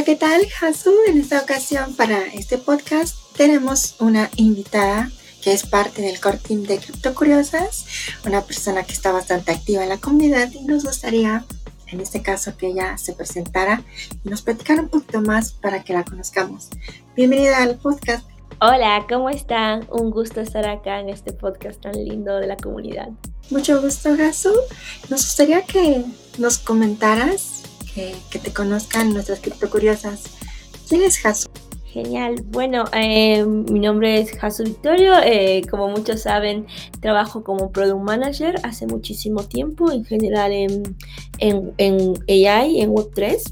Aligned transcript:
Hola, 0.00 0.06
¿qué 0.06 0.16
tal, 0.16 0.40
Hasu? 0.58 0.94
En 1.08 1.18
esta 1.20 1.42
ocasión 1.42 1.94
para 1.94 2.24
este 2.28 2.56
podcast 2.56 3.18
tenemos 3.36 3.96
una 4.00 4.30
invitada 4.36 5.10
que 5.42 5.52
es 5.52 5.66
parte 5.66 6.00
del 6.00 6.18
core 6.18 6.38
team 6.38 6.62
de 6.62 6.78
Cripto 6.78 7.14
Curiosas, 7.14 7.84
una 8.24 8.40
persona 8.40 8.82
que 8.84 8.94
está 8.94 9.12
bastante 9.12 9.52
activa 9.52 9.82
en 9.82 9.90
la 9.90 9.98
comunidad 9.98 10.50
y 10.52 10.64
nos 10.64 10.86
gustaría, 10.86 11.44
en 11.88 12.00
este 12.00 12.22
caso, 12.22 12.56
que 12.56 12.68
ella 12.68 12.96
se 12.96 13.12
presentara 13.12 13.82
y 14.24 14.30
nos 14.30 14.40
platicara 14.40 14.80
un 14.80 14.88
poquito 14.88 15.20
más 15.20 15.52
para 15.52 15.84
que 15.84 15.92
la 15.92 16.02
conozcamos. 16.02 16.70
Bienvenida 17.14 17.58
al 17.58 17.76
podcast. 17.76 18.24
Hola, 18.62 19.04
¿cómo 19.06 19.28
están? 19.28 19.86
Un 19.90 20.10
gusto 20.10 20.40
estar 20.40 20.66
acá 20.66 21.00
en 21.00 21.10
este 21.10 21.34
podcast 21.34 21.78
tan 21.78 21.92
lindo 21.92 22.36
de 22.36 22.46
la 22.46 22.56
comunidad. 22.56 23.10
Mucho 23.50 23.82
gusto, 23.82 24.10
Hasu. 24.14 24.54
Nos 25.10 25.24
gustaría 25.24 25.60
que 25.66 26.06
nos 26.38 26.56
comentaras 26.56 27.49
que, 27.94 28.38
te 28.38 28.52
conozcan 28.52 29.12
nuestras 29.12 29.40
criptocuriosas. 29.40 30.24
¿Quién 30.88 31.02
es 31.02 31.18
Jasu? 31.18 31.48
Genial. 31.84 32.36
Bueno, 32.46 32.84
eh, 32.92 33.44
mi 33.44 33.80
nombre 33.80 34.20
es 34.20 34.38
Jasu 34.38 34.64
Victorio. 34.64 35.14
Eh, 35.24 35.62
como 35.68 35.88
muchos 35.88 36.22
saben, 36.22 36.66
trabajo 37.00 37.42
como 37.42 37.72
Product 37.72 38.02
Manager 38.02 38.54
hace 38.62 38.86
muchísimo 38.86 39.44
tiempo, 39.44 39.90
en 39.90 40.04
general 40.04 40.52
en, 40.52 40.96
en, 41.38 41.72
en 41.78 42.14
AI, 42.28 42.80
en 42.80 42.90
Web3. 42.90 43.42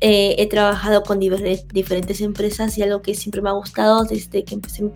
Eh, 0.00 0.36
he 0.38 0.46
trabajado 0.46 1.02
con 1.02 1.18
diferentes 1.18 2.20
empresas 2.20 2.76
y 2.76 2.82
algo 2.82 3.00
que 3.00 3.14
siempre 3.14 3.40
me 3.40 3.48
ha 3.48 3.52
gustado 3.52 4.04
desde 4.04 4.44
que 4.44 4.54
empecé 4.54 4.82
mi 4.82 4.90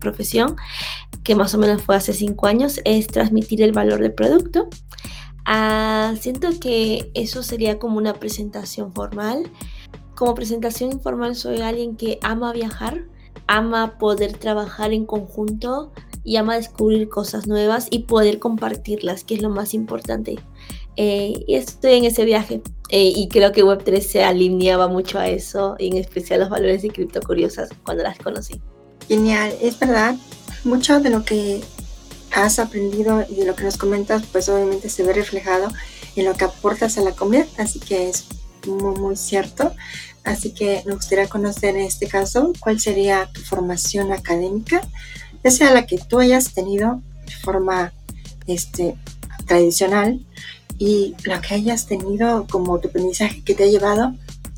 profesión, 0.00 0.56
que 1.22 1.36
más 1.36 1.54
o 1.54 1.58
menos 1.58 1.82
fue 1.82 1.94
hace 1.94 2.12
cinco 2.12 2.46
años, 2.46 2.80
es 2.84 3.06
transmitir 3.06 3.62
el 3.62 3.72
valor 3.72 4.00
del 4.00 4.12
producto. 4.12 4.68
Ah, 5.44 6.14
siento 6.20 6.48
que 6.60 7.10
eso 7.14 7.42
sería 7.42 7.78
como 7.78 7.98
una 7.98 8.14
presentación 8.14 8.92
formal. 8.92 9.50
Como 10.14 10.34
presentación 10.34 10.92
informal 10.92 11.34
soy 11.34 11.60
alguien 11.60 11.96
que 11.96 12.18
ama 12.22 12.52
viajar, 12.52 13.04
ama 13.46 13.98
poder 13.98 14.34
trabajar 14.34 14.92
en 14.92 15.06
conjunto 15.06 15.92
y 16.24 16.36
ama 16.36 16.56
descubrir 16.56 17.08
cosas 17.08 17.46
nuevas 17.46 17.88
y 17.90 18.00
poder 18.00 18.38
compartirlas, 18.38 19.24
que 19.24 19.34
es 19.34 19.42
lo 19.42 19.50
más 19.50 19.72
importante. 19.74 20.38
Eh, 20.96 21.44
y 21.46 21.54
estoy 21.54 21.94
en 21.94 22.04
ese 22.04 22.24
viaje 22.24 22.60
eh, 22.90 23.12
y 23.14 23.28
creo 23.28 23.52
que 23.52 23.64
Web3 23.64 24.00
se 24.00 24.24
alineaba 24.24 24.88
mucho 24.88 25.18
a 25.18 25.28
eso, 25.28 25.76
en 25.78 25.96
especial 25.96 26.40
los 26.40 26.50
valores 26.50 26.82
de 26.82 26.90
cripto 26.90 27.20
curiosas 27.22 27.70
cuando 27.84 28.02
las 28.02 28.18
conocí. 28.18 28.60
Genial, 29.08 29.54
es 29.62 29.78
verdad, 29.78 30.16
mucho 30.64 31.00
de 31.00 31.10
lo 31.10 31.24
que 31.24 31.62
has 32.32 32.58
aprendido 32.58 33.24
y 33.28 33.44
lo 33.44 33.54
que 33.54 33.64
nos 33.64 33.76
comentas, 33.76 34.22
pues 34.30 34.48
obviamente 34.48 34.88
se 34.88 35.02
ve 35.02 35.12
reflejado 35.12 35.68
en 36.16 36.24
lo 36.24 36.34
que 36.34 36.44
aportas 36.44 36.98
a 36.98 37.02
la 37.02 37.12
comunidad, 37.12 37.46
así 37.58 37.80
que 37.80 38.08
es 38.08 38.26
muy, 38.66 38.98
muy 38.98 39.16
cierto. 39.16 39.72
Así 40.24 40.52
que 40.52 40.82
me 40.86 40.94
gustaría 40.94 41.28
conocer 41.28 41.76
en 41.76 41.82
este 41.82 42.06
caso 42.06 42.52
cuál 42.60 42.78
sería 42.78 43.30
tu 43.32 43.40
formación 43.40 44.12
académica, 44.12 44.82
ya 45.42 45.50
sea 45.50 45.72
la 45.72 45.86
que 45.86 45.98
tú 45.98 46.18
hayas 46.18 46.52
tenido 46.52 47.00
de 47.24 47.32
forma 47.32 47.92
este, 48.46 48.96
tradicional 49.46 50.24
y 50.78 51.14
la 51.24 51.40
que 51.40 51.54
hayas 51.54 51.86
tenido 51.86 52.46
como 52.50 52.78
tu 52.80 52.88
aprendizaje 52.88 53.42
que 53.42 53.54
te 53.54 53.64
ha 53.64 53.66
llevado 53.66 54.14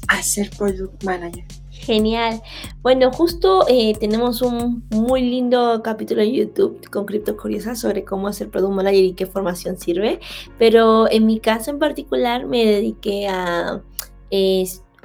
a 0.09 0.23
ser 0.23 0.51
product 0.51 1.05
manager. 1.05 1.45
Genial. 1.83 2.43
Bueno, 2.81 3.11
justo 3.11 3.67
eh, 3.69 3.95
tenemos 3.99 4.41
un 4.41 4.85
muy 4.91 5.21
lindo 5.21 5.83
capítulo 5.83 6.23
en 6.23 6.33
YouTube 6.33 6.89
con 6.91 7.07
Cripto 7.07 7.37
Curiosa 7.37 7.75
sobre 7.75 8.05
cómo 8.05 8.29
hacer 8.29 8.51
Product 8.51 8.73
Manager 8.73 9.03
y 9.03 9.15
qué 9.15 9.27
formación 9.27 9.77
sirve. 9.77 10.21
Pero 10.59 11.11
en 11.11 11.27
mi 11.27 11.41
caso 11.41 11.73
en 11.73 11.81
particular 11.81 12.47
me 12.47 12.65
dediqué 12.65 13.27
a, 13.27 13.83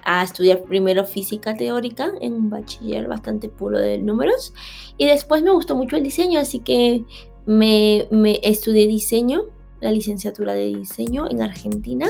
a 0.05 0.23
estudiar 0.23 0.61
primero 0.65 1.03
física 1.03 1.57
teórica 1.57 2.11
en 2.21 2.33
un 2.33 2.49
bachiller 2.51 3.07
bastante 3.07 3.49
puro 3.49 3.79
de 3.79 3.97
números. 3.97 4.53
Y 4.99 5.07
después 5.07 5.41
me 5.41 5.51
gustó 5.51 5.75
mucho 5.75 5.95
el 5.95 6.03
diseño, 6.03 6.39
así 6.39 6.59
que 6.59 7.05
me, 7.47 8.07
me 8.11 8.39
estudié 8.44 8.85
diseño, 8.85 9.45
la 9.81 9.91
licenciatura 9.91 10.53
de 10.53 10.67
diseño 10.67 11.27
en 11.27 11.41
Argentina. 11.41 12.07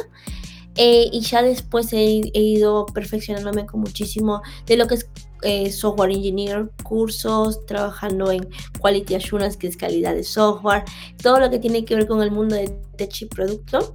Eh, 0.78 1.10
y 1.12 1.22
ya 1.22 1.42
después 1.42 1.92
he, 1.92 2.22
ido 2.34 2.86
perfeccionándome 2.86 3.66
con 3.66 3.82
muchísimo 3.82 4.42
de 4.66 4.78
lo 4.78 4.88
que 4.88 4.96
es 4.96 5.10
eh, 5.42 5.72
software 5.72 6.12
engineer, 6.12 6.70
cursos, 6.84 7.66
trabajando 7.66 8.32
en 8.32 8.48
quality 8.80 9.16
assurance, 9.16 9.58
que 9.58 9.68
es 9.68 9.78
calidad 9.78 10.14
de 10.14 10.24
software, 10.24 10.84
todo 11.22 11.40
lo 11.40 11.50
que 11.50 11.60
tiene 11.60 11.84
que 11.84 11.96
ver 11.96 12.08
con 12.08 12.22
el 12.22 12.32
mundo 12.32 12.56
de 12.56 12.70
tech 12.96 13.22
y 13.22 13.26
producto. 13.26 13.94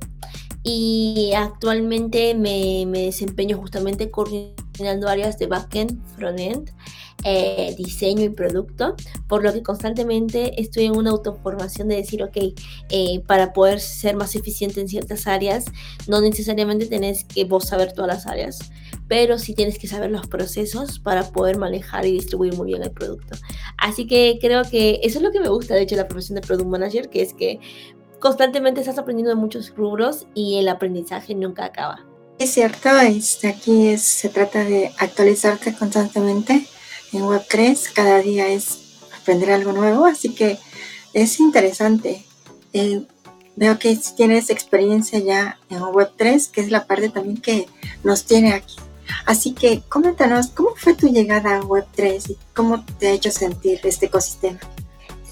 Y 0.65 1.33
actualmente 1.37 2.35
me, 2.35 2.85
me 2.87 3.07
desempeño 3.07 3.59
justamente 3.59 4.11
coordinando 4.11 5.09
áreas 5.09 5.37
de 5.39 5.49
backend, 5.49 6.01
frontend 6.17 6.71
eh, 7.25 7.75
diseño 7.77 8.25
y 8.25 8.29
producto, 8.31 8.97
por 9.29 9.43
lo 9.43 9.53
que 9.53 9.63
constantemente 9.63 10.61
estoy 10.61 10.87
en 10.87 10.97
una 10.97 11.11
autoformación 11.11 11.89
de 11.89 11.97
decir, 11.97 12.23
ok, 12.23 12.37
eh, 12.91 13.21
para 13.27 13.53
poder 13.53 13.81
ser 13.81 14.17
más 14.17 14.35
eficiente 14.35 14.81
en 14.81 14.89
ciertas 14.89 15.27
áreas, 15.27 15.67
no 16.09 16.21
necesariamente 16.21 16.87
tenés 16.87 17.25
que 17.25 17.45
vos 17.45 17.69
saber 17.69 17.93
todas 17.93 18.09
las 18.09 18.27
áreas, 18.27 18.59
pero 19.09 19.39
sí 19.39 19.55
tienes 19.55 19.79
que 19.79 19.87
saber 19.87 20.11
los 20.11 20.27
procesos 20.27 20.99
para 20.99 21.23
poder 21.31 21.59
manejar 21.59 22.07
y 22.07 22.13
distribuir 22.13 22.55
muy 22.57 22.67
bien 22.67 22.83
el 22.83 22.91
producto. 22.91 23.37
Así 23.79 24.07
que 24.07 24.39
creo 24.41 24.63
que 24.63 25.01
eso 25.03 25.19
es 25.19 25.23
lo 25.23 25.31
que 25.31 25.41
me 25.41 25.49
gusta, 25.49 25.75
de 25.75 25.83
hecho, 25.83 25.97
la 25.97 26.09
profesión 26.09 26.37
de 26.37 26.47
Product 26.47 26.69
Manager, 26.69 27.09
que 27.09 27.23
es 27.23 27.35
que 27.35 27.61
constantemente 28.21 28.81
estás 28.81 28.99
aprendiendo 28.99 29.31
de 29.31 29.37
muchos 29.37 29.75
rubros 29.77 30.27
y 30.35 30.59
el 30.59 30.69
aprendizaje 30.69 31.35
nunca 31.35 31.65
acaba. 31.65 32.07
Es 32.39 32.51
cierto, 32.51 32.89
este, 33.01 33.49
aquí 33.49 33.97
se 33.99 34.29
trata 34.29 34.65
de 34.65 34.93
actualizarte 34.99 35.75
constantemente 35.75 36.67
en 37.13 37.23
Web3 37.23 37.93
cada 37.93 38.19
día 38.21 38.49
es 38.49 38.79
aprender 39.21 39.51
algo 39.51 39.73
nuevo, 39.73 40.07
así 40.07 40.35
que 40.35 40.59
es 41.13 41.41
interesante. 41.41 42.25
Eh, 42.73 43.03
veo 43.57 43.79
que 43.79 43.99
tienes 44.17 44.51
experiencia 44.51 45.19
ya 45.19 45.59
en 45.69 45.81
Web3, 45.81 46.51
que 46.51 46.61
es 46.61 46.71
la 46.71 46.87
parte 46.87 47.11
también 47.11 47.37
que 47.37 47.69
nos 48.03 48.25
tiene 48.25 48.53
aquí. 48.53 48.77
Así 49.27 49.53
que 49.53 49.83
coméntanos, 49.89 50.49
¿cómo 50.49 50.71
fue 50.77 50.95
tu 50.95 51.09
llegada 51.09 51.59
a 51.59 51.63
Web3 51.63 52.31
y 52.31 52.39
cómo 52.55 52.85
te 52.99 53.09
ha 53.09 53.13
hecho 53.13 53.31
sentir 53.31 53.81
este 53.85 54.07
ecosistema? 54.07 54.59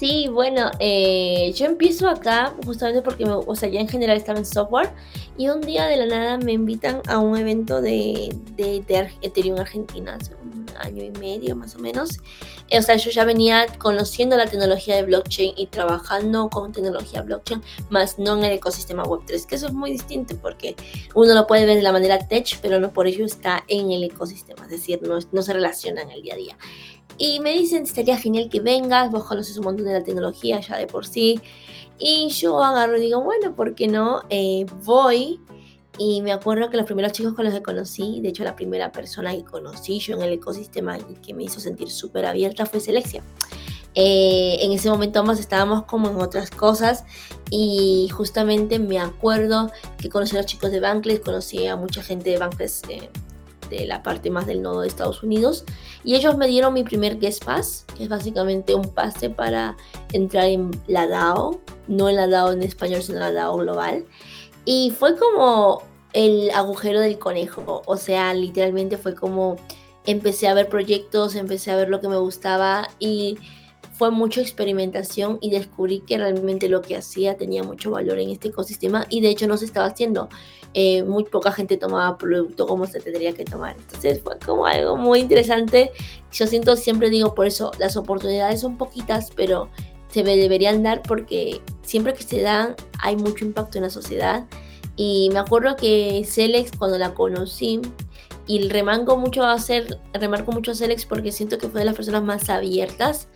Sí, 0.01 0.27
bueno, 0.29 0.71
eh, 0.79 1.53
yo 1.55 1.67
empiezo 1.67 2.09
acá 2.09 2.55
justamente 2.65 3.03
porque, 3.03 3.23
o 3.23 3.55
sea, 3.55 3.69
ya 3.69 3.79
en 3.79 3.87
general 3.87 4.17
estaba 4.17 4.39
en 4.39 4.47
software 4.47 4.89
y 5.37 5.47
un 5.49 5.61
día 5.61 5.85
de 5.85 5.95
la 5.95 6.07
nada 6.07 6.37
me 6.39 6.53
invitan 6.53 7.03
a 7.07 7.19
un 7.19 7.37
evento 7.37 7.83
de, 7.83 8.35
de, 8.55 8.83
Ethereum 9.21 9.59
Argentina, 9.59 10.17
hace 10.19 10.33
un 10.33 10.65
año 10.79 11.03
y 11.03 11.11
medio 11.11 11.55
más 11.55 11.75
o 11.75 11.79
menos. 11.79 12.17
Eh, 12.69 12.79
o 12.79 12.81
sea, 12.81 12.95
yo 12.95 13.11
ya 13.11 13.25
venía 13.25 13.67
conociendo 13.77 14.37
la 14.37 14.47
tecnología 14.47 14.95
de 14.95 15.03
blockchain 15.03 15.53
y 15.55 15.67
trabajando 15.67 16.49
con 16.49 16.71
tecnología 16.71 17.21
blockchain, 17.21 17.61
más 17.91 18.17
no 18.17 18.39
en 18.39 18.45
el 18.45 18.53
ecosistema 18.53 19.03
Web3, 19.03 19.45
que 19.45 19.53
eso 19.53 19.67
es 19.67 19.73
muy 19.73 19.91
distinto 19.91 20.35
porque 20.41 20.75
uno 21.13 21.35
lo 21.35 21.45
puede 21.45 21.67
ver 21.67 21.75
de 21.75 21.83
la 21.83 21.91
manera 21.91 22.17
tech, 22.27 22.57
pero 22.59 22.79
no 22.79 22.91
por 22.91 23.05
ello 23.05 23.23
está 23.23 23.63
en 23.67 23.91
el 23.91 24.03
ecosistema, 24.05 24.63
es 24.63 24.71
decir, 24.71 24.99
no, 25.03 25.19
no 25.31 25.41
se 25.43 25.53
relaciona 25.53 26.01
en 26.01 26.09
el 26.09 26.23
día 26.23 26.33
a 26.33 26.37
día. 26.37 26.57
Y 27.17 27.39
me 27.39 27.53
dicen, 27.53 27.83
estaría 27.83 28.17
genial 28.17 28.49
que 28.49 28.59
vengas, 28.59 29.11
vos 29.11 29.23
conoces 29.25 29.57
un 29.57 29.65
montón 29.65 29.85
de 29.85 29.93
la 29.93 30.03
tecnología 30.03 30.59
ya 30.59 30.77
de 30.77 30.87
por 30.87 31.05
sí. 31.05 31.39
Y 31.99 32.29
yo 32.29 32.63
agarro 32.63 32.97
y 32.97 33.01
digo, 33.01 33.21
bueno, 33.21 33.55
¿por 33.55 33.75
qué 33.75 33.87
no? 33.87 34.23
Eh, 34.29 34.65
voy. 34.83 35.39
Y 35.97 36.21
me 36.21 36.31
acuerdo 36.31 36.69
que 36.69 36.77
los 36.77 36.85
primeros 36.85 37.11
chicos 37.11 37.33
con 37.33 37.45
los 37.45 37.53
que 37.53 37.61
conocí, 37.61 38.21
de 38.21 38.29
hecho 38.29 38.43
la 38.43 38.55
primera 38.55 38.91
persona 38.91 39.35
que 39.35 39.43
conocí 39.43 39.99
yo 39.99 40.15
en 40.15 40.23
el 40.23 40.33
ecosistema 40.33 40.97
y 40.97 41.15
que 41.15 41.33
me 41.33 41.43
hizo 41.43 41.59
sentir 41.59 41.91
súper 41.91 42.25
abierta 42.25 42.65
fue 42.65 42.79
Selexia. 42.79 43.21
Eh, 43.93 44.57
en 44.61 44.71
ese 44.71 44.89
momento 44.89 45.19
ambos 45.19 45.39
estábamos 45.39 45.83
como 45.83 46.09
en 46.09 46.15
otras 46.15 46.49
cosas 46.49 47.03
y 47.49 48.07
justamente 48.09 48.79
me 48.79 48.99
acuerdo 48.99 49.69
que 49.97 50.09
conocí 50.09 50.35
a 50.37 50.39
los 50.39 50.45
chicos 50.45 50.71
de 50.71 50.79
Bankless, 50.79 51.19
conocí 51.19 51.67
a 51.67 51.75
mucha 51.75 52.01
gente 52.01 52.29
de 52.29 52.37
Bankless 52.37 52.83
eh, 52.87 53.09
la 53.85 54.03
parte 54.03 54.29
más 54.29 54.45
del 54.45 54.61
nodo 54.61 54.81
de 54.81 54.87
Estados 54.87 55.23
Unidos. 55.23 55.65
Y 56.03 56.15
ellos 56.15 56.37
me 56.37 56.47
dieron 56.47 56.73
mi 56.73 56.83
primer 56.83 57.19
guest 57.19 57.43
pass, 57.43 57.85
que 57.95 58.03
es 58.03 58.09
básicamente 58.09 58.75
un 58.75 58.89
pase 58.93 59.29
para 59.29 59.75
entrar 60.13 60.45
en 60.45 60.71
la 60.87 61.07
DAO, 61.07 61.59
no 61.87 62.09
en 62.09 62.15
la 62.15 62.27
DAO 62.27 62.51
en 62.51 62.63
español, 62.63 63.01
sino 63.01 63.17
en 63.17 63.23
la 63.23 63.31
DAO 63.31 63.57
global. 63.57 64.05
Y 64.65 64.91
fue 64.91 65.17
como 65.17 65.83
el 66.13 66.51
agujero 66.51 66.99
del 66.99 67.17
conejo, 67.17 67.81
o 67.85 67.97
sea, 67.97 68.33
literalmente 68.33 68.97
fue 68.97 69.15
como 69.15 69.55
empecé 70.05 70.47
a 70.47 70.53
ver 70.53 70.67
proyectos, 70.67 71.35
empecé 71.35 71.71
a 71.71 71.75
ver 71.75 71.89
lo 71.89 72.01
que 72.01 72.07
me 72.07 72.17
gustaba 72.17 72.89
y 72.99 73.37
fue 73.93 74.09
mucha 74.09 74.41
experimentación 74.41 75.37
y 75.41 75.51
descubrí 75.51 75.99
que 75.99 76.17
realmente 76.17 76.69
lo 76.69 76.81
que 76.81 76.95
hacía 76.95 77.37
tenía 77.37 77.63
mucho 77.63 77.91
valor 77.91 78.19
en 78.19 78.31
este 78.31 78.47
ecosistema 78.47 79.05
y 79.09 79.21
de 79.21 79.29
hecho 79.29 79.47
no 79.47 79.57
se 79.57 79.65
estaba 79.65 79.85
haciendo. 79.85 80.27
Eh, 80.73 81.03
muy 81.03 81.25
poca 81.25 81.51
gente 81.51 81.75
tomaba 81.75 82.17
producto 82.17 82.65
como 82.65 82.87
se 82.87 83.01
tendría 83.01 83.33
que 83.33 83.43
tomar. 83.43 83.75
Entonces 83.77 84.21
fue 84.21 84.37
como 84.39 84.65
algo 84.65 84.95
muy 84.95 85.19
interesante. 85.19 85.91
Yo 86.31 86.47
siento, 86.47 86.75
siempre 86.75 87.09
digo 87.09 87.35
por 87.35 87.45
eso, 87.45 87.71
las 87.77 87.97
oportunidades 87.97 88.61
son 88.61 88.77
poquitas, 88.77 89.31
pero 89.35 89.69
se 90.09 90.23
me 90.23 90.37
deberían 90.37 90.83
dar 90.83 91.01
porque 91.01 91.61
siempre 91.81 92.13
que 92.13 92.23
se 92.23 92.41
dan 92.41 92.75
hay 92.99 93.15
mucho 93.15 93.45
impacto 93.45 93.77
en 93.77 93.83
la 93.83 93.89
sociedad. 93.89 94.45
Y 94.95 95.29
me 95.33 95.39
acuerdo 95.39 95.75
que 95.75 96.23
Celex, 96.25 96.71
cuando 96.77 96.97
la 96.97 97.13
conocí, 97.13 97.81
y 98.47 98.67
remango 98.67 99.17
mucho 99.17 99.43
a 99.43 99.53
hacer, 99.53 99.99
remarco 100.13 100.51
mucho 100.51 100.71
a 100.71 100.75
Celex 100.75 101.05
porque 101.05 101.31
siento 101.31 101.57
que 101.57 101.69
fue 101.69 101.81
de 101.81 101.85
las 101.85 101.95
personas 101.95 102.23
más 102.23 102.49
abiertas, 102.49 103.27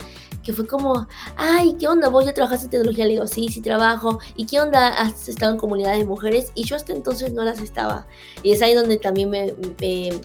que 0.46 0.54
fue 0.54 0.68
como, 0.68 1.08
ay, 1.36 1.76
¿qué 1.80 1.88
onda? 1.88 2.08
¿Vos 2.08 2.24
ya 2.24 2.34
trabajaste 2.34 2.66
en 2.66 2.72
tecnología? 2.72 3.06
Le 3.06 3.12
digo, 3.14 3.28
sí, 3.28 3.50
sí 3.50 3.62
trabajo. 3.62 4.20
¿Y 4.36 4.46
qué 4.46 4.62
onda? 4.62 4.90
¿Has 4.90 5.28
estado 5.28 5.52
en 5.52 5.58
comunidades 5.58 6.00
de 6.00 6.06
mujeres? 6.06 6.52
Y 6.54 6.64
yo 6.66 6.76
hasta 6.76 6.94
entonces 6.94 7.34
no 7.34 7.44
las 7.44 7.60
estaba. 7.60 8.06
Y 8.44 8.52
es 8.52 8.62
ahí 8.62 8.76
donde 8.76 8.98
también 8.98 9.32
me, 9.32 9.54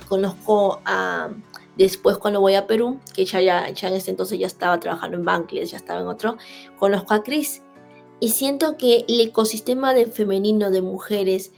conozco 0.08 0.80
a 0.84 1.30
después 1.78 2.18
cuando 2.18 2.40
voy 2.40 2.54
a 2.54 2.66
Perú, 2.66 3.00
que 3.14 3.24
ya, 3.24 3.40
ya, 3.40 3.70
ya 3.70 3.88
en 3.88 3.94
ese 3.94 4.10
entonces 4.10 4.38
ya 4.38 4.46
estaba 4.46 4.78
trabajando 4.78 5.16
en 5.16 5.24
Bankless, 5.24 5.70
ya 5.70 5.78
estaba 5.78 6.00
en 6.00 6.08
otro, 6.08 6.36
conozco 6.78 7.14
a 7.14 7.22
Chris. 7.22 7.62
Y 8.20 8.28
siento 8.28 8.76
que 8.76 9.06
el 9.08 9.20
ecosistema 9.20 9.94
de 9.94 10.04
femenino 10.04 10.70
de 10.70 10.82
mujeres 10.82 11.52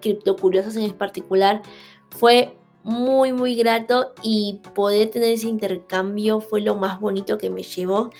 criptocuriosas 0.00 0.76
en 0.76 0.92
particular 0.94 1.60
fue 2.08 2.56
muy, 2.86 3.32
muy 3.32 3.56
grato 3.56 4.12
y 4.22 4.60
poder 4.72 5.10
tener 5.10 5.30
ese 5.32 5.48
intercambio 5.48 6.40
fue 6.40 6.60
lo 6.60 6.76
más 6.76 7.00
bonito 7.00 7.36
que 7.36 7.50
me 7.50 7.64
llevó. 7.64 8.10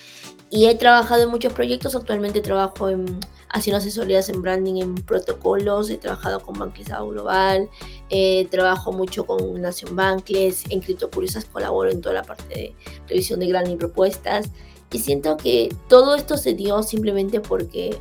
Y 0.50 0.66
he 0.66 0.74
trabajado 0.74 1.22
en 1.22 1.30
muchos 1.30 1.52
proyectos, 1.52 1.94
actualmente 1.94 2.40
trabajo 2.40 2.88
en, 2.88 3.20
haciendo 3.48 3.78
asesorías 3.78 4.28
en 4.28 4.42
branding, 4.42 4.82
en 4.82 4.94
protocolos, 4.96 5.88
he 5.88 5.98
trabajado 5.98 6.40
con 6.40 6.58
Bankless 6.58 6.88
Global, 6.88 7.68
eh, 8.10 8.48
trabajo 8.50 8.92
mucho 8.92 9.24
con 9.24 9.60
Nación 9.60 9.94
Bankless, 9.94 10.64
en 10.68 10.80
Criptocuriosas 10.80 11.44
colaboro 11.44 11.90
en 11.90 12.00
toda 12.00 12.16
la 12.16 12.24
parte 12.24 12.48
de 12.48 12.74
revisión 13.08 13.38
de 13.38 13.46
grandes 13.46 13.76
propuestas. 13.76 14.50
Y 14.90 14.98
siento 14.98 15.36
que 15.36 15.72
todo 15.88 16.16
esto 16.16 16.36
se 16.36 16.54
dio 16.54 16.82
simplemente 16.82 17.38
porque 17.40 17.96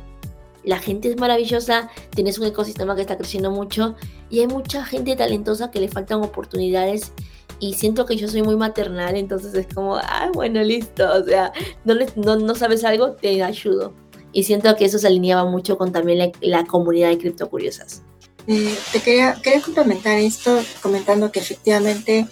la 0.64 0.78
gente 0.78 1.08
es 1.08 1.16
maravillosa, 1.16 1.90
tienes 2.10 2.38
un 2.38 2.46
ecosistema 2.46 2.96
que 2.96 3.02
está 3.02 3.16
creciendo 3.16 3.52
mucho 3.52 3.94
y 4.30 4.40
hay 4.40 4.46
mucha 4.46 4.84
gente 4.84 5.16
talentosa 5.16 5.70
que 5.70 5.80
le 5.80 5.88
faltan 5.88 6.22
oportunidades 6.22 7.12
y 7.58 7.74
siento 7.74 8.04
que 8.04 8.16
yo 8.16 8.28
soy 8.28 8.42
muy 8.42 8.56
maternal, 8.56 9.16
entonces 9.16 9.54
es 9.54 9.66
como, 9.72 9.96
ah, 9.96 10.30
bueno, 10.34 10.62
listo, 10.62 11.04
o 11.10 11.24
sea, 11.24 11.52
no, 11.84 12.36
no, 12.36 12.54
sabes 12.54 12.84
algo, 12.84 13.12
te 13.12 13.42
ayudo. 13.42 13.94
Y 14.32 14.44
siento 14.44 14.74
que 14.76 14.84
eso 14.84 14.98
se 14.98 15.06
alineaba 15.06 15.50
mucho 15.50 15.78
con 15.78 15.92
también 15.92 16.32
la, 16.40 16.66
comunidad 16.66 17.08
de 17.08 17.18
criptocuriosas. 17.18 18.02
Eh, 18.46 18.76
te 18.92 19.00
quería, 19.00 19.34
quería 19.42 19.62
complementar 19.62 20.18
esto 20.18 20.60
comentando 20.82 21.32
que 21.32 21.40
efectivamente 21.40 22.28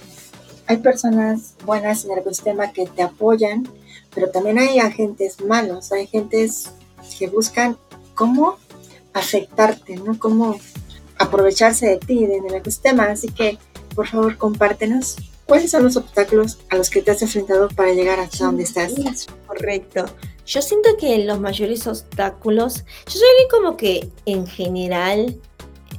hay 0.67 0.77
personas 0.79 1.55
buenas 1.65 2.05
en 2.05 2.13
el 2.13 2.19
ecosistema 2.19 2.73
que 2.73 2.87
te 2.87 3.03
apoyan, 3.03 3.67
pero 4.15 4.31
también 4.31 4.59
hay 4.59 4.79
agentes 4.79 5.41
malos, 5.41 5.91
hay 5.93 6.05
agentes 6.05 6.71
que 7.19 7.29
buscan 7.29 7.79
cómo 8.15 8.59
afectarte, 9.13 9.97
¿no? 9.97 10.19
Cómo 10.19 10.57
aprovecharse 11.19 11.87
de 11.87 11.97
ti, 11.99 12.27
del 12.27 12.55
ecosistema. 12.55 13.05
Así 13.05 13.29
que, 13.29 13.59
por 13.95 14.07
favor, 14.07 14.37
compártenos 14.37 15.17
cuáles 15.47 15.71
son 15.71 15.85
los 15.85 15.97
obstáculos 15.97 16.59
a 16.71 16.77
los 16.77 16.91
que 16.91 17.03
te 17.03 17.11
has 17.11 17.23
enfrentado 17.23 17.69
para 17.69 17.93
llegar 17.93 18.21
hasta 18.21 18.47
donde 18.47 18.63
estás. 18.63 18.95
Correcto. 19.47 20.07
Yo 20.47 20.61
siento 20.61 20.91
que 20.99 21.25
los 21.25 21.41
mayores 21.41 21.87
obstáculos, 21.87 22.85
yo 23.07 23.13
soy 23.13 23.49
como 23.51 23.77
que 23.77 24.11
en 24.27 24.47
general 24.47 25.41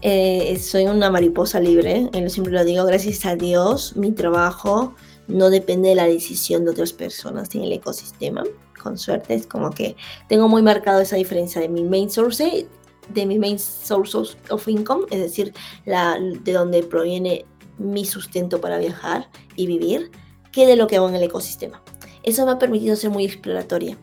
eh, 0.02 0.60
soy 0.60 0.86
una 0.86 1.10
mariposa 1.10 1.60
libre, 1.60 2.10
y 2.14 2.30
siempre 2.30 2.54
lo 2.54 2.64
digo, 2.64 2.86
gracias 2.86 3.26
a 3.26 3.36
Dios, 3.36 3.96
mi 3.96 4.12
trabajo 4.12 4.94
no 5.28 5.50
depende 5.50 5.90
de 5.90 5.96
la 5.96 6.06
decisión 6.06 6.64
de 6.64 6.72
otras 6.72 6.94
personas 6.94 7.54
en 7.56 7.64
el 7.64 7.74
ecosistema 7.74 8.44
con 8.84 9.00
suerte. 9.00 9.34
Es 9.34 9.48
como 9.48 9.72
que 9.72 9.96
tengo 10.30 10.48
muy 10.48 10.62
marcado 10.62 11.02
esa 11.02 11.16
diferencia 11.16 11.60
de 11.60 11.70
mi 11.70 11.84
main 11.84 12.12
source, 12.12 12.68
de 13.10 13.25
mi 13.25 13.40
main 13.40 13.60
source 13.60 14.18
of 14.50 14.68
income, 14.68 15.06
es 15.12 15.19
decir, 15.19 15.54
la, 15.86 16.19
de 16.19 16.54
donde 16.54 16.84
proviene 16.84 17.46
mi 17.78 18.06
sustento 18.06 18.62
para 18.62 18.78
viajar 18.78 19.30
y 19.56 19.68
vivir, 19.68 20.12
que 20.52 20.66
de 20.66 20.75
lo 20.75 20.88
que 20.88 20.98
hago 20.98 21.10
en 21.10 21.16
el 21.16 21.24
ecosistema. 21.24 21.81
Eso 22.24 22.46
me 22.46 22.54
ha 22.54 22.60
permitido 22.60 22.96
ser 22.96 23.10
muy 23.10 23.25
exploratoria. 23.25 23.98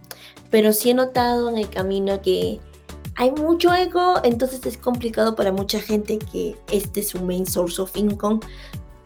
Pero 0.51 0.73
sí 0.73 0.91
he 0.91 0.95
notado 0.95 1.49
en 1.49 1.57
el 1.57 1.69
camino 1.71 2.21
que 2.21 2.61
hay 3.17 3.31
mucho 3.31 3.75
ego, 3.75 4.15
entonces 4.23 4.65
es 4.65 4.79
complicado 4.79 5.35
para 5.35 5.53
mucha 5.53 5.81
gente 5.81 6.19
que 6.19 6.57
este 6.71 7.01
es 7.01 7.09
su 7.09 7.21
main 7.21 7.47
source 7.47 7.81
of 7.81 7.97
income, 7.97 8.41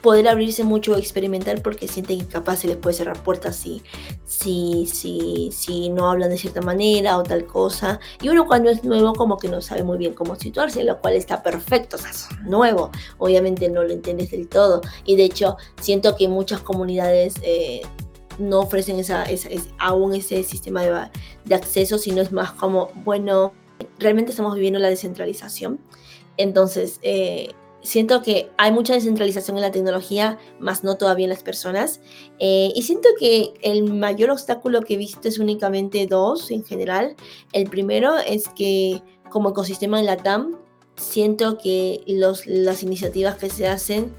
poder 0.06 0.28
abrirse 0.28 0.62
mucho, 0.62 0.96
experimentar, 0.96 1.60
porque 1.62 1.88
sienten 1.88 2.20
que 2.20 2.26
capaz 2.26 2.58
se 2.58 2.68
les 2.68 2.76
puede 2.76 2.94
cerrar 2.94 3.20
puertas 3.24 3.56
si, 3.56 3.82
si, 4.24 4.86
si, 4.86 5.50
si 5.50 5.88
no 5.88 6.08
hablan 6.08 6.30
de 6.30 6.38
cierta 6.38 6.60
manera 6.60 7.18
o 7.18 7.24
tal 7.24 7.44
cosa. 7.44 7.98
Y 8.22 8.28
uno 8.28 8.46
cuando 8.46 8.70
es 8.70 8.84
nuevo 8.84 9.14
como 9.14 9.36
que 9.36 9.48
no 9.48 9.60
sabe 9.60 9.82
muy 9.82 9.98
bien 9.98 10.14
cómo 10.14 10.36
situarse, 10.36 10.84
lo 10.84 11.00
cual 11.00 11.14
está 11.14 11.42
perfecto, 11.42 11.96
o 11.96 11.98
sea, 11.98 12.10
es 12.10 12.28
nuevo, 12.44 12.92
obviamente 13.18 13.68
no 13.68 13.82
lo 13.82 13.92
entiendes 13.92 14.30
del 14.30 14.46
todo. 14.46 14.80
Y 15.04 15.16
de 15.16 15.24
hecho, 15.24 15.56
siento 15.80 16.14
que 16.14 16.28
muchas 16.28 16.60
comunidades... 16.60 17.34
Eh, 17.42 17.82
no 18.38 18.60
ofrecen 18.60 18.98
esa, 19.00 19.24
aún 19.78 20.14
ese 20.14 20.42
sistema 20.42 20.82
de, 20.82 21.08
de 21.46 21.54
acceso, 21.54 21.96
sino 21.96 22.20
es 22.20 22.32
más 22.32 22.52
como, 22.52 22.90
bueno, 22.96 23.54
realmente 23.98 24.32
estamos 24.32 24.54
viviendo 24.54 24.78
la 24.78 24.90
descentralización. 24.90 25.80
Entonces, 26.36 26.98
eh, 27.00 27.54
siento 27.86 28.20
que 28.20 28.50
hay 28.58 28.72
mucha 28.72 28.94
descentralización 28.94 29.56
en 29.56 29.62
la 29.62 29.70
tecnología, 29.70 30.38
más 30.58 30.82
no 30.82 30.96
todavía 30.96 31.24
en 31.24 31.30
las 31.30 31.44
personas. 31.44 32.00
Eh, 32.40 32.72
y 32.74 32.82
siento 32.82 33.08
que 33.18 33.54
el 33.62 33.94
mayor 33.94 34.30
obstáculo 34.30 34.82
que 34.82 34.94
he 34.94 34.96
visto 34.96 35.28
es 35.28 35.38
únicamente 35.38 36.06
dos 36.06 36.50
en 36.50 36.64
general. 36.64 37.14
El 37.52 37.70
primero 37.70 38.18
es 38.18 38.48
que 38.48 39.02
como 39.30 39.50
ecosistema 39.50 40.00
en 40.00 40.06
la 40.06 40.16
TAM, 40.16 40.58
siento 40.96 41.58
que 41.58 42.02
las 42.46 42.82
iniciativas 42.82 43.36
que 43.36 43.50
se 43.50 43.68
hacen 43.68 44.12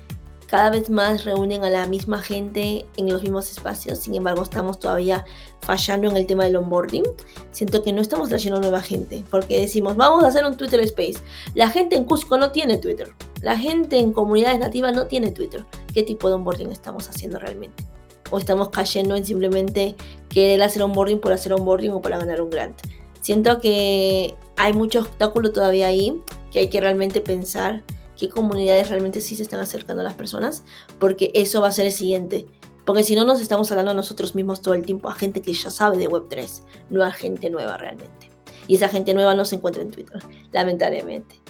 cada 0.48 0.70
vez 0.70 0.89
más 0.89 1.25
reúnen 1.25 1.63
a 1.66 1.70
la 1.70 1.86
misma 1.88 2.22
gente 2.22 2.86
en 2.96 3.12
los 3.12 3.22
mismos 3.22 3.51
espacios. 3.51 4.00
Sin 4.00 4.16
embargo, 4.16 4.42
estamos 4.42 4.80
todavía 4.80 5.25
fallando 5.62 6.10
en 6.10 6.16
el 6.16 6.25
tema 6.25 6.46
del 6.46 6.56
onboarding. 6.56 7.04
Siento 7.51 7.84
que 7.84 7.92
no 7.92 8.01
estamos 8.01 8.30
trayendo 8.30 8.62
nueva 8.62 8.82
gente, 8.82 9.24
porque 9.30 9.60
decimos, 9.60 9.98
vamos 9.98 10.24
a 10.24 10.27
hacer 10.27 10.46
un 10.46 10.56
Twitter 10.56 10.80
Space. 10.82 11.18
La 11.54 11.70
gente 11.70 11.98
en 11.98 12.06
Cusco 12.06 12.38
no 12.38 12.51
tiene 12.51 12.77
Twitter. 12.77 13.12
La 13.42 13.58
gente 13.58 14.00
en 14.00 14.13
comunidades 14.13 14.60
nativas 14.60 14.96
no 14.96 15.08
tiene 15.08 15.32
Twitter. 15.32 15.66
¿Qué 15.94 16.04
tipo 16.04 16.30
de 16.30 16.36
onboarding 16.36 16.72
estamos 16.72 17.10
haciendo 17.10 17.39
realmente? 17.39 17.84
O 18.32 18.38
estamos 18.38 18.70
cayendo 18.70 19.16
en 19.16 19.25
simplemente 19.25 19.96
querer 20.30 20.63
hacer 20.63 20.82
onboarding 20.82 21.20
por 21.20 21.34
hacer 21.34 21.51
onboarding 21.51 21.92
o 21.92 22.01
para 22.01 22.18
ganar 22.18 22.42
un 22.42 22.50
grant. 22.50 22.80
Siento 23.20 23.60
que 23.60 24.36
hay 24.56 24.72
mucho 24.72 25.00
obstáculo 25.00 25.51
todavía 25.51 25.88
ahí, 25.88 26.22
que 26.51 26.60
hay 26.60 26.70
que 26.70 26.80
realmente 26.80 27.20
pensar 27.20 27.84
qué 28.17 28.29
comunidades 28.29 28.89
realmente 28.89 29.21
sí 29.21 29.36
se 29.36 29.43
están 29.43 29.59
acercando 29.59 30.01
a 30.01 30.03
las 30.03 30.15
personas, 30.15 30.63
porque 31.00 31.31
eso 31.33 31.62
va 31.62 31.67
a 31.67 31.71
ser 31.71 31.86
el 31.86 31.91
siguiente. 31.91 32.47
Porque 32.86 33.03
si 33.03 33.15
no 33.15 33.25
nos 33.25 33.41
estamos 33.41 33.69
hablando 33.71 33.91
a 33.91 33.95
nosotros 33.95 34.33
mismos 34.33 34.62
todo 34.62 34.74
el 34.74 34.86
tiempo, 34.86 35.09
a 35.09 35.13
gente 35.13 35.41
que 35.41 35.53
ya 35.53 35.69
sabe 35.69 35.97
de 35.97 36.07
Web3, 36.07 36.62
no 36.89 37.03
a 37.03 37.12
gente 37.12 37.50
nueva 37.50 37.77
realmente. 37.77 38.29
Y 38.67 38.75
esa 38.75 38.89
gente 38.89 39.13
nueva 39.13 39.36
no 39.36 39.45
se 39.45 39.55
encuentra 39.55 39.81
en 39.81 39.91
Twitter, 39.91 40.21
lamentablemente. 40.51 41.41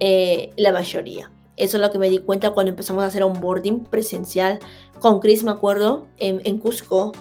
Eh, 0.00 0.52
la 0.56 0.72
mayoría. 0.72 1.30
Eso 1.56 1.78
es 1.78 1.82
lo 1.82 1.90
que 1.90 1.98
me 1.98 2.10
di 2.10 2.18
cuenta 2.18 2.50
cuando 2.50 2.70
empezamos 2.70 3.02
a 3.02 3.06
hacer 3.06 3.22
onboarding 3.22 3.84
presencial 3.84 4.58
con 4.98 5.20
Chris, 5.20 5.42
me 5.42 5.50
acuerdo, 5.50 6.06
en, 6.18 6.40
en 6.44 6.58
Cusco 6.58 7.12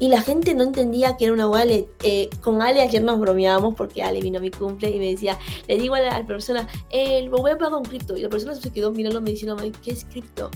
y 0.00 0.08
la 0.08 0.22
gente 0.22 0.54
no 0.54 0.64
entendía 0.64 1.16
que 1.16 1.26
era 1.26 1.34
una 1.34 1.46
wallet. 1.46 1.86
Eh, 2.02 2.30
con 2.40 2.62
Ale 2.62 2.80
ayer 2.80 3.04
nos 3.04 3.20
bromeábamos 3.20 3.74
porque 3.74 4.02
Ale 4.02 4.20
vino 4.20 4.38
a 4.38 4.40
mi 4.40 4.50
cumple 4.50 4.88
y 4.88 4.98
me 4.98 5.10
decía, 5.10 5.38
le 5.68 5.76
digo 5.76 5.94
a 5.94 6.00
la, 6.00 6.26
persona, 6.26 6.66
eh, 6.88 7.28
voy 7.28 7.50
a 7.50 7.58
pagar 7.58 7.74
con 7.74 7.84
cripto. 7.84 8.16
Y 8.16 8.22
la 8.22 8.30
persona 8.30 8.54
se 8.54 8.70
quedó 8.70 8.90
mirándome 8.92 9.30
diciendo, 9.30 9.58
¿qué 9.82 9.90
es 9.92 10.06
cripto? 10.06 10.50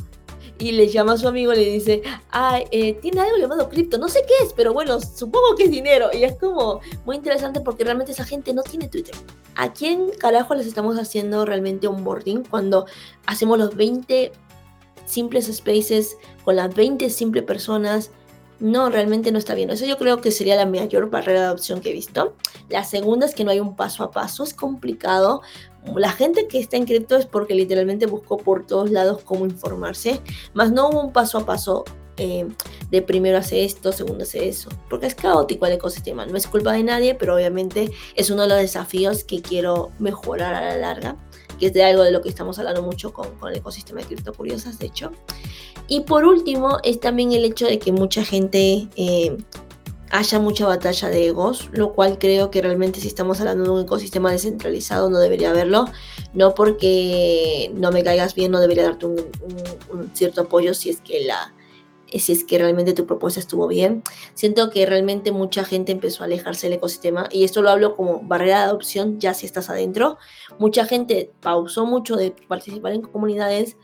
Y 0.58 0.72
le 0.72 0.88
llama 0.88 1.12
a 1.12 1.18
su 1.18 1.28
amigo 1.28 1.52
y 1.52 1.56
le 1.56 1.70
dice, 1.70 2.02
ay, 2.30 2.64
eh, 2.70 2.94
tiene 2.94 3.20
algo 3.20 3.36
llamado 3.36 3.68
cripto, 3.68 3.98
no 3.98 4.08
sé 4.08 4.24
qué 4.26 4.46
es, 4.46 4.54
pero 4.54 4.72
bueno, 4.72 4.98
supongo 4.98 5.56
que 5.56 5.64
es 5.64 5.70
dinero. 5.70 6.08
Y 6.14 6.24
es 6.24 6.36
como 6.36 6.80
muy 7.04 7.16
interesante 7.16 7.60
porque 7.60 7.84
realmente 7.84 8.12
esa 8.12 8.24
gente 8.24 8.54
no 8.54 8.62
tiene 8.62 8.88
Twitter. 8.88 9.14
¿A 9.56 9.74
quién 9.74 10.08
carajo 10.18 10.54
les 10.54 10.66
estamos 10.66 10.98
haciendo 10.98 11.44
realmente 11.44 11.86
onboarding 11.86 12.44
cuando 12.44 12.86
hacemos 13.26 13.58
los 13.58 13.76
20 13.76 14.32
simples 15.04 15.54
spaces 15.54 16.16
con 16.44 16.56
las 16.56 16.74
20 16.74 17.10
simples 17.10 17.44
personas? 17.44 18.10
No, 18.60 18.90
realmente 18.90 19.32
no 19.32 19.38
está 19.38 19.54
bien. 19.54 19.70
Eso 19.70 19.84
yo 19.84 19.98
creo 19.98 20.20
que 20.20 20.30
sería 20.30 20.56
la 20.56 20.66
mayor 20.66 21.10
barrera 21.10 21.40
de 21.40 21.46
adopción 21.46 21.80
que 21.80 21.90
he 21.90 21.92
visto. 21.92 22.34
La 22.68 22.84
segunda 22.84 23.26
es 23.26 23.34
que 23.34 23.44
no 23.44 23.50
hay 23.50 23.60
un 23.60 23.76
paso 23.76 24.04
a 24.04 24.10
paso, 24.10 24.44
es 24.44 24.54
complicado. 24.54 25.42
La 25.94 26.12
gente 26.12 26.48
que 26.48 26.58
está 26.58 26.76
en 26.76 26.86
cripto 26.86 27.16
es 27.16 27.26
porque 27.26 27.54
literalmente 27.54 28.06
buscó 28.06 28.38
por 28.38 28.66
todos 28.66 28.90
lados 28.90 29.22
cómo 29.22 29.44
informarse, 29.44 30.20
más 30.54 30.72
no 30.72 30.88
hubo 30.88 31.02
un 31.02 31.12
paso 31.12 31.38
a 31.38 31.44
paso 31.44 31.84
eh, 32.16 32.48
de 32.90 33.02
primero 33.02 33.38
hace 33.38 33.64
esto, 33.64 33.92
segundo 33.92 34.22
hace 34.22 34.48
eso, 34.48 34.70
porque 34.88 35.06
es 35.06 35.14
caótico 35.14 35.66
el 35.66 35.72
ecosistema. 35.72 36.24
No 36.26 36.36
es 36.36 36.46
culpa 36.46 36.72
de 36.72 36.84
nadie, 36.84 37.14
pero 37.14 37.34
obviamente 37.34 37.90
es 38.14 38.30
uno 38.30 38.42
de 38.42 38.48
los 38.48 38.58
desafíos 38.58 39.24
que 39.24 39.42
quiero 39.42 39.90
mejorar 39.98 40.54
a 40.54 40.60
la 40.60 40.76
larga, 40.76 41.16
es 41.66 41.72
de 41.72 41.84
algo 41.84 42.02
de 42.02 42.10
lo 42.10 42.22
que 42.22 42.28
estamos 42.28 42.58
hablando 42.58 42.82
mucho 42.82 43.12
con, 43.12 43.34
con 43.36 43.50
el 43.50 43.58
ecosistema 43.58 44.00
de 44.00 44.06
cripto 44.06 44.32
curiosas, 44.32 44.78
de 44.78 44.86
hecho. 44.86 45.10
Y 45.86 46.00
por 46.00 46.24
último, 46.24 46.78
es 46.82 47.00
también 47.00 47.32
el 47.32 47.44
hecho 47.44 47.66
de 47.66 47.78
que 47.78 47.92
mucha 47.92 48.24
gente 48.24 48.88
eh, 48.96 49.36
haya 50.10 50.38
mucha 50.38 50.66
batalla 50.66 51.08
de 51.08 51.26
egos, 51.26 51.68
lo 51.72 51.92
cual 51.92 52.18
creo 52.18 52.50
que 52.50 52.62
realmente 52.62 53.00
si 53.00 53.08
estamos 53.08 53.40
hablando 53.40 53.64
de 53.64 53.70
un 53.70 53.80
ecosistema 53.80 54.30
descentralizado 54.30 55.10
no 55.10 55.18
debería 55.18 55.50
haberlo. 55.50 55.86
No 56.32 56.54
porque 56.54 57.70
no 57.74 57.90
me 57.92 58.02
caigas 58.02 58.34
bien, 58.34 58.50
no 58.50 58.60
debería 58.60 58.84
darte 58.84 59.06
un, 59.06 59.16
cierto 60.14 60.42
apoyo 60.42 60.74
si 60.74 60.90
es 60.90 61.00
que 61.00 61.24
la 61.24 61.53
si 62.20 62.32
es 62.32 62.44
que 62.44 62.58
realmente 62.58 62.92
tu 62.92 63.06
propuesta 63.06 63.40
estuvo 63.40 63.66
bien. 63.66 64.02
Siento 64.34 64.70
que 64.70 64.86
realmente 64.86 65.32
mucha 65.32 65.64
gente 65.64 65.92
empezó 65.92 66.22
a 66.22 66.26
alejarse 66.26 66.66
del 66.66 66.78
ecosistema 66.78 67.28
y 67.30 67.44
esto 67.44 67.62
lo 67.62 67.70
hablo 67.70 67.96
como 67.96 68.20
barrera 68.22 68.58
de 68.58 68.64
adopción 68.64 69.18
ya 69.20 69.34
si 69.34 69.46
estás 69.46 69.70
adentro. 69.70 70.18
Mucha 70.58 70.84
gente 70.86 71.30
pausó 71.40 71.86
mucho 71.86 72.16
de 72.16 72.32
participar 72.48 72.92
en 72.92 73.02
comunidades 73.02 73.76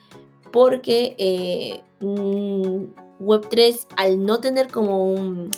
porque 0.52 1.14
eh, 1.18 1.82
mm, 2.00 3.24
Web3 3.24 3.86
al 3.96 4.24
no 4.24 4.40
tener 4.40 4.68
como 4.68 5.12
un 5.12 5.50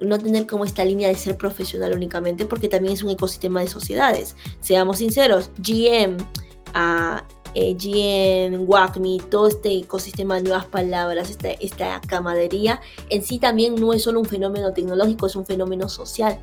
no 0.00 0.18
tener 0.18 0.46
como 0.46 0.64
esta 0.64 0.84
línea 0.84 1.08
de 1.08 1.14
ser 1.14 1.36
profesional 1.36 1.92
únicamente, 1.94 2.44
porque 2.44 2.68
también 2.68 2.94
es 2.94 3.02
un 3.02 3.10
ecosistema 3.10 3.60
de 3.60 3.68
sociedades. 3.68 4.36
Seamos 4.60 4.98
sinceros, 4.98 5.50
GM, 5.58 6.16
uh, 6.74 7.20
eh, 7.54 7.74
GM, 7.74 8.64
WACMI, 8.66 9.20
todo 9.30 9.48
este 9.48 9.76
ecosistema 9.78 10.36
de 10.36 10.42
nuevas 10.42 10.66
palabras, 10.66 11.30
esta, 11.30 11.50
esta 11.50 12.00
camadería, 12.00 12.80
en 13.10 13.22
sí 13.22 13.38
también 13.38 13.74
no 13.74 13.92
es 13.92 14.02
solo 14.02 14.20
un 14.20 14.26
fenómeno 14.26 14.72
tecnológico, 14.72 15.26
es 15.26 15.36
un 15.36 15.46
fenómeno 15.46 15.88
social. 15.88 16.38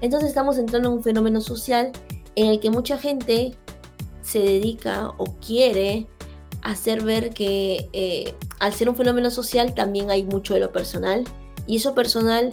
Entonces 0.00 0.28
estamos 0.28 0.58
entrando 0.58 0.88
en 0.88 0.94
un 0.96 1.02
fenómeno 1.02 1.40
social 1.40 1.92
en 2.34 2.46
el 2.46 2.60
que 2.60 2.70
mucha 2.70 2.98
gente 2.98 3.56
se 4.22 4.38
dedica 4.38 5.12
o 5.18 5.24
quiere 5.46 6.06
hacer 6.62 7.02
ver 7.02 7.30
que 7.30 7.88
eh, 7.92 8.34
al 8.58 8.72
ser 8.72 8.88
un 8.88 8.96
fenómeno 8.96 9.30
social 9.30 9.74
también 9.74 10.10
hay 10.10 10.24
mucho 10.24 10.54
de 10.54 10.60
lo 10.60 10.72
personal 10.72 11.24
y 11.66 11.76
eso 11.76 11.94
personal 11.94 12.50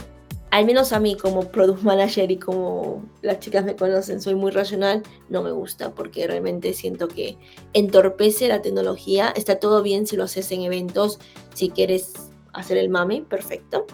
al 0.51 0.65
menos 0.65 0.91
a 0.91 0.99
mí 0.99 1.15
como 1.15 1.49
product 1.49 1.81
manager 1.81 2.29
y 2.29 2.37
como 2.37 3.03
las 3.21 3.39
chicas 3.39 3.63
me 3.63 3.77
conocen, 3.77 4.21
soy 4.21 4.35
muy 4.35 4.51
racional, 4.51 5.01
no 5.29 5.41
me 5.41 5.51
gusta 5.51 5.91
porque 5.91 6.27
realmente 6.27 6.73
siento 6.73 7.07
que 7.07 7.37
entorpece 7.73 8.49
la 8.49 8.61
tecnología. 8.61 9.33
Está 9.35 9.59
todo 9.59 9.81
bien 9.81 10.05
si 10.05 10.17
lo 10.17 10.25
haces 10.25 10.51
en 10.51 10.63
eventos, 10.63 11.19
si 11.53 11.69
quieres 11.69 12.13
hacer 12.51 12.77
el 12.77 12.89
mame, 12.89 13.21
perfecto. 13.21 13.85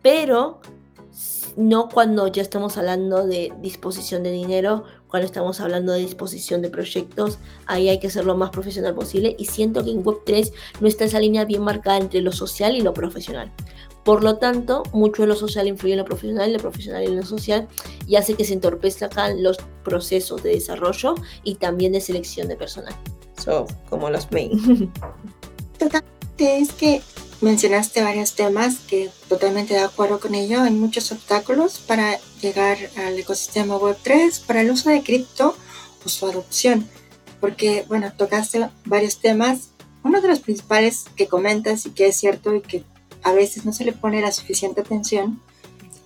Pero 0.00 0.60
no 1.56 1.90
cuando 1.90 2.28
ya 2.28 2.40
estamos 2.40 2.78
hablando 2.78 3.26
de 3.26 3.52
disposición 3.60 4.22
de 4.22 4.32
dinero, 4.32 4.84
cuando 5.06 5.26
estamos 5.26 5.60
hablando 5.60 5.92
de 5.92 5.98
disposición 5.98 6.62
de 6.62 6.70
proyectos, 6.70 7.38
ahí 7.66 7.90
hay 7.90 7.98
que 7.98 8.08
ser 8.08 8.24
lo 8.24 8.36
más 8.36 8.50
profesional 8.50 8.94
posible 8.94 9.36
y 9.38 9.46
siento 9.46 9.84
que 9.84 9.90
en 9.90 10.02
Web3 10.02 10.52
no 10.80 10.88
está 10.88 11.04
esa 11.04 11.20
línea 11.20 11.44
bien 11.44 11.62
marcada 11.62 11.98
entre 11.98 12.22
lo 12.22 12.32
social 12.32 12.74
y 12.74 12.80
lo 12.80 12.94
profesional. 12.94 13.52
Por 14.04 14.24
lo 14.24 14.38
tanto, 14.38 14.82
mucho 14.92 15.22
de 15.22 15.28
lo 15.28 15.36
social 15.36 15.68
influye 15.68 15.92
en 15.92 15.98
lo 15.98 16.04
profesional 16.04 16.48
y 16.48 16.54
lo 16.54 16.58
profesional 16.58 17.02
en 17.02 17.16
lo 17.16 17.24
social 17.24 17.68
y 18.06 18.16
hace 18.16 18.34
que 18.34 18.44
se 18.44 18.54
entorpezcan 18.54 19.42
los 19.42 19.58
procesos 19.84 20.42
de 20.42 20.50
desarrollo 20.50 21.14
y 21.44 21.56
también 21.56 21.92
de 21.92 22.00
selección 22.00 22.48
de 22.48 22.56
personal. 22.56 22.94
So, 23.42 23.66
como 23.88 24.10
los 24.10 24.30
main. 24.32 24.92
Totalmente, 25.78 26.58
es 26.58 26.72
que 26.72 27.02
mencionaste 27.40 28.02
varios 28.02 28.34
temas 28.34 28.78
que 28.80 29.10
totalmente 29.28 29.74
de 29.74 29.80
acuerdo 29.80 30.20
con 30.20 30.34
ello. 30.34 30.62
Hay 30.62 30.72
muchos 30.72 31.10
obstáculos 31.12 31.78
para 31.78 32.18
llegar 32.40 32.78
al 32.96 33.18
ecosistema 33.18 33.76
Web3, 33.76 34.44
para 34.46 34.60
el 34.62 34.70
uso 34.70 34.90
de 34.90 35.02
cripto 35.02 35.54
o 36.04 36.08
su 36.08 36.26
adopción. 36.26 36.88
Porque, 37.40 37.84
bueno, 37.88 38.12
tocaste 38.16 38.68
varios 38.84 39.20
temas. 39.20 39.70
Uno 40.02 40.20
de 40.20 40.28
los 40.28 40.40
principales 40.40 41.04
que 41.16 41.26
comentas 41.26 41.86
y 41.86 41.90
que 41.90 42.08
es 42.08 42.16
cierto 42.16 42.54
y 42.54 42.60
que 42.62 42.84
a 43.22 43.32
veces 43.32 43.64
no 43.64 43.72
se 43.72 43.84
le 43.84 43.92
pone 43.92 44.20
la 44.20 44.32
suficiente 44.32 44.80
atención, 44.80 45.40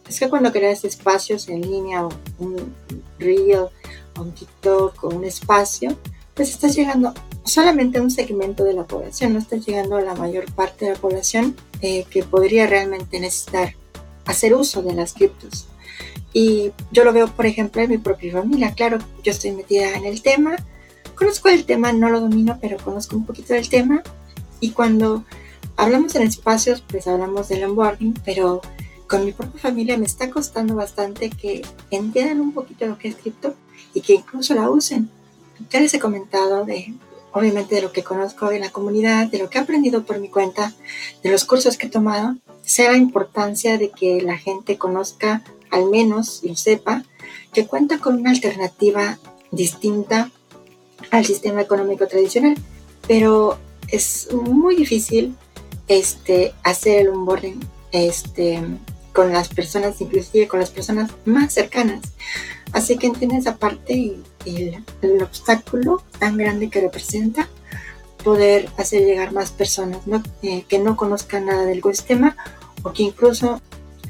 es 0.08 0.18
que 0.18 0.28
cuando 0.28 0.52
creas 0.52 0.84
espacios 0.84 1.48
en 1.48 1.62
línea 1.62 2.04
o 2.04 2.10
un 2.38 2.74
reel 3.18 3.68
o 4.16 4.22
un 4.22 4.32
TikTok 4.32 5.02
o 5.04 5.08
un 5.08 5.24
espacio, 5.24 5.96
pues 6.34 6.50
estás 6.50 6.74
llegando 6.74 7.14
solamente 7.44 7.98
a 7.98 8.02
un 8.02 8.10
segmento 8.10 8.64
de 8.64 8.74
la 8.74 8.84
población, 8.84 9.32
no 9.32 9.38
estás 9.38 9.64
llegando 9.66 9.96
a 9.96 10.02
la 10.02 10.14
mayor 10.14 10.50
parte 10.52 10.86
de 10.86 10.92
la 10.92 10.98
población 10.98 11.56
eh, 11.80 12.04
que 12.10 12.22
podría 12.22 12.66
realmente 12.66 13.20
necesitar 13.20 13.74
hacer 14.26 14.54
uso 14.54 14.82
de 14.82 14.94
las 14.94 15.14
criptos. 15.14 15.68
Y 16.32 16.72
yo 16.90 17.04
lo 17.04 17.12
veo, 17.12 17.28
por 17.28 17.46
ejemplo, 17.46 17.80
en 17.80 17.90
mi 17.90 17.98
propia 17.98 18.32
familia. 18.32 18.72
Claro, 18.74 18.98
yo 19.22 19.30
estoy 19.30 19.52
metida 19.52 19.94
en 19.94 20.04
el 20.04 20.20
tema, 20.20 20.56
conozco 21.14 21.48
el 21.48 21.64
tema, 21.64 21.92
no 21.92 22.10
lo 22.10 22.20
domino, 22.20 22.58
pero 22.60 22.76
conozco 22.78 23.16
un 23.16 23.24
poquito 23.24 23.54
del 23.54 23.68
tema. 23.68 24.02
Y 24.58 24.70
cuando 24.70 25.24
Hablamos 25.76 26.14
en 26.14 26.22
espacios, 26.22 26.82
pues 26.86 27.06
hablamos 27.06 27.48
del 27.48 27.64
onboarding, 27.64 28.14
pero 28.24 28.60
con 29.08 29.24
mi 29.24 29.32
propia 29.32 29.60
familia 29.60 29.98
me 29.98 30.06
está 30.06 30.30
costando 30.30 30.74
bastante 30.74 31.30
que 31.30 31.62
entiendan 31.90 32.40
un 32.40 32.52
poquito 32.52 32.86
lo 32.86 32.98
que 32.98 33.08
es 33.08 33.16
cripto 33.16 33.54
y 33.92 34.00
que 34.00 34.14
incluso 34.14 34.54
la 34.54 34.70
usen. 34.70 35.10
Ya 35.70 35.80
les 35.80 35.92
he 35.94 35.98
comentado 35.98 36.64
de, 36.64 36.94
obviamente, 37.32 37.74
de 37.74 37.82
lo 37.82 37.92
que 37.92 38.04
conozco 38.04 38.48
de 38.48 38.60
la 38.60 38.70
comunidad, 38.70 39.26
de 39.26 39.38
lo 39.38 39.50
que 39.50 39.58
he 39.58 39.60
aprendido 39.60 40.04
por 40.04 40.20
mi 40.20 40.28
cuenta, 40.28 40.72
de 41.22 41.30
los 41.30 41.44
cursos 41.44 41.76
que 41.76 41.88
he 41.88 41.90
tomado, 41.90 42.36
sea 42.62 42.92
la 42.92 42.98
importancia 42.98 43.76
de 43.76 43.90
que 43.90 44.22
la 44.22 44.38
gente 44.38 44.78
conozca, 44.78 45.42
al 45.70 45.90
menos 45.90 46.40
lo 46.44 46.56
sepa, 46.56 47.04
que 47.52 47.66
cuenta 47.66 47.98
con 47.98 48.18
una 48.18 48.30
alternativa 48.30 49.18
distinta 49.50 50.30
al 51.10 51.24
sistema 51.24 51.60
económico 51.60 52.06
tradicional. 52.06 52.56
Pero 53.06 53.58
es 53.88 54.28
muy 54.32 54.76
difícil 54.76 55.36
este, 55.88 56.54
hacer 56.62 57.00
el 57.00 57.08
onboarding 57.08 57.60
este, 57.92 58.62
con 59.12 59.32
las 59.32 59.48
personas, 59.48 60.00
inclusive 60.00 60.48
con 60.48 60.60
las 60.60 60.70
personas 60.70 61.10
más 61.24 61.52
cercanas. 61.52 62.00
Así 62.72 62.98
que 62.98 63.06
entiende 63.06 63.38
esa 63.38 63.56
parte 63.56 63.94
y, 63.94 64.22
el, 64.44 65.22
obstáculo 65.22 66.02
tan 66.18 66.36
grande 66.36 66.68
que 66.68 66.80
representa 66.80 67.48
poder 68.22 68.68
hacer 68.76 69.02
llegar 69.02 69.32
más 69.32 69.52
personas 69.52 70.00
eh, 70.42 70.64
que 70.68 70.78
no 70.78 70.96
conozcan 70.96 71.46
nada 71.46 71.64
del 71.64 71.78
ecosistema 71.78 72.36
o 72.82 72.92
que 72.92 73.04
incluso 73.04 73.60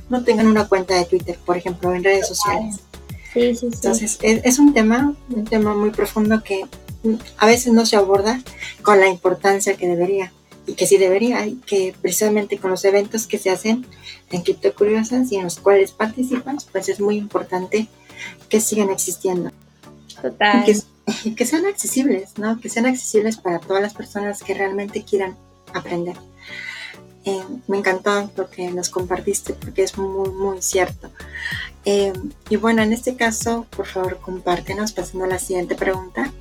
no 0.08 0.24
tengan 0.24 0.46
una 0.46 0.66
cuenta 0.66 0.94
de 0.94 1.04
Twitter, 1.04 1.38
por 1.44 1.56
ejemplo, 1.56 1.94
en 1.94 2.02
redes 2.02 2.28
sociales. 2.28 2.76
Sí, 3.32 3.54
sí, 3.54 3.56
sí. 3.56 3.66
Entonces, 3.72 4.18
es, 4.22 4.40
es, 4.44 4.58
un 4.58 4.72
tema, 4.72 5.14
un 5.28 5.44
tema 5.44 5.74
muy 5.74 5.90
profundo 5.90 6.42
que 6.42 6.64
a 7.36 7.46
veces 7.46 7.72
no 7.72 7.84
se 7.86 7.96
aborda 7.96 8.40
con 8.82 9.00
la 9.00 9.08
importancia 9.08 9.76
que 9.76 9.88
debería 9.88 10.32
y 10.66 10.74
que 10.74 10.86
sí 10.86 10.96
debería, 10.96 11.46
y 11.46 11.56
que 11.56 11.94
precisamente 12.00 12.58
con 12.58 12.70
los 12.70 12.84
eventos 12.84 13.26
que 13.26 13.38
se 13.38 13.50
hacen 13.50 13.86
en 14.30 14.42
Cripto 14.42 14.74
Curiosas 14.74 15.30
y 15.30 15.36
en 15.36 15.44
los 15.44 15.58
cuales 15.58 15.92
participas, 15.92 16.66
pues 16.70 16.88
es 16.88 17.00
muy 17.00 17.16
importante 17.16 17.88
que 18.48 18.60
sigan 18.60 18.90
existiendo. 18.90 19.50
Total. 20.20 20.64
Y 21.24 21.34
que, 21.34 21.44
sean 21.44 21.66
accesibles, 21.66 22.38
¿no? 22.38 22.58
Que 22.60 22.70
sean 22.70 22.86
accesibles 22.86 23.36
para 23.36 23.58
todas 23.58 23.82
las 23.82 23.92
personas 23.92 24.42
que 24.42 24.54
realmente 24.54 25.04
quieran 25.04 25.36
aprender. 25.74 26.16
Eh, 27.26 27.42
me 27.68 27.78
encantó 27.78 28.30
lo 28.36 28.50
que 28.50 28.70
nos 28.70 28.90
compartiste 28.90 29.54
porque 29.54 29.82
es 29.82 29.98
muy, 29.98 30.30
muy 30.30 30.62
cierto. 30.62 31.10
Eh, 31.84 32.12
y 32.48 32.56
bueno, 32.56 32.82
en 32.82 32.92
este 32.92 33.16
caso, 33.16 33.66
por 33.76 33.86
favor, 33.86 34.18
compártenos 34.20 34.92
pasando 34.92 35.24
a 35.24 35.28
la 35.28 35.38
siguiente 35.38 35.74
pregunta. 35.74 36.32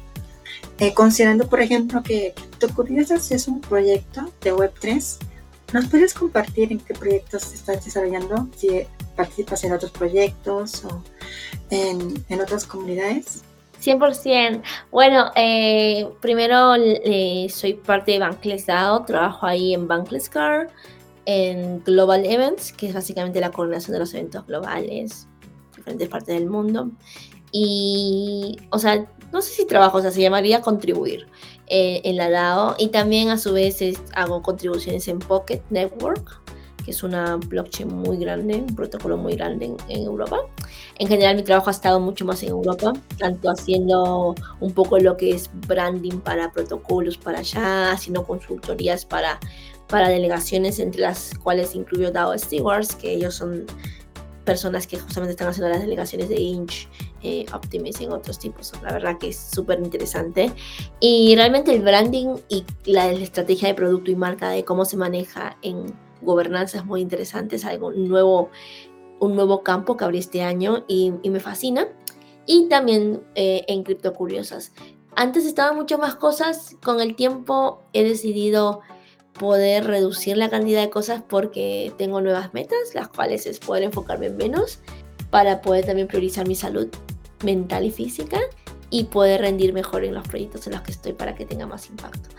Eh, 0.80 0.94
considerando, 0.94 1.48
por 1.48 1.62
ejemplo, 1.62 2.02
que 2.04 2.34
Curiosas 2.76 3.32
es 3.32 3.48
un 3.48 3.60
proyecto 3.62 4.32
de 4.42 4.54
Web3, 4.54 5.18
¿nos 5.74 5.86
puedes 5.88 6.14
compartir 6.14 6.72
en 6.72 6.80
qué 6.80 6.94
proyectos 6.94 7.54
estás 7.54 7.84
desarrollando? 7.84 8.48
Si 8.56 8.86
participas 9.16 9.64
en 9.64 9.74
otros 9.74 9.92
proyectos 9.92 10.84
o 10.86 11.04
en, 11.70 12.42
otras 12.42 12.66
comunidades. 12.66 13.44
100%. 13.82 14.62
Bueno, 14.92 15.32
eh, 15.36 16.08
primero 16.22 16.76
eh, 16.76 17.48
soy 17.50 17.74
parte 17.74 18.14
de 18.14 18.20
Bankless 18.20 18.66
DAO, 18.66 19.04
trabajo 19.04 19.46
ahí 19.46 19.74
en 19.74 19.88
Bankless 19.88 20.30
Car, 20.30 20.70
en 21.26 21.84
Global 21.84 22.26
Events, 22.26 22.72
que 22.72 22.88
es 22.88 22.94
básicamente 22.94 23.40
la 23.42 23.52
coordinación 23.52 23.94
de 23.94 24.00
los 24.00 24.14
eventos 24.14 24.46
globales, 24.46 25.28
en 25.74 25.78
diferentes 25.78 26.10
partes 26.10 26.36
del 26.36 26.50
mundo. 26.50 26.92
Y, 27.52 28.58
o 28.72 28.80
sea, 28.80 29.06
no 29.34 29.42
sé 29.42 29.52
si 29.52 29.66
trabajo, 29.66 29.98
o 29.98 30.02
sea, 30.02 30.12
se 30.12 30.22
llamaría 30.22 30.62
contribuir 30.62 31.28
eh, 31.68 32.02
en 32.04 32.18
la 32.18 32.30
DAO. 32.30 32.76
Y 32.78 32.90
también 32.90 33.30
a 33.30 33.38
su 33.40 33.52
vez 33.52 33.80
hago 34.14 34.44
contribuciones 34.44 35.08
en 35.08 35.18
Pocket 35.18 35.62
Network, 35.72 36.40
que 36.86 36.92
es 36.92 37.02
una 37.02 37.38
blockchain 37.38 37.88
muy 37.88 38.18
grande, 38.18 38.58
un 38.58 38.76
protocolo 38.76 39.18
muy 39.18 39.36
grande 39.36 39.76
en, 39.88 40.04
Europa. 40.04 40.38
En 41.00 41.08
general 41.08 41.36
mi 41.36 41.42
trabajo 41.42 41.70
ha 41.70 41.72
estado 41.72 42.00
mucho 42.00 42.26
más 42.26 42.44
en 42.44 42.50
Europa, 42.50 42.94
tanto 43.18 43.50
haciendo 43.50 44.36
un 44.60 44.72
poco 44.72 45.00
lo 45.00 45.18
que 45.18 45.32
es 45.32 45.50
branding 45.68 46.20
para 46.20 46.52
protocolos 46.52 47.18
para 47.18 47.40
allá, 47.40 47.92
haciendo 47.92 48.26
consultorías 48.26 49.04
para, 49.04 49.40
para 49.88 50.10
delegaciones, 50.10 50.78
entre 50.78 51.02
las 51.02 51.32
cuales 51.42 51.74
incluyo 51.74 52.12
DAO 52.12 52.38
Stewards, 52.38 52.96
que 52.96 53.14
ellos 53.14 53.34
son 53.34 53.66
personas 54.44 54.88
que 54.88 55.00
justamente 55.00 55.32
están 55.32 55.48
haciendo 55.48 55.70
las 55.70 55.82
delegaciones 55.82 56.30
de 56.30 56.36
Inch, 56.36 56.88
eh, 57.22 57.46
Optimism 57.54 58.04
y 58.04 58.08
otros 58.08 58.40
tipos. 58.40 58.74
La 58.82 58.94
verdad 58.94 59.18
que 59.18 59.30
es 59.30 59.38
súper 59.38 59.80
interesante. 59.80 60.52
Y 61.00 61.36
realmente 61.36 61.74
el 61.74 61.82
branding 61.82 62.38
y 62.50 62.64
la, 62.86 63.12
estrategia 63.12 63.70
de 63.70 63.74
producto 63.74 64.12
y 64.12 64.16
marca 64.16 64.50
de 64.50 64.64
cómo 64.66 64.86
se 64.86 64.98
maneja 64.98 65.58
en 65.62 65.94
gobernanza 66.22 66.78
es 66.78 66.86
muy 66.86 67.02
interesante. 67.02 67.56
Es 67.56 67.66
algo 67.66 67.92
nuevo, 67.92 68.50
un 69.20 69.36
nuevo 69.36 69.64
campo 69.64 69.98
que 69.98 70.06
abrí 70.06 70.20
este 70.20 70.44
año 70.44 70.86
y, 70.88 71.12
me 71.12 71.40
fascina. 71.40 71.88
Y 72.46 72.68
también 72.68 73.24
eh, 73.36 73.64
en 73.68 73.84
Cripto 73.84 74.14
Curiosas. 74.14 74.74
Antes 75.16 75.46
estaban 75.46 75.76
muchas 75.76 76.00
más 76.00 76.16
cosas, 76.16 76.76
con 76.84 77.00
el 77.00 77.16
tiempo 77.16 77.84
he 77.94 78.04
decidido 78.04 78.82
poder 79.38 79.86
reducir 79.86 80.38
la 80.38 80.50
cantidad 80.50 80.82
de 80.82 80.90
cosas 80.90 81.24
porque 81.28 81.92
tengo 81.98 82.22
nuevas 82.22 82.54
metas, 82.54 82.94
las 82.94 83.08
cuales 83.08 83.46
es 83.46 83.60
poder 83.60 83.84
enfocarme 83.84 84.28
en 84.28 84.38
menos 84.38 84.80
para 85.30 85.62
poder 85.62 85.86
también 85.86 86.08
priorizar 86.08 86.48
mi 86.48 86.56
salud 86.56 86.88
mental 87.44 87.86
y 87.86 87.92
física 87.92 88.40
y 88.90 89.06
poder 89.06 89.42
rendir 89.42 89.74
mejor 89.74 90.06
en 90.06 90.14
los 90.14 90.28
proyectos 90.28 90.68
en 90.68 90.74
los 90.74 90.84
que 90.84 90.92
estoy 90.92 91.14
para 91.14 91.34
que 91.34 91.46
tenga 91.46 91.66
más 91.66 91.90
impacto. 91.90 92.30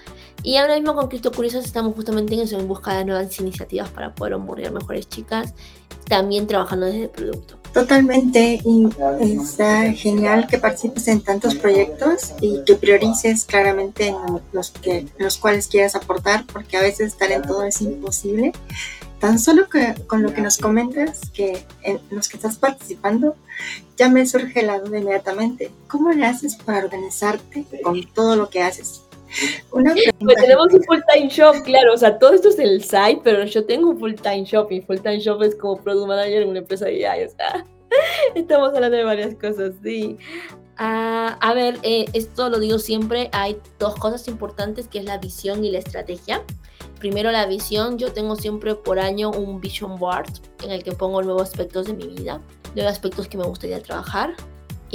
Y 0.44 0.56
ahora 0.56 0.76
mismo 0.76 0.94
con 0.94 1.08
Cristo 1.08 1.32
Curiosos 1.32 1.64
estamos 1.64 1.94
justamente 1.96 2.34
en 2.34 2.40
eso, 2.40 2.58
en 2.58 2.68
busca 2.68 2.96
de 2.96 3.04
nuevas 3.04 3.40
iniciativas 3.40 3.88
para 3.88 4.14
poder 4.14 4.34
onboardar 4.34 4.72
mejores 4.72 5.08
chicas, 5.08 5.54
también 6.08 6.46
trabajando 6.46 6.86
desde 6.86 7.04
el 7.04 7.10
producto. 7.10 7.58
Totalmente, 7.74 8.60
y 8.64 8.88
está 9.20 9.92
genial 9.92 10.46
que 10.46 10.58
participes 10.58 11.08
en 11.08 11.20
tantos 11.20 11.56
proyectos 11.56 12.32
y 12.40 12.62
que 12.64 12.76
priorices 12.76 13.44
claramente 13.44 14.06
en 14.06 14.16
los, 14.52 14.70
que, 14.70 15.08
los 15.18 15.38
cuales 15.38 15.66
quieras 15.66 15.96
aportar, 15.96 16.46
porque 16.46 16.76
a 16.76 16.82
veces 16.82 17.08
estar 17.08 17.32
en 17.32 17.42
todo 17.42 17.64
es 17.64 17.80
imposible. 17.80 18.52
Tan 19.18 19.40
solo 19.40 19.68
que, 19.68 19.92
con 20.06 20.22
lo 20.22 20.32
que 20.32 20.40
nos 20.40 20.58
comentas, 20.58 21.30
que 21.30 21.66
en 21.82 22.00
los 22.10 22.28
que 22.28 22.36
estás 22.36 22.58
participando, 22.58 23.34
ya 23.96 24.08
me 24.08 24.24
surge 24.24 24.62
la 24.62 24.78
duda 24.78 25.00
inmediatamente. 25.00 25.72
¿Cómo 25.88 26.12
le 26.12 26.26
haces 26.26 26.54
para 26.54 26.84
organizarte 26.84 27.66
con 27.82 28.04
todo 28.04 28.36
lo 28.36 28.50
que 28.50 28.62
haces? 28.62 29.02
Una 29.72 29.94
pues 30.20 30.36
tenemos 30.36 30.72
un 30.72 30.82
full 30.84 31.00
time 31.12 31.28
shop, 31.28 31.62
claro, 31.64 31.94
o 31.94 31.96
sea, 31.96 32.18
todo 32.18 32.32
esto 32.32 32.48
es 32.48 32.58
el 32.58 32.82
site, 32.82 33.20
pero 33.22 33.44
yo 33.44 33.64
tengo 33.64 33.90
un 33.90 33.98
full 33.98 34.14
time 34.14 34.44
shop 34.44 34.70
y 34.70 34.80
full 34.80 34.98
time 34.98 35.18
shop 35.18 35.42
es 35.42 35.54
como 35.56 35.76
product 35.76 36.08
manager 36.08 36.42
en 36.42 36.48
una 36.50 36.58
empresa 36.60 36.86
de 36.86 37.06
AI, 37.06 37.24
o 37.24 37.28
sea, 37.30 37.66
estamos 38.34 38.74
hablando 38.74 38.96
de 38.96 39.04
varias 39.04 39.34
cosas, 39.34 39.74
sí. 39.82 40.16
Ah, 40.76 41.38
a 41.40 41.54
ver, 41.54 41.78
eh, 41.82 42.06
esto 42.12 42.48
lo 42.48 42.58
digo 42.58 42.78
siempre, 42.78 43.30
hay 43.32 43.56
dos 43.78 43.94
cosas 43.96 44.26
importantes 44.28 44.88
que 44.88 44.98
es 44.98 45.04
la 45.04 45.18
visión 45.18 45.64
y 45.64 45.70
la 45.70 45.78
estrategia. 45.78 46.42
Primero 46.98 47.30
la 47.30 47.46
visión, 47.46 47.98
yo 47.98 48.12
tengo 48.12 48.34
siempre 48.34 48.74
por 48.74 48.98
año 48.98 49.30
un 49.30 49.60
vision 49.60 49.98
board 49.98 50.30
en 50.62 50.70
el 50.70 50.82
que 50.82 50.92
pongo 50.92 51.22
nuevos 51.22 51.42
aspectos 51.42 51.86
de 51.86 51.94
mi 51.94 52.06
vida, 52.08 52.40
nuevos 52.74 52.92
aspectos 52.92 53.28
que 53.28 53.36
me 53.36 53.44
gustaría 53.44 53.80
trabajar 53.82 54.34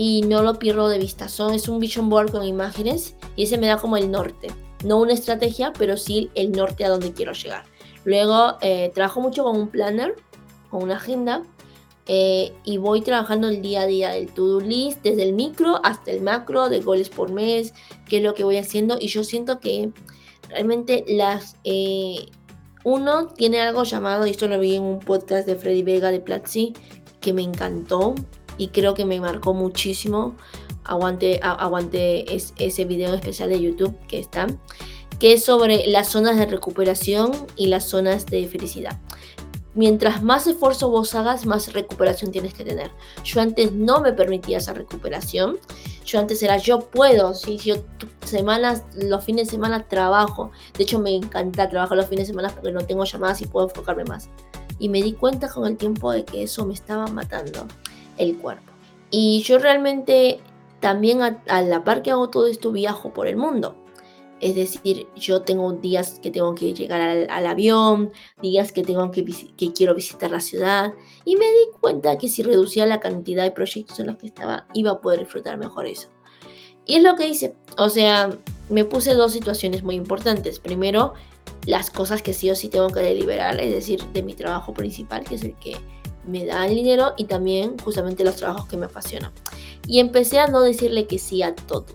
y 0.02 0.22
no 0.22 0.44
lo 0.44 0.58
pierdo 0.60 0.88
de 0.88 0.98
vista. 0.98 1.28
Son, 1.28 1.54
es 1.54 1.68
un 1.68 1.78
vision 1.78 2.08
board 2.08 2.32
con 2.32 2.46
imágenes 2.46 3.18
y 3.36 3.44
ese 3.44 3.58
me 3.58 3.68
da 3.68 3.76
como 3.76 3.98
el 3.98 4.10
norte. 4.10 4.48
No 4.86 4.98
una 4.98 5.12
estrategia, 5.12 5.74
pero 5.78 5.98
sí 5.98 6.30
el 6.36 6.54
norte 6.54 6.86
a 6.86 6.90
donde 6.90 7.12
quiero 7.12 7.34
llegar. 7.34 7.66
Luego 8.06 8.56
eh, 8.62 8.94
trabajo 8.96 9.20
mucho 9.20 9.44
con 9.44 9.60
un 9.60 9.68
planner, 9.68 10.16
con 10.70 10.84
una 10.84 10.96
agenda 10.96 11.44
eh, 12.06 12.54
y 12.64 12.78
voy 12.78 13.02
trabajando 13.02 13.50
el 13.50 13.62
día 13.62 13.82
a 13.82 13.88
día 13.88 14.12
del 14.12 14.34
to-do 14.34 14.62
list, 14.62 15.02
desde 15.04 15.24
el 15.24 15.34
micro 15.34 15.82
hasta 15.84 16.12
el 16.12 16.22
macro, 16.22 16.70
de 16.70 16.80
goles 16.80 17.10
por 17.10 17.30
mes, 17.30 17.74
qué 18.08 18.20
es 18.20 18.24
lo 18.24 18.34
que 18.34 18.46
voy 18.46 18.56
haciendo 18.56 18.96
y 19.02 19.08
yo 19.08 19.26
siento 19.26 19.60
que 19.60 19.92
realmente 20.48 21.04
las... 21.10 21.58
Eh, 21.66 22.26
uno 22.86 23.28
tiene 23.28 23.60
algo 23.60 23.84
llamado, 23.84 24.26
y 24.26 24.30
esto 24.30 24.48
lo 24.48 24.58
vi 24.58 24.76
en 24.76 24.84
un 24.84 25.00
podcast 25.00 25.46
de 25.46 25.58
Freddy 25.58 25.84
Vega 25.84 26.10
de 26.12 26.22
Platzi, 26.22 26.72
que 27.20 27.34
me 27.34 27.42
encantó, 27.42 28.16
y 28.60 28.68
creo 28.68 28.94
que 28.94 29.06
me 29.06 29.20
marcó 29.20 29.56
muchísimo. 29.56 30.36
Aguante, 30.84 31.40
aguante 31.42 32.26
ese 32.36 32.86
video 32.86 33.16
especial 33.16 33.50
de 33.50 33.62
YouTube 33.62 33.98
que 34.08 34.20
está, 34.20 34.48
que 35.20 35.34
es 35.34 35.46
sobre 35.46 35.88
las 35.88 36.10
zonas 36.10 36.38
de 36.38 36.46
recuperación 36.46 37.32
y 37.56 37.68
las 37.68 37.86
zonas 37.86 38.26
de 38.26 38.48
felicidad. 38.48 39.00
Mientras 39.76 40.24
más 40.24 40.46
esfuerzo 40.48 40.90
vos 40.90 41.16
hagas, 41.16 41.46
más 41.46 41.72
recuperación 41.74 42.32
tienes 42.32 42.54
que 42.54 42.66
tener. 42.66 42.92
Yo 43.24 43.40
antes 43.40 43.72
no 43.72 44.02
me 44.02 44.12
permitía 44.12 44.58
esa 44.58 44.74
recuperación. 44.74 45.58
Yo 46.04 46.20
antes 46.20 46.42
era 46.44 46.58
yo 46.58 46.80
puedo, 46.80 47.34
si 47.36 47.58
yo 47.58 47.76
semanas, 48.26 48.84
los 48.96 49.24
fines 49.24 49.48
de 49.48 49.52
semana 49.52 49.88
trabajo. 49.88 50.52
De 50.76 50.84
hecho 50.84 51.00
me 51.00 51.16
encanta 51.16 51.70
trabajar 51.70 51.98
los 51.98 52.08
fines 52.08 52.28
de 52.28 52.34
semana 52.34 52.50
porque 52.50 52.72
no 52.72 52.82
tengo 52.82 53.06
llamadas 53.06 53.42
y 53.42 53.46
puedo 53.46 53.70
enfocarme 53.70 54.04
más. 54.06 54.30
Y 54.80 54.90
me 54.90 55.04
di 55.04 55.14
cuenta 55.14 55.48
con 55.48 55.66
el 55.68 55.78
tiempo 55.78 56.12
de 56.12 56.26
que 56.26 56.44
eso 56.44 56.66
me 56.66 56.74
estaba 56.74 57.06
matando 57.08 57.68
el 58.20 58.38
cuerpo. 58.38 58.72
Y 59.10 59.42
yo 59.42 59.58
realmente 59.58 60.40
también 60.80 61.22
a, 61.22 61.62
la 61.62 61.84
par 61.84 62.04
que 62.04 62.12
hago 62.12 62.30
todo 62.30 62.48
esto 62.48 62.72
viajo 62.72 63.12
por 63.14 63.28
el 63.28 63.36
mundo. 63.36 63.76
Es 64.40 64.56
decir, 64.56 65.08
yo 65.16 65.42
tengo 65.42 65.74
días 65.74 66.20
que 66.22 66.32
tengo 66.32 66.56
que 66.56 66.74
llegar 66.74 67.02
al, 67.02 67.46
avión, 67.46 68.12
días 68.42 68.72
que 68.72 68.84
tengo 68.84 69.12
que, 69.12 69.26
que 69.58 69.74
quiero 69.74 69.96
visitar 69.96 70.32
la 70.32 70.40
ciudad 70.40 70.94
y 71.26 71.36
me 71.36 71.46
di 71.46 71.78
cuenta 71.82 72.18
que 72.18 72.30
si 72.30 72.44
reducía 72.44 72.86
la 72.86 73.02
cantidad 73.02 73.44
de 73.44 73.52
proyectos 73.52 74.00
en 74.00 74.08
los 74.08 74.18
que 74.18 74.28
estaba 74.28 74.68
iba 74.74 74.92
a 74.92 75.02
poder 75.02 75.20
disfrutar 75.20 75.58
mejor 75.58 75.88
eso. 75.88 76.08
Y 76.86 76.96
es 76.96 77.04
lo 77.04 77.16
que 77.16 77.28
hice. 77.28 77.54
O 77.78 77.90
sea, 77.90 78.30
me 78.70 78.86
puse 78.86 79.14
dos 79.14 79.34
situaciones 79.34 79.84
muy 79.84 79.96
importantes. 79.96 80.60
Primero, 80.60 81.14
las 81.66 81.90
cosas 81.92 82.22
que 82.22 82.34
sí 82.34 82.50
o 82.50 82.56
sí 82.56 82.70
tengo 82.70 82.90
que 82.90 83.02
deliberar, 83.02 83.60
es 83.60 83.74
decir, 83.74 84.04
de 84.14 84.24
mi 84.24 84.34
trabajo 84.34 84.74
principal, 84.74 85.26
que 85.26 85.36
es 85.36 85.44
el 85.44 85.56
que 85.56 85.78
me 86.30 86.46
da 86.46 86.66
el 86.68 86.76
dinero 86.76 87.14
y 87.18 87.26
también 87.26 87.78
justamente 87.80 88.24
los 88.24 88.36
trabajos 88.36 88.68
que 88.68 88.78
me 88.78 88.86
apasionan. 88.86 89.32
Y 89.88 90.00
empecé 90.00 90.40
a 90.40 90.48
no 90.48 90.62
decirle 90.62 91.08
que 91.08 91.20
sí 91.20 91.42
a 91.42 91.56
todo. 91.56 91.86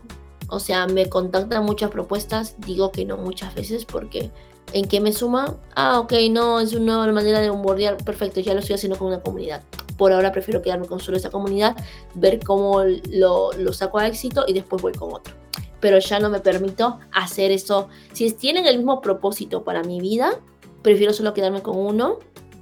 O 0.48 0.60
sea, 0.60 0.86
me 0.86 1.08
contactan 1.08 1.64
muchas 1.64 1.90
propuestas, 1.90 2.56
digo 2.58 2.90
que 2.90 3.04
no 3.04 3.16
muchas 3.16 3.54
veces 3.54 3.84
porque 3.84 4.30
¿en 4.72 4.86
qué 4.86 5.00
me 5.00 5.12
suma? 5.12 5.56
Ah, 5.74 6.00
ok, 6.00 6.12
no, 6.30 6.60
es 6.60 6.74
una 6.74 6.96
nueva 6.96 7.12
manera 7.12 7.40
de 7.40 7.50
bombardear, 7.50 7.96
perfecto, 7.98 8.40
ya 8.40 8.54
lo 8.54 8.60
estoy 8.60 8.74
haciendo 8.74 8.98
con 8.98 9.08
una 9.08 9.20
comunidad. 9.20 9.62
Por 9.96 10.12
ahora 10.12 10.32
prefiero 10.32 10.60
quedarme 10.60 10.86
con 10.86 11.00
solo 11.00 11.16
esa 11.16 11.30
comunidad, 11.30 11.76
ver 12.14 12.40
cómo 12.44 12.82
lo, 13.10 13.52
lo 13.52 13.72
saco 13.72 13.98
a 13.98 14.06
éxito 14.06 14.44
y 14.46 14.52
después 14.52 14.82
voy 14.82 14.92
con 14.92 15.14
otro. 15.14 15.34
Pero 15.80 15.98
ya 15.98 16.18
no 16.18 16.30
me 16.30 16.40
permito 16.40 16.98
hacer 17.12 17.50
eso. 17.50 17.88
Si 18.12 18.30
tienen 18.32 18.66
el 18.66 18.78
mismo 18.78 19.00
propósito 19.00 19.64
para 19.64 19.82
mi 19.82 20.00
vida, 20.00 20.40
prefiero 20.82 21.12
solo 21.12 21.34
quedarme 21.34 21.62
con 21.62 21.76
uno 21.76 22.18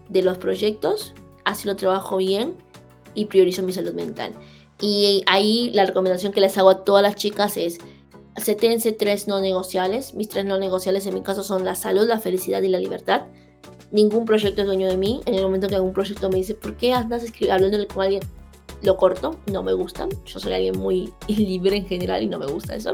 de 0.09 0.23
los 0.23 0.39
proyectos 0.39 1.15
así 1.44 1.66
lo 1.66 1.76
trabajo 1.76 2.16
bien 2.16 2.55
y 3.14 3.26
priorizo 3.26 3.62
mi 3.62 3.72
salud 3.72 3.92
mental. 3.92 4.33
Y 4.81 5.22
ahí 5.26 5.70
la 5.74 5.87
recomendación 5.87 6.33
que 6.33 6.40
les 6.40 6.59
hago 6.59 6.70
a 6.70 6.85
todas 6.85 7.02
las 7.02 7.14
chicas 7.14 7.57
es, 7.57 7.78
setense 8.37 8.92
tres 8.92 9.28
no 9.28 9.40
negociables. 9.40 10.14
Mis 10.14 10.28
tres 10.28 10.44
no 10.44 10.59
negociables 10.59 11.07
en 11.07 11.14
mi 11.14 11.22
caso 11.22 11.42
son 11.42 11.64
la 11.64 11.74
salud, 11.74 12.07
la 12.07 12.18
felicidad 12.18 12.62
y 12.62 12.68
la 12.68 12.81
libertad. 12.81 13.22
Ningún 13.92 14.24
proyecto 14.24 14.62
es 14.62 14.66
dueño 14.66 14.88
de 14.88 14.96
mí. 14.96 15.20
En 15.26 15.35
el 15.35 15.42
momento 15.42 15.68
que 15.68 15.76
algún 15.76 15.92
proyecto 15.92 16.28
me 16.31 16.38
dice, 16.38 16.55
¿por 16.55 16.76
qué 16.76 16.92
andas 16.94 17.24
hablando 17.50 17.87
con 17.88 18.02
alguien? 18.02 18.22
Lo 18.83 18.96
corto, 18.96 19.38
no 19.46 19.62
me 19.62 19.72
gusta. 19.72 20.09
Yo 20.24 20.40
soy 20.40 20.52
alguien 20.55 20.78
muy 20.78 21.12
libre 21.28 21.76
en 21.76 21.87
general 21.87 22.22
y 22.22 22.26
no 22.26 22.38
me 22.38 22.46
gusta 22.46 22.74
eso. 22.74 22.92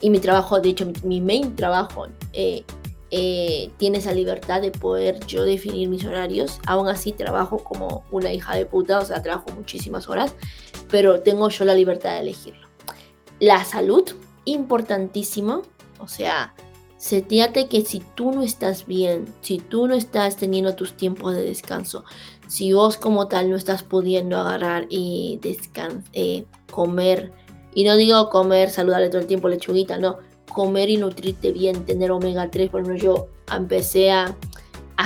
Y 0.00 0.10
mi 0.10 0.18
trabajo, 0.18 0.60
de 0.60 0.68
hecho, 0.70 0.92
mi, 1.04 1.20
main 1.22 1.56
trabajo 1.56 2.08
eh, 2.34 2.64
eh, 3.16 3.70
tiene 3.76 3.98
esa 3.98 4.12
libertad 4.12 4.60
de 4.60 4.72
poder 4.72 5.24
yo 5.26 5.44
definir 5.44 5.88
mis 5.88 6.04
horarios. 6.04 6.58
Aún 6.66 6.88
así 6.88 7.12
trabajo 7.12 7.58
como 7.58 8.04
una 8.10 8.32
hija 8.32 8.56
de 8.56 8.66
puta, 8.66 8.98
o 8.98 9.04
sea, 9.04 9.22
trabajo 9.22 9.52
muchísimas 9.54 10.08
horas, 10.08 10.34
pero 10.90 11.20
tengo 11.20 11.48
yo 11.48 11.64
la 11.64 11.76
libertad 11.76 12.14
de 12.14 12.22
elegirlo. 12.22 12.66
La 13.38 13.64
salud, 13.64 14.02
importantísimo, 14.46 15.62
o 16.00 16.08
sea, 16.08 16.54
seteate 16.96 17.68
que 17.68 17.82
si 17.82 18.02
tú 18.16 18.32
no 18.32 18.42
estás 18.42 18.84
bien, 18.84 19.32
si 19.42 19.58
tú 19.58 19.86
no 19.86 19.94
estás 19.94 20.36
teniendo 20.36 20.74
tus 20.74 20.96
tiempos 20.96 21.36
de 21.36 21.42
descanso, 21.42 22.04
si 22.48 22.72
vos 22.72 22.96
como 22.96 23.28
tal 23.28 23.48
no 23.48 23.54
estás 23.54 23.84
pudiendo 23.84 24.38
agarrar 24.38 24.86
y 24.88 25.38
eh, 26.14 26.46
comer, 26.68 27.30
y 27.74 27.84
no 27.84 27.94
digo 27.94 28.28
comer 28.28 28.70
saludable 28.70 29.08
todo 29.08 29.20
el 29.20 29.28
tiempo, 29.28 29.48
lechuguita, 29.48 29.98
no, 29.98 30.18
comer 30.54 30.88
y 30.88 30.96
nutrirte 30.96 31.52
bien, 31.52 31.84
tener 31.84 32.10
omega 32.10 32.50
3. 32.50 32.70
Por 32.70 32.80
ejemplo, 32.80 33.02
yo 33.02 33.28
empecé 33.54 34.10
a, 34.10 34.34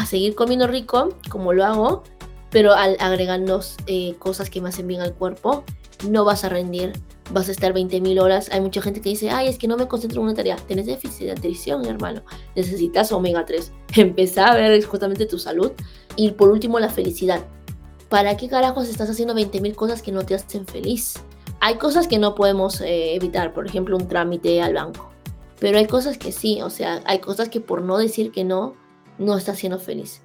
seguir 0.06 0.36
comiendo 0.36 0.68
rico, 0.68 1.08
como 1.28 1.52
lo 1.52 1.64
hago, 1.64 2.04
pero 2.50 2.74
al 2.74 2.96
agregarnos 3.00 3.76
eh, 3.86 4.14
cosas 4.20 4.48
que 4.48 4.60
me 4.60 4.68
hacen 4.68 4.86
bien 4.86 5.00
al 5.00 5.14
cuerpo, 5.14 5.64
no 6.08 6.24
vas 6.24 6.44
a 6.44 6.48
rendir, 6.48 6.92
vas 7.32 7.48
a 7.48 7.52
estar 7.52 7.74
20.000 7.74 8.20
horas. 8.22 8.48
Hay 8.52 8.60
mucha 8.60 8.80
gente 8.80 9.00
que 9.00 9.08
dice, 9.08 9.30
ay, 9.30 9.48
es 9.48 9.58
que 9.58 9.66
no 9.66 9.76
me 9.76 9.88
concentro 9.88 10.20
en 10.20 10.26
una 10.26 10.34
tarea. 10.34 10.56
Tienes 10.56 10.86
déficit 10.86 11.26
de 11.26 11.32
atención, 11.32 11.84
hermano. 11.86 12.22
Necesitas 12.54 13.10
omega 13.10 13.44
3. 13.44 13.72
Empezá 13.96 14.52
a 14.52 14.56
ver 14.56 14.84
justamente 14.84 15.26
tu 15.26 15.38
salud. 15.38 15.72
Y 16.14 16.30
por 16.32 16.50
último, 16.50 16.78
la 16.78 16.90
felicidad. 16.90 17.44
¿Para 18.08 18.36
qué 18.36 18.48
carajos 18.48 18.88
estás 18.88 19.10
haciendo 19.10 19.34
20.000 19.34 19.74
cosas 19.74 20.00
que 20.00 20.12
no 20.12 20.24
te 20.24 20.34
hacen 20.34 20.66
feliz? 20.66 21.14
Hay 21.60 21.74
cosas 21.74 22.06
que 22.06 22.18
no 22.18 22.34
podemos 22.34 22.80
eh, 22.80 23.14
evitar, 23.14 23.52
por 23.52 23.66
ejemplo, 23.66 23.96
un 23.96 24.06
trámite 24.06 24.62
al 24.62 24.74
banco. 24.74 25.10
Pero 25.58 25.78
hay 25.78 25.86
cosas 25.86 26.18
que 26.18 26.32
sí, 26.32 26.60
o 26.62 26.70
sea, 26.70 27.02
hay 27.04 27.18
cosas 27.18 27.48
que 27.48 27.60
por 27.60 27.82
no 27.82 27.98
decir 27.98 28.30
que 28.30 28.44
no, 28.44 28.76
no 29.18 29.36
estás 29.36 29.58
siendo 29.58 29.78
feliz. 29.78 30.22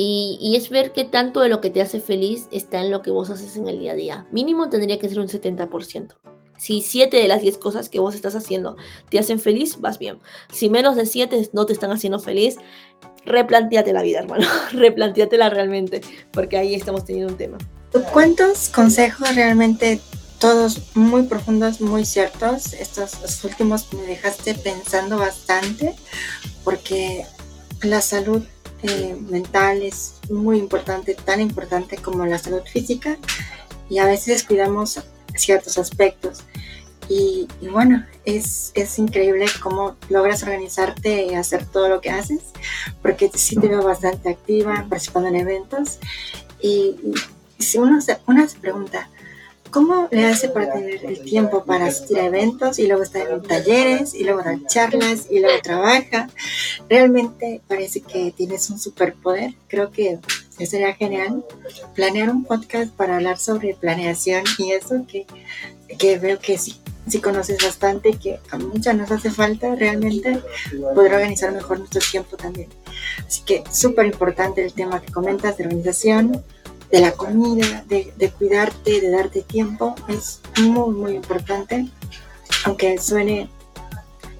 Y, 0.00 0.54
es 0.54 0.70
ver 0.70 0.92
que 0.92 1.04
tanto 1.04 1.40
de 1.40 1.48
lo 1.48 1.60
que 1.60 1.70
te 1.70 1.82
hace 1.82 2.00
feliz 2.00 2.46
está 2.52 2.80
en 2.80 2.92
lo 2.92 3.02
que 3.02 3.10
vos 3.10 3.30
haces 3.30 3.56
en 3.56 3.66
el 3.66 3.80
día 3.80 3.92
a 3.92 3.96
día. 3.96 4.26
Mínimo 4.30 4.68
tendría 4.68 5.00
que 5.00 5.08
ser 5.08 5.18
un 5.18 5.26
70%. 5.26 6.14
Si 6.56 6.82
7 6.82 7.16
de 7.16 7.26
las 7.26 7.42
10 7.42 7.58
cosas 7.58 7.88
que 7.88 7.98
vos 7.98 8.14
estás 8.14 8.36
haciendo 8.36 8.76
te 9.10 9.18
hacen 9.18 9.40
feliz, 9.40 9.80
vas 9.80 9.98
bien. 9.98 10.20
Si 10.52 10.70
menos 10.70 10.94
de 10.94 11.04
7 11.04 11.50
no 11.52 11.66
te 11.66 11.72
están 11.72 11.90
haciendo 11.90 12.20
feliz, 12.20 12.58
replanteate 13.24 13.92
la 13.92 14.02
vida, 14.02 14.20
hermano. 14.20 14.46
replanteatela 14.72 15.50
realmente, 15.50 16.00
porque 16.32 16.58
ahí 16.58 16.76
estamos 16.76 17.04
teniendo 17.04 17.32
un 17.32 17.36
tema. 17.36 17.58
¿Cuántos 18.12 18.68
consejos 18.68 19.34
realmente 19.34 20.00
todos 20.38 20.94
muy 20.94 21.24
profundos, 21.24 21.80
muy 21.80 22.04
ciertos. 22.04 22.72
Estos, 22.72 23.44
últimos 23.44 23.92
me 23.92 24.02
dejaste 24.02 24.54
pensando 24.54 25.18
bastante 25.18 25.94
porque 26.64 27.26
la 27.82 28.00
salud 28.00 28.42
eh, 28.82 29.16
mental 29.28 29.82
es 29.82 30.14
muy 30.30 30.58
importante, 30.58 31.14
tan 31.14 31.40
importante 31.40 31.96
como 31.96 32.24
la 32.26 32.38
salud 32.38 32.62
física 32.70 33.16
y 33.88 33.98
a 33.98 34.06
veces 34.06 34.44
cuidamos 34.44 35.00
ciertos 35.34 35.78
aspectos. 35.78 36.44
Y, 37.10 37.48
bueno, 37.72 38.04
es, 38.26 38.70
es, 38.74 38.98
increíble 38.98 39.46
cómo 39.62 39.96
logras 40.10 40.42
organizarte 40.42 41.24
y 41.24 41.34
hacer 41.34 41.64
todo 41.64 41.88
lo 41.88 42.02
que 42.02 42.10
haces, 42.10 42.40
porque 43.00 43.30
sí 43.32 43.56
te 43.56 43.66
veo 43.66 43.82
bastante 43.82 44.28
activa, 44.28 44.84
participando 44.90 45.30
en 45.30 45.36
eventos. 45.36 46.00
Y, 46.60 46.96
si 47.58 47.78
uno 47.78 48.00
se, 48.02 48.18
uno 48.26 48.46
se 48.46 48.58
pregunta, 48.58 49.08
¿Cómo 49.70 50.08
le 50.10 50.26
hace 50.26 50.48
para 50.48 50.72
tener 50.72 51.04
el 51.04 51.22
tiempo 51.22 51.64
para 51.64 51.86
asistir 51.86 52.18
a 52.18 52.26
eventos 52.26 52.78
y 52.78 52.86
luego 52.86 53.02
estar 53.02 53.28
en 53.28 53.42
talleres 53.42 54.14
y 54.14 54.24
luego 54.24 54.42
dar 54.42 54.58
charlas 54.66 55.26
y 55.30 55.40
luego 55.40 55.60
trabaja? 55.62 56.28
Realmente 56.88 57.60
parece 57.68 58.00
que 58.00 58.32
tienes 58.32 58.70
un 58.70 58.78
superpoder. 58.78 59.54
Creo 59.68 59.90
que 59.90 60.18
sería 60.66 60.94
genial 60.94 61.44
planear 61.94 62.30
un 62.30 62.44
podcast 62.44 62.92
para 62.92 63.16
hablar 63.16 63.38
sobre 63.38 63.74
planeación 63.74 64.44
y 64.58 64.72
eso 64.72 65.04
que, 65.06 65.26
que 65.98 66.18
veo 66.18 66.38
que 66.38 66.56
sí, 66.58 66.80
sí 67.06 67.20
conoces 67.20 67.62
bastante, 67.62 68.12
que 68.12 68.40
a 68.50 68.58
muchas 68.58 68.96
nos 68.96 69.10
hace 69.10 69.30
falta 69.30 69.74
realmente 69.74 70.42
poder 70.94 71.14
organizar 71.14 71.52
mejor 71.52 71.78
nuestro 71.78 72.00
tiempo 72.00 72.36
también. 72.36 72.68
Así 73.26 73.42
que 73.42 73.64
súper 73.70 74.06
importante 74.06 74.64
el 74.64 74.72
tema 74.72 75.00
que 75.00 75.12
comentas 75.12 75.56
de 75.56 75.64
organización 75.64 76.42
de 76.90 77.00
la 77.00 77.12
comida, 77.12 77.84
de, 77.86 78.32
cuidarte, 78.36 79.00
de 79.00 79.10
darte 79.10 79.42
tiempo, 79.42 79.94
es 80.08 80.40
muy, 80.62 80.94
muy 80.94 81.12
importante. 81.12 81.88
Aunque 82.64 82.98
suene 82.98 83.50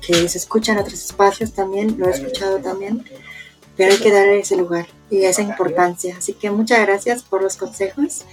que 0.00 0.28
se 0.28 0.38
escucha 0.38 0.72
en 0.72 0.78
otros 0.78 0.94
espacios 0.94 1.52
también, 1.52 1.96
lo 1.98 2.08
he 2.08 2.10
escuchado 2.10 2.58
también, 2.58 3.04
pero 3.76 3.92
hay 3.92 3.98
que 3.98 4.10
darle 4.10 4.40
ese 4.40 4.56
lugar 4.56 4.86
y 5.10 5.24
esa 5.24 5.42
importancia. 5.42 6.16
Así 6.16 6.32
que 6.32 6.50
muchas 6.50 6.80
gracias 6.80 7.22
por 7.22 7.42
los 7.42 7.56
consejos 7.56 8.24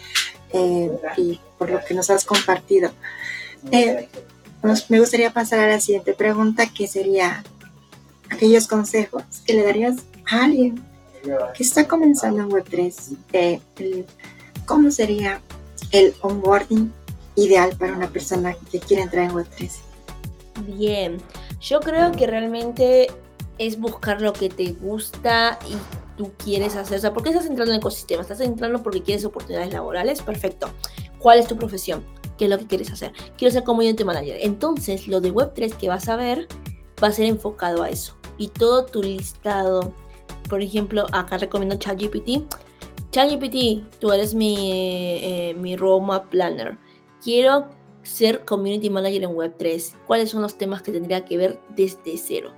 eh, 0.54 0.92
y 1.18 1.40
por 1.58 1.70
lo 1.70 1.84
que 1.84 1.94
nos 1.94 2.10
has 2.10 2.24
compartido. 2.24 2.92
Eh, 3.72 4.08
me 4.90 5.00
gustaría 5.00 5.32
pasar 5.32 5.60
a 5.60 5.68
la 5.68 5.80
siguiente 5.80 6.14
pregunta, 6.14 6.68
que 6.68 6.88
sería 6.88 7.44
aquellos 8.30 8.68
consejos 8.68 9.24
que 9.46 9.54
le 9.54 9.64
darías 9.64 9.98
a 10.26 10.46
alguien 10.46 10.84
que 11.56 11.64
está 11.64 11.88
comenzando 11.88 12.42
en 12.42 12.50
Web3, 12.50 13.18
eh, 13.34 14.06
¿cómo 14.66 14.92
sería 14.92 15.42
el 15.92 16.14
onboarding 16.22 16.92
ideal 17.36 17.76
para 17.78 17.94
una 17.94 18.08
persona 18.10 18.56
que 18.72 18.80
quiere 18.80 19.04
entrar 19.04 19.26
en 19.26 19.32
Web3? 19.32 19.72
Bien, 20.68 21.18
yo 21.60 21.80
creo 21.80 22.12
que 22.12 22.28
realmente 22.28 23.08
es 23.58 23.80
buscar 23.80 24.22
lo 24.22 24.34
que 24.34 24.50
te 24.50 24.72
gusta 24.74 25.60
y 25.70 25.76
tú 26.18 26.32
quieres 26.38 26.76
hacer. 26.76 26.98
O 26.98 27.02
sea, 27.02 27.14
¿por 27.14 27.24
qué 27.24 27.30
estás 27.30 27.46
entrando 27.46 27.72
en 27.72 27.76
el 27.76 27.80
ecosistema? 27.80 28.22
¿Estás 28.22 28.42
entrando 28.42 28.82
porque 28.84 29.02
quieres 29.02 29.26
oportunidades 29.26 29.74
laborales? 29.74 30.22
Perfecto. 30.22 30.70
¿Cuál 31.20 31.40
es 31.40 31.48
tu 31.48 31.58
profesión? 31.58 32.04
¿Qué 32.38 32.46
es 32.46 32.50
lo 32.50 32.58
que 32.58 32.68
quieres 32.68 32.92
hacer? 32.92 33.14
Quiero 33.38 33.52
ser 33.54 33.64
community 33.64 34.04
manager. 34.04 34.38
Entonces, 34.42 35.08
lo 35.08 35.22
de 35.22 35.34
Web3 35.34 35.76
que 35.76 35.88
vas 35.88 36.10
a 36.10 36.16
ver 36.16 36.48
va 37.04 37.10
a 37.10 37.12
ser 37.12 37.26
enfocado 37.26 37.84
a 37.84 37.90
eso. 37.90 38.16
Y 38.38 38.50
todo 38.50 38.86
tu 38.86 39.02
listado 39.02 39.94
por 40.50 40.62
ejemplo, 40.62 41.06
acá 41.12 41.38
recomiendo 41.38 41.76
ChatGPT. 41.76 42.44
ChatGPT, 43.12 44.00
tú 44.00 44.12
eres 44.12 44.34
mi, 44.34 44.72
eh, 44.72 45.56
mi 45.58 45.76
roadmap 45.76 46.30
planner. 46.30 46.78
Quiero 47.24 47.70
ser 48.04 48.46
community 48.46 48.90
manager 48.90 49.24
en 49.24 49.32
Web3. 49.32 49.96
¿Cuáles 50.06 50.30
son 50.30 50.42
los 50.42 50.58
temas 50.58 50.82
que 50.82 50.92
tendría 50.92 51.26
que 51.26 51.38
ver 51.38 51.60
desde 51.76 52.18
cero? 52.18 52.54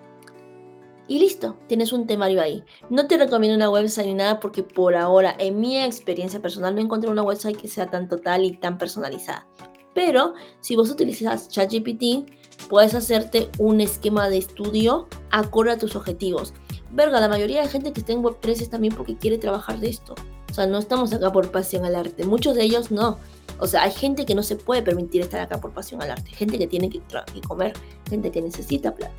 Y 1.07 1.19
listo, 1.19 1.55
tienes 1.67 1.93
un 1.93 2.05
temario 2.05 2.41
ahí. 2.41 2.63
No 2.89 3.07
te 3.07 3.17
recomiendo 3.17 3.55
una 3.55 3.69
website 3.69 4.07
ni 4.07 4.13
nada 4.13 4.41
porque 4.41 4.61
por 4.61 4.95
ahora, 4.95 5.35
en 5.39 5.59
mi 5.59 5.79
experiencia 5.79 6.41
personal, 6.41 6.75
no 6.75 6.81
encontré 6.81 7.09
una 7.09 7.23
website 7.23 7.55
que 7.55 7.69
sea 7.69 7.89
tan 7.89 8.09
total 8.09 8.43
y 8.43 8.57
tan 8.57 8.77
personalizada. 8.77 9.47
Pero 9.93 10.33
si 10.59 10.75
vos 10.75 10.89
utilizas 10.89 11.47
ChatGPT, 11.47 12.29
puedes 12.67 12.93
hacerte 12.93 13.49
un 13.57 13.79
esquema 13.79 14.27
de 14.27 14.39
estudio 14.39 15.07
acorde 15.31 15.71
a 15.71 15.77
tus 15.77 15.95
objetivos 15.95 16.53
verga, 16.91 17.19
la 17.19 17.27
mayoría 17.27 17.61
de 17.61 17.67
gente 17.67 17.93
que 17.93 17.99
está 18.01 18.13
en 18.13 18.23
Web3 18.23 18.61
es 18.61 18.69
también 18.69 18.93
porque 18.95 19.15
quiere 19.15 19.37
trabajar 19.37 19.79
de 19.79 19.89
esto. 19.89 20.15
O 20.49 20.53
sea, 20.53 20.65
no 20.65 20.77
estamos 20.77 21.13
acá 21.13 21.31
por 21.31 21.51
pasión 21.51 21.85
al 21.85 21.95
arte. 21.95 22.23
Muchos 22.25 22.55
de 22.55 22.63
ellos 22.63 22.91
no. 22.91 23.17
O 23.59 23.67
sea, 23.67 23.83
hay 23.83 23.91
gente 23.91 24.25
que 24.25 24.35
no 24.35 24.43
se 24.43 24.55
puede 24.55 24.81
permitir 24.81 25.21
estar 25.21 25.41
acá 25.41 25.59
por 25.59 25.71
pasión 25.71 26.01
al 26.01 26.11
arte. 26.11 26.29
Gente 26.31 26.57
que 26.57 26.67
tiene 26.67 26.89
que, 26.89 27.01
que 27.01 27.41
comer, 27.41 27.73
gente 28.09 28.31
que 28.31 28.41
necesita 28.41 28.93
plata. 28.93 29.13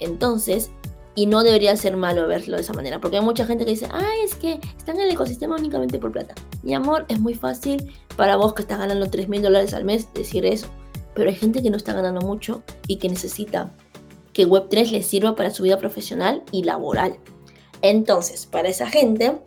Entonces, 0.00 0.70
y 1.14 1.26
no 1.26 1.42
debería 1.42 1.76
ser 1.76 1.96
malo 1.96 2.26
verlo 2.26 2.56
de 2.56 2.62
esa 2.62 2.72
manera, 2.72 3.00
porque 3.00 3.18
hay 3.18 3.24
mucha 3.24 3.44
gente 3.44 3.64
que 3.64 3.72
dice, 3.72 3.88
ay, 3.92 4.20
es 4.24 4.34
que 4.34 4.58
están 4.78 4.96
en 4.96 5.02
el 5.02 5.10
ecosistema 5.10 5.56
únicamente 5.56 5.98
por 5.98 6.10
plata. 6.10 6.34
Mi 6.62 6.74
amor, 6.74 7.04
es 7.08 7.20
muy 7.20 7.34
fácil 7.34 7.92
para 8.16 8.36
vos 8.36 8.54
que 8.54 8.62
estás 8.62 8.78
ganando 8.78 9.10
3 9.10 9.28
mil 9.28 9.42
dólares 9.42 9.74
al 9.74 9.84
mes 9.84 10.12
decir 10.14 10.46
eso, 10.46 10.68
pero 11.14 11.28
hay 11.28 11.36
gente 11.36 11.62
que 11.62 11.70
no 11.70 11.76
está 11.76 11.92
ganando 11.92 12.22
mucho 12.22 12.62
y 12.86 12.96
que 12.96 13.08
necesita 13.08 13.70
que 14.32 14.46
Web3 14.46 14.90
les 14.90 15.06
sirva 15.06 15.34
para 15.34 15.50
su 15.50 15.62
vida 15.62 15.78
profesional 15.78 16.42
y 16.52 16.64
laboral. 16.64 17.18
Entonces, 17.82 18.46
para 18.46 18.68
esa 18.68 18.86
gente, 18.86 19.38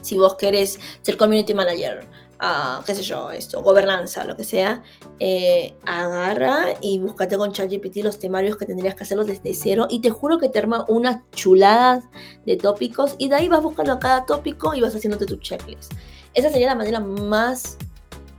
si 0.00 0.16
vos 0.16 0.34
querés 0.36 0.80
ser 1.02 1.16
community 1.16 1.54
manager, 1.54 2.06
uh, 2.42 2.82
qué 2.84 2.94
sé 2.94 3.02
yo, 3.02 3.30
esto, 3.30 3.62
gobernanza, 3.62 4.24
lo 4.24 4.36
que 4.36 4.44
sea, 4.44 4.82
eh, 5.20 5.76
agarra 5.86 6.74
y 6.80 6.98
búscate 6.98 7.36
con 7.36 7.52
ChatGPT 7.52 7.98
los 7.98 8.18
temarios 8.18 8.56
que 8.56 8.66
tendrías 8.66 8.94
que 8.94 9.04
hacerlos 9.04 9.26
desde 9.26 9.54
cero 9.54 9.86
y 9.88 10.00
te 10.00 10.10
juro 10.10 10.38
que 10.38 10.48
te 10.48 10.58
arma 10.58 10.84
unas 10.88 11.20
chuladas 11.30 12.04
de 12.44 12.56
tópicos 12.56 13.14
y 13.18 13.28
de 13.28 13.36
ahí 13.36 13.48
vas 13.48 13.62
buscando 13.62 13.98
cada 13.98 14.26
tópico 14.26 14.74
y 14.74 14.80
vas 14.80 14.94
haciéndote 14.94 15.26
tu 15.26 15.36
checklist. 15.36 15.92
Esa 16.34 16.50
sería 16.50 16.68
la 16.68 16.74
manera 16.74 17.00
más 17.00 17.76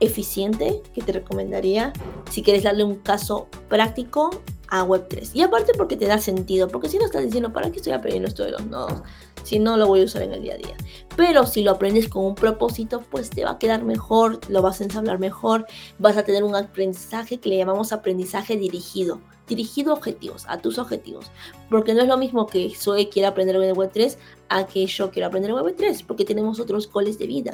eficiente 0.00 0.82
que 0.92 1.02
te 1.02 1.12
recomendaría 1.12 1.92
si 2.30 2.42
quieres 2.42 2.64
darle 2.64 2.84
un 2.84 2.96
caso 2.96 3.46
práctico 3.68 4.42
a 4.74 4.84
Web3. 4.84 5.30
Y 5.34 5.42
aparte 5.42 5.72
porque 5.76 5.96
te 5.96 6.06
da 6.06 6.18
sentido, 6.18 6.66
porque 6.66 6.88
si 6.88 6.98
no 6.98 7.04
estás 7.04 7.22
diciendo, 7.22 7.52
¿para 7.52 7.70
qué 7.70 7.76
estoy 7.76 7.92
aprendiendo 7.92 8.28
esto 8.28 8.44
de 8.44 8.50
los 8.50 8.66
nodos? 8.66 9.02
Si 9.44 9.60
no 9.60 9.76
lo 9.76 9.86
voy 9.86 10.00
a 10.00 10.04
usar 10.04 10.22
en 10.22 10.32
el 10.32 10.42
día 10.42 10.54
a 10.54 10.56
día. 10.56 10.76
Pero 11.16 11.46
si 11.46 11.62
lo 11.62 11.70
aprendes 11.70 12.08
con 12.08 12.24
un 12.24 12.34
propósito, 12.34 13.02
pues 13.08 13.30
te 13.30 13.44
va 13.44 13.52
a 13.52 13.58
quedar 13.58 13.84
mejor, 13.84 14.40
lo 14.48 14.62
vas 14.62 14.80
a 14.80 14.84
ensamblar 14.84 15.20
mejor, 15.20 15.66
vas 16.00 16.16
a 16.16 16.24
tener 16.24 16.42
un 16.42 16.56
aprendizaje 16.56 17.38
que 17.38 17.50
le 17.50 17.58
llamamos 17.58 17.92
aprendizaje 17.92 18.56
dirigido. 18.56 19.20
Dirigido 19.46 19.92
a 19.92 19.94
objetivos, 19.94 20.44
a 20.48 20.58
tus 20.58 20.78
objetivos. 20.78 21.30
Porque 21.70 21.94
no 21.94 22.00
es 22.00 22.08
lo 22.08 22.16
mismo 22.16 22.46
que 22.48 22.74
soy 22.74 23.06
quiera 23.06 23.28
aprender 23.28 23.56
Web3 23.56 24.16
a 24.48 24.66
que 24.66 24.86
yo 24.86 25.12
quiero 25.12 25.28
aprender 25.28 25.52
Web3, 25.52 26.04
porque 26.04 26.24
tenemos 26.24 26.58
otros 26.58 26.90
goles 26.90 27.16
de 27.18 27.28
vida. 27.28 27.52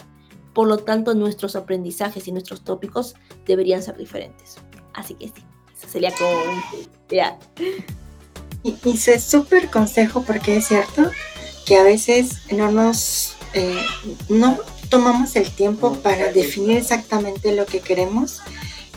Por 0.54 0.68
lo 0.68 0.78
tanto, 0.78 1.14
nuestros 1.14 1.54
aprendizajes 1.54 2.26
y 2.28 2.32
nuestros 2.32 2.62
tópicos 2.62 3.14
deberían 3.44 3.82
ser 3.82 3.98
diferentes. 3.98 4.56
Así 4.94 5.14
que 5.14 5.28
sí 5.28 5.49
sería 5.88 6.12
como... 6.12 6.30
Ya. 7.08 7.38
Y, 8.62 8.76
hice 8.84 9.18
súper 9.20 9.70
consejo 9.70 10.22
porque 10.22 10.56
es 10.56 10.68
cierto 10.68 11.10
que 11.66 11.76
a 11.76 11.82
veces 11.82 12.42
no 12.50 12.70
nos... 12.70 13.36
Eh, 13.54 13.84
no 14.28 14.58
tomamos 14.88 15.36
el 15.36 15.50
tiempo 15.50 15.94
para 15.94 16.32
definir 16.32 16.78
exactamente 16.78 17.54
lo 17.54 17.64
que 17.64 17.80
queremos 17.80 18.42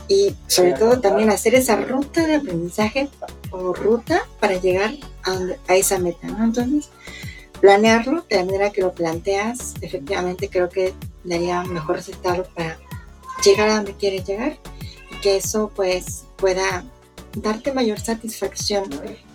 y 0.08 0.36
sobre 0.48 0.74
todo 0.74 1.00
también 1.00 1.30
hacer 1.30 1.56
esa 1.56 1.76
ruta 1.78 2.26
de 2.26 2.36
aprendizaje 2.36 3.10
o 3.52 3.74
ruta 3.74 4.24
para 4.40 4.60
llegar 4.60 4.94
a, 5.24 5.76
esa 5.76 6.00
meta, 6.00 6.28
¿no? 6.28 6.44
Entonces, 6.44 6.90
planearlo 7.62 8.26
de 8.30 8.38
la 8.38 8.46
manera 8.46 8.72
que 8.72 8.82
lo 8.82 8.94
planteas, 8.94 9.76
efectivamente 9.82 10.50
creo 10.50 10.70
que 10.70 10.94
daría 11.24 11.64
mejor 11.64 11.98
resultado 11.98 12.46
para 12.54 12.78
llegar 13.44 13.70
a 13.70 13.76
donde 13.76 13.94
quieres 13.94 14.26
llegar 14.26 14.58
y 15.12 15.22
que 15.22 15.38
eso 15.38 15.72
pues 15.74 16.26
pueda 16.44 16.84
darte 17.38 17.72
mayor 17.72 18.02
satisfacción 18.02 18.84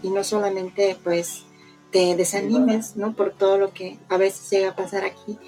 y 0.02 0.10
no 0.10 0.22
solamente 0.24 0.94
pues 1.02 1.44
te 1.90 2.14
desanimes, 2.14 2.96
¿no? 2.96 3.14
Por 3.14 3.32
todo 3.32 3.56
lo 3.56 3.72
que 3.72 3.96
a 4.10 4.18
veces 4.18 4.50
llega 4.50 4.72
a 4.72 4.76
pasar 4.76 5.04
aquí 5.06 5.38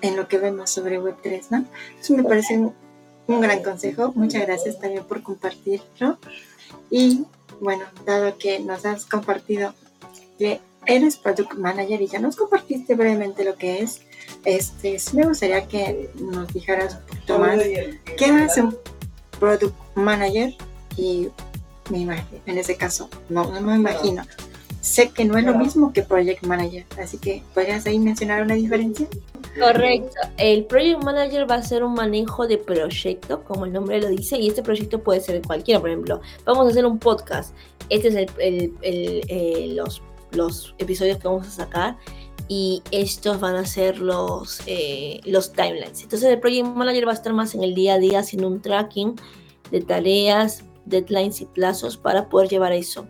en 0.00 0.16
lo 0.16 0.28
que 0.28 0.38
vemos 0.38 0.70
sobre 0.70 1.00
Web3, 1.00 1.46
¿no? 1.50 1.64
Eso 2.00 2.14
me 2.14 2.22
parece 2.22 2.56
un, 2.56 3.40
gran 3.40 3.64
consejo. 3.64 4.12
Muchas 4.14 4.46
gracias 4.46 4.78
también 4.78 5.02
por 5.02 5.24
compartirlo. 5.24 6.18
Y 6.88 7.24
bueno, 7.60 7.82
dado 8.06 8.38
que 8.38 8.60
nos 8.60 8.86
has 8.86 9.04
compartido 9.04 9.74
que 10.38 10.60
eres 10.86 11.16
Product 11.16 11.54
Manager 11.54 12.00
y 12.00 12.06
ya 12.06 12.20
nos 12.20 12.36
compartiste 12.36 12.94
brevemente 12.94 13.42
lo 13.42 13.56
que 13.56 13.80
es, 13.80 14.02
este, 14.44 15.00
sí 15.00 15.16
me 15.16 15.26
gustaría 15.26 15.66
que 15.66 16.10
nos 16.20 16.46
dijeras 16.54 16.94
un 16.94 17.06
poquito 17.08 17.38
más 17.40 17.58
qué 18.16 18.26
hace 18.26 18.62
un 18.62 18.78
Product 19.40 19.74
Manager 19.96 20.54
y 20.98 21.28
me 21.90 22.00
imagino, 22.00 22.40
en 22.44 22.58
ese 22.58 22.76
caso, 22.76 23.08
no, 23.28 23.50
no 23.52 23.60
me 23.60 23.76
imagino. 23.76 24.24
Sé 24.80 25.10
que 25.10 25.24
no 25.24 25.36
es 25.38 25.44
lo 25.44 25.54
mismo 25.56 25.92
que 25.92 26.02
Project 26.02 26.44
Manager, 26.44 26.84
así 27.02 27.18
que 27.18 27.42
¿podrías 27.54 27.86
ahí 27.86 27.98
mencionar 27.98 28.42
una 28.42 28.54
diferencia? 28.54 29.06
Correcto. 29.58 30.16
El 30.36 30.64
Project 30.64 31.02
Manager 31.02 31.50
va 31.50 31.56
a 31.56 31.62
ser 31.62 31.84
un 31.84 31.94
manejo 31.94 32.46
de 32.46 32.58
proyecto, 32.58 33.42
como 33.44 33.64
el 33.64 33.72
nombre 33.72 34.00
lo 34.00 34.08
dice, 34.08 34.38
y 34.38 34.48
este 34.48 34.62
proyecto 34.62 35.02
puede 35.02 35.20
ser 35.20 35.40
cualquiera. 35.42 35.80
Por 35.80 35.90
ejemplo, 35.90 36.20
vamos 36.44 36.66
a 36.66 36.70
hacer 36.70 36.86
un 36.86 36.98
podcast. 36.98 37.54
Este 37.90 38.08
es 38.08 38.14
el, 38.38 38.74
eh, 38.82 39.72
los, 39.74 40.02
los 40.32 40.74
episodios 40.78 41.18
que 41.18 41.28
vamos 41.28 41.46
a 41.48 41.50
sacar 41.50 41.96
y 42.48 42.82
estos 42.90 43.40
van 43.40 43.56
a 43.56 43.66
ser 43.66 43.98
los, 43.98 44.62
eh, 44.66 45.20
los 45.24 45.52
timelines. 45.52 46.02
Entonces 46.02 46.30
el 46.30 46.40
Project 46.40 46.66
Manager 46.66 47.06
va 47.06 47.12
a 47.12 47.14
estar 47.14 47.32
más 47.32 47.54
en 47.54 47.62
el 47.62 47.74
día 47.74 47.94
a 47.94 47.98
día 47.98 48.20
haciendo 48.20 48.48
un 48.48 48.60
tracking 48.60 49.16
de 49.70 49.80
tareas, 49.82 50.64
deadlines 50.88 51.40
y 51.40 51.46
plazos 51.46 51.96
para 51.96 52.28
poder 52.28 52.48
llevar 52.48 52.72
eso 52.72 53.06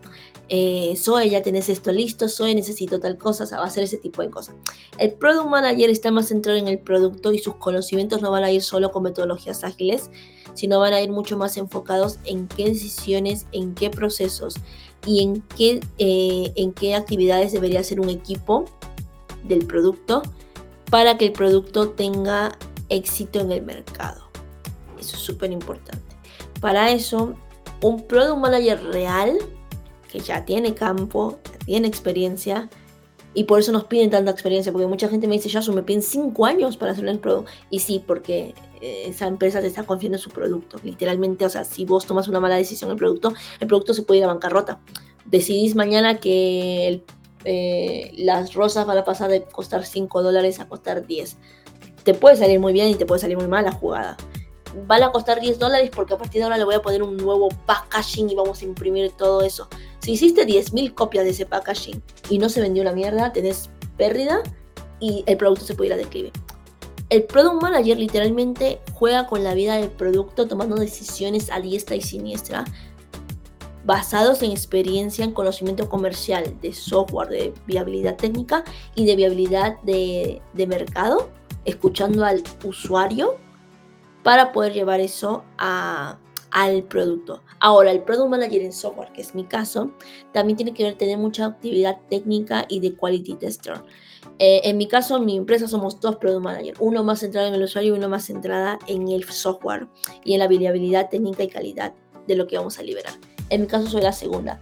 eh, 0.51 0.95
Zoe, 0.97 1.29
ya 1.29 1.43
tenés 1.43 1.69
esto 1.69 1.91
listo, 1.91 2.27
Zoe, 2.27 2.55
necesito 2.55 2.99
tal 2.99 3.19
cosa, 3.19 3.43
o 3.43 3.47
sea, 3.47 3.59
va 3.59 3.65
a 3.65 3.67
hacer 3.67 3.83
ese 3.83 3.97
tipo 3.97 4.23
de 4.23 4.31
cosas. 4.31 4.55
El 4.97 5.13
Product 5.13 5.47
Manager 5.47 5.91
está 5.91 6.09
más 6.09 6.29
centrado 6.29 6.57
en 6.57 6.67
el 6.67 6.79
producto 6.79 7.31
y 7.31 7.37
sus 7.37 7.55
conocimientos 7.55 8.23
no 8.23 8.31
van 8.31 8.43
a 8.43 8.51
ir 8.51 8.63
solo 8.63 8.91
con 8.91 9.03
metodologías 9.03 9.63
ágiles, 9.63 10.09
sino 10.55 10.79
van 10.79 10.93
a 10.93 11.01
ir 11.01 11.11
mucho 11.11 11.37
más 11.37 11.55
enfocados 11.57 12.17
en 12.25 12.47
qué 12.47 12.65
decisiones, 12.65 13.45
en 13.51 13.75
qué 13.75 13.91
procesos 13.91 14.55
y 15.05 15.21
en 15.21 15.43
qué, 15.55 15.81
eh, 15.99 16.51
en 16.55 16.73
qué 16.73 16.95
actividades 16.95 17.51
debería 17.51 17.81
hacer 17.81 17.99
un 17.99 18.09
equipo 18.09 18.65
del 19.43 19.67
producto 19.67 20.23
para 20.89 21.15
que 21.19 21.27
el 21.27 21.31
producto 21.31 21.91
tenga 21.91 22.57
éxito 22.89 23.39
en 23.39 23.51
el 23.51 23.61
mercado. 23.61 24.23
Eso 24.99 25.15
es 25.15 25.21
súper 25.21 25.51
importante. 25.51 26.01
Para 26.59 26.91
eso, 26.91 27.35
un 27.81 28.05
Product 28.07 28.37
Manager 28.37 28.83
real 28.91 29.37
que 30.11 30.19
ya 30.19 30.43
tiene 30.43 30.73
campo, 30.73 31.39
tiene 31.65 31.87
experiencia, 31.87 32.69
y 33.33 33.43
por 33.43 33.59
eso 33.59 33.71
nos 33.71 33.85
piden 33.85 34.09
tanta 34.09 34.31
experiencia, 34.31 34.71
porque 34.71 34.87
mucha 34.87 35.07
gente 35.07 35.27
me 35.27 35.35
dice, 35.35 35.49
ya 35.49 35.61
me 35.71 35.83
piden 35.83 36.01
5 36.01 36.45
años 36.45 36.77
para 36.77 36.93
hacer 36.93 37.07
el 37.07 37.19
producto. 37.19 37.51
Y 37.69 37.79
sí, 37.79 38.03
porque 38.05 38.55
eh, 38.81 39.03
esa 39.05 39.27
empresa 39.27 39.61
te 39.61 39.67
está 39.67 39.83
confiando 39.83 40.17
en 40.17 40.21
su 40.21 40.31
producto. 40.31 40.79
Literalmente, 40.83 41.45
o 41.45 41.49
sea, 41.49 41.63
si 41.63 41.85
vos 41.85 42.05
tomas 42.05 42.27
una 42.27 42.39
mala 42.39 42.55
decisión 42.55 42.89
en 42.89 42.93
el 42.93 42.97
producto, 42.97 43.33
el 43.59 43.67
producto 43.67 43.93
se 43.93 44.01
puede 44.01 44.19
ir 44.19 44.23
a 44.23 44.27
bancarrota. 44.27 44.79
Decidís 45.25 45.75
mañana 45.75 46.19
que 46.19 47.03
eh, 47.45 48.11
las 48.17 48.55
rosas 48.55 48.87
van 48.87 48.97
a 48.97 49.05
pasar 49.05 49.29
de 49.29 49.43
costar 49.43 49.85
5 49.85 50.23
dólares 50.23 50.59
a 50.59 50.67
costar 50.67 51.05
10. 51.05 51.37
Te 52.03 52.15
puede 52.15 52.35
salir 52.35 52.59
muy 52.59 52.73
bien 52.73 52.87
y 52.87 52.95
te 52.95 53.05
puede 53.05 53.21
salir 53.21 53.37
muy 53.37 53.47
mal 53.47 53.65
la 53.65 53.73
jugada 53.73 54.17
van 54.87 55.03
a 55.03 55.11
costar 55.11 55.39
10 55.39 55.59
dólares 55.59 55.89
porque 55.93 56.13
a 56.13 56.17
partir 56.17 56.39
de 56.39 56.43
ahora 56.43 56.57
le 56.57 56.63
voy 56.63 56.75
a 56.75 56.81
poner 56.81 57.03
un 57.03 57.17
nuevo 57.17 57.49
packaging 57.65 58.29
y 58.29 58.35
vamos 58.35 58.61
a 58.61 58.65
imprimir 58.65 59.11
todo 59.11 59.41
eso. 59.41 59.67
Si 59.99 60.11
hiciste 60.13 60.45
10.000 60.45 60.93
copias 60.93 61.25
de 61.25 61.31
ese 61.31 61.45
packaging 61.45 62.01
y 62.29 62.37
no 62.37 62.49
se 62.49 62.61
vendió 62.61 62.83
la 62.83 62.93
mierda, 62.93 63.31
tenés 63.33 63.69
pérdida 63.97 64.41
y 64.99 65.23
el 65.27 65.37
producto 65.37 65.65
se 65.65 65.75
puede 65.75 65.89
ir 65.89 65.93
a 65.93 65.97
declive. 65.97 66.31
El 67.09 67.23
Product 67.23 67.61
Manager 67.61 67.97
literalmente 67.97 68.79
juega 68.93 69.25
con 69.25 69.43
la 69.43 69.55
vida 69.55 69.77
del 69.77 69.89
producto 69.89 70.47
tomando 70.47 70.75
decisiones 70.75 71.51
a 71.51 71.59
diestra 71.59 71.95
y 71.95 72.01
siniestra 72.01 72.65
basados 73.83 74.43
en 74.43 74.51
experiencia, 74.51 75.25
en 75.25 75.31
conocimiento 75.31 75.89
comercial 75.89 76.55
de 76.61 76.73
software, 76.73 77.29
de 77.29 77.53
viabilidad 77.65 78.17
técnica 78.17 78.63
y 78.93 79.05
de 79.05 79.15
viabilidad 79.15 79.81
de, 79.81 80.41
de 80.53 80.67
mercado, 80.67 81.31
escuchando 81.65 82.23
al 82.23 82.43
usuario 82.63 83.37
para 84.23 84.51
poder 84.51 84.73
llevar 84.73 84.99
eso 84.99 85.43
al 85.57 86.83
producto. 86.83 87.41
Ahora, 87.59 87.91
el 87.91 88.01
Product 88.01 88.29
Manager 88.29 88.61
en 88.61 88.73
software, 88.73 89.11
que 89.11 89.21
es 89.21 89.35
mi 89.35 89.43
caso, 89.43 89.91
también 90.31 90.57
tiene 90.57 90.73
que 90.73 90.83
ver 90.83 90.95
tener 90.95 91.17
mucha 91.17 91.45
actividad 91.45 91.97
técnica 92.09 92.65
y 92.69 92.79
de 92.79 92.95
quality 92.95 93.35
tester. 93.35 93.81
Eh, 94.39 94.61
en 94.63 94.77
mi 94.77 94.87
caso, 94.87 95.17
en 95.17 95.25
mi 95.25 95.35
empresa 95.35 95.67
somos 95.67 95.99
dos 95.99 96.15
Product 96.15 96.41
Manager, 96.41 96.75
uno 96.79 97.03
más 97.03 97.19
centrado 97.19 97.47
en 97.47 97.53
el 97.53 97.63
usuario 97.63 97.93
y 97.93 97.97
uno 97.97 98.07
más 98.07 98.25
centrada 98.25 98.79
en 98.87 99.09
el 99.09 99.25
software 99.25 99.87
y 100.23 100.33
en 100.33 100.39
la 100.39 100.47
viabilidad 100.47 101.09
técnica 101.09 101.43
y 101.43 101.49
calidad 101.49 101.93
de 102.27 102.35
lo 102.35 102.47
que 102.47 102.57
vamos 102.57 102.79
a 102.79 102.83
liberar. 102.83 103.13
En 103.49 103.61
mi 103.61 103.67
caso 103.67 103.87
soy 103.87 104.01
la 104.01 104.13
segunda. 104.13 104.59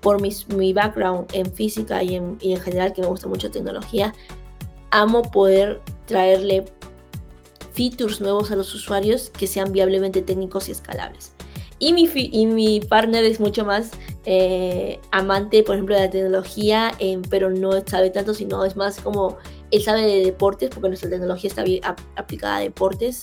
Por 0.00 0.20
mi 0.20 0.72
background 0.72 1.28
en 1.34 1.52
física 1.52 2.02
y 2.02 2.16
en, 2.16 2.38
y 2.40 2.54
en 2.54 2.60
general, 2.60 2.92
que 2.92 3.02
me 3.02 3.06
gusta 3.06 3.28
mucho 3.28 3.50
tecnología, 3.50 4.14
amo 4.90 5.22
poder 5.22 5.80
traerle 6.06 6.64
features 7.72 8.20
nuevos 8.20 8.50
a 8.50 8.56
los 8.56 8.74
usuarios 8.74 9.30
que 9.30 9.46
sean 9.46 9.72
viablemente 9.72 10.22
técnicos 10.22 10.68
y 10.68 10.72
escalables. 10.72 11.32
Y 11.78 11.94
mi, 11.94 12.10
y 12.14 12.46
mi 12.46 12.80
partner 12.80 13.24
es 13.24 13.40
mucho 13.40 13.64
más 13.64 13.92
eh, 14.26 15.00
amante, 15.12 15.62
por 15.62 15.76
ejemplo, 15.76 15.94
de 15.94 16.02
la 16.02 16.10
tecnología, 16.10 16.92
pero 17.30 17.50
no 17.50 17.72
sabe 17.86 18.10
tanto, 18.10 18.34
sino 18.34 18.64
es 18.66 18.76
más 18.76 19.00
como 19.00 19.38
él 19.70 19.82
sabe 19.82 20.02
de 20.02 20.24
deportes, 20.24 20.68
porque 20.68 20.88
nuestra 20.88 21.08
tecnología 21.08 21.48
está 21.48 21.62
bien 21.62 21.82
aplicada 22.16 22.56
a 22.56 22.60
deportes. 22.60 23.22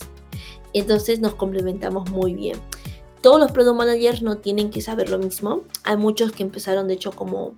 Entonces 0.73 1.19
nos 1.19 1.35
complementamos 1.35 2.09
muy 2.09 2.33
bien. 2.33 2.57
Todos 3.21 3.39
los 3.39 3.51
product 3.51 3.77
managers 3.77 4.21
no 4.23 4.37
tienen 4.37 4.71
que 4.71 4.81
saber 4.81 5.09
lo 5.09 5.19
mismo. 5.19 5.63
Hay 5.83 5.97
muchos 5.97 6.31
que 6.31 6.43
empezaron, 6.43 6.87
de 6.87 6.95
hecho, 6.95 7.11
como 7.11 7.53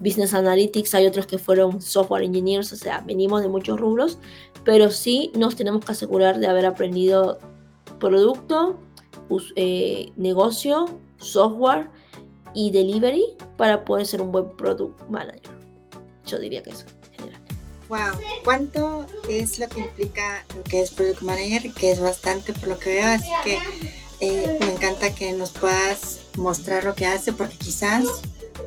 business 0.00 0.34
analytics, 0.34 0.94
hay 0.94 1.06
otros 1.06 1.26
que 1.26 1.38
fueron 1.38 1.80
software 1.80 2.22
engineers, 2.22 2.72
o 2.72 2.76
sea, 2.76 3.02
venimos 3.06 3.42
de 3.42 3.48
muchos 3.48 3.80
rubros, 3.80 4.18
pero 4.64 4.90
sí 4.90 5.32
nos 5.34 5.56
tenemos 5.56 5.84
que 5.84 5.92
asegurar 5.92 6.38
de 6.38 6.46
haber 6.46 6.66
aprendido 6.66 7.38
producto, 7.98 8.78
eh, 9.56 10.12
negocio, 10.16 10.86
software 11.18 11.88
y 12.54 12.70
delivery 12.70 13.24
para 13.56 13.84
poder 13.84 14.06
ser 14.06 14.22
un 14.22 14.32
buen 14.32 14.56
product 14.56 15.08
manager. 15.08 15.50
Yo 16.26 16.38
diría 16.38 16.62
que 16.62 16.70
eso 16.70 16.84
en 17.12 17.18
general. 17.18 17.42
Wow, 17.88 18.20
¿cuánto 18.44 19.06
es 19.28 19.58
lo 19.58 19.68
que 19.68 19.80
implica 19.80 20.44
lo 20.54 20.62
que 20.62 20.82
es 20.82 20.90
product 20.90 21.22
manager? 21.22 21.72
Que 21.72 21.92
es 21.92 22.00
bastante 22.00 22.52
por 22.52 22.68
lo 22.68 22.78
que 22.78 22.90
veo, 22.90 23.06
así 23.06 23.30
que 23.44 23.58
eh, 24.20 24.58
me 24.60 24.72
encanta 24.72 25.14
que 25.14 25.32
nos 25.32 25.50
puedas 25.50 26.20
mostrar 26.36 26.84
lo 26.84 26.94
que 26.94 27.06
hace 27.06 27.32
porque 27.32 27.56
quizás 27.56 28.04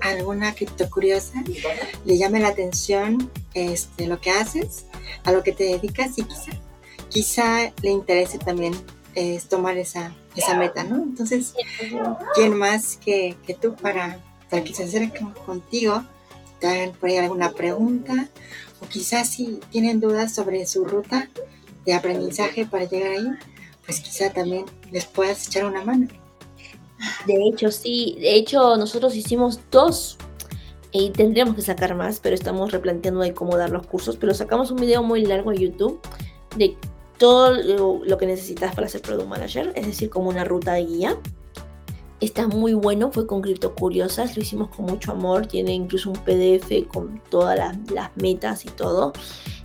alguna 0.02 0.54
cripto 0.54 0.90
curiosa 0.90 1.44
le 2.06 2.18
llame 2.18 2.40
la 2.40 2.50
atención 2.50 3.30
este, 3.54 4.08
lo 4.08 4.20
que 4.22 4.32
haces, 4.32 4.86
a 5.24 5.32
lo 5.32 5.44
que 5.44 5.52
te 5.52 5.66
dedicas 5.66 6.18
y 6.18 6.24
quizá, 6.24 6.52
quizá 7.10 7.74
le 7.82 7.92
interese 7.92 8.38
también 8.38 8.74
es 9.16 9.50
tomar 9.50 9.78
esa, 9.78 10.16
esa 10.36 10.56
meta, 10.58 10.84
¿no? 10.84 10.96
Entonces, 10.96 11.54
¿quién 12.36 12.56
más 12.56 12.98
que, 12.98 13.36
que 13.46 13.54
tú 13.54 13.76
para, 13.76 14.20
para 14.50 14.64
que 14.64 14.74
se 14.74 14.84
acerquen 14.84 15.32
contigo, 15.46 16.04
te 16.60 16.68
hagan 16.68 16.92
por 16.94 17.10
ahí 17.10 17.18
alguna 17.18 17.52
pregunta 17.52 18.30
o 18.82 18.88
quizás 18.88 19.30
si 19.30 19.60
tienen 19.70 20.00
dudas 20.00 20.34
sobre 20.34 20.66
su 20.66 20.86
ruta 20.86 21.30
de 21.86 21.94
aprendizaje 21.94 22.66
para 22.66 22.86
llegar 22.86 23.12
ahí, 23.12 23.28
pues 23.86 24.00
quizá 24.00 24.32
también 24.32 24.66
les 24.92 25.06
puedas 25.06 25.48
echar 25.48 25.66
una 25.66 25.84
mano. 25.84 26.08
De 27.26 27.36
hecho, 27.48 27.72
sí. 27.72 28.18
De 28.20 28.36
hecho, 28.36 28.78
nosotros 28.78 29.16
hicimos 29.16 29.60
dos 29.70 30.18
y 30.92 31.12
tendríamos 31.12 31.56
que 31.56 31.62
sacar 31.62 31.96
más, 31.96 32.20
pero 32.20 32.36
estamos 32.36 32.72
replanteando 32.72 33.22
de 33.22 33.34
cómo 33.34 33.58
dar 33.58 33.70
los 33.70 33.88
cursos. 33.88 34.18
Pero 34.18 34.34
sacamos 34.34 34.72
un 34.72 34.78
video 34.78 35.04
muy 35.04 35.26
largo 35.26 35.52
en 35.52 35.60
YouTube 35.60 36.00
de 36.58 36.76
todo 37.18 37.52
lo, 38.04 38.18
que 38.18 38.26
necesitas 38.26 38.74
para 38.74 38.88
ser 38.88 39.02
Product 39.02 39.28
Manager, 39.28 39.72
es 39.76 39.86
decir, 39.86 40.10
como 40.10 40.30
una 40.30 40.44
ruta 40.44 40.74
de 40.74 40.86
guía. 40.86 41.18
Está 42.20 42.48
muy 42.48 42.74
bueno, 42.74 43.12
fue 43.12 43.26
con 43.26 43.42
Cripto 43.42 43.74
Curiosas, 43.76 44.36
lo 44.36 44.42
hicimos 44.44 44.70
con 44.70 44.86
mucho 44.86 45.12
amor, 45.12 45.46
tiene 45.48 45.74
incluso 45.74 46.10
un 46.10 46.18
PDF 46.18 46.88
con 46.88 47.22
todas 47.30 47.58
las, 47.92 48.12
metas 48.16 48.66
y 48.66 48.70
todo. 48.70 49.14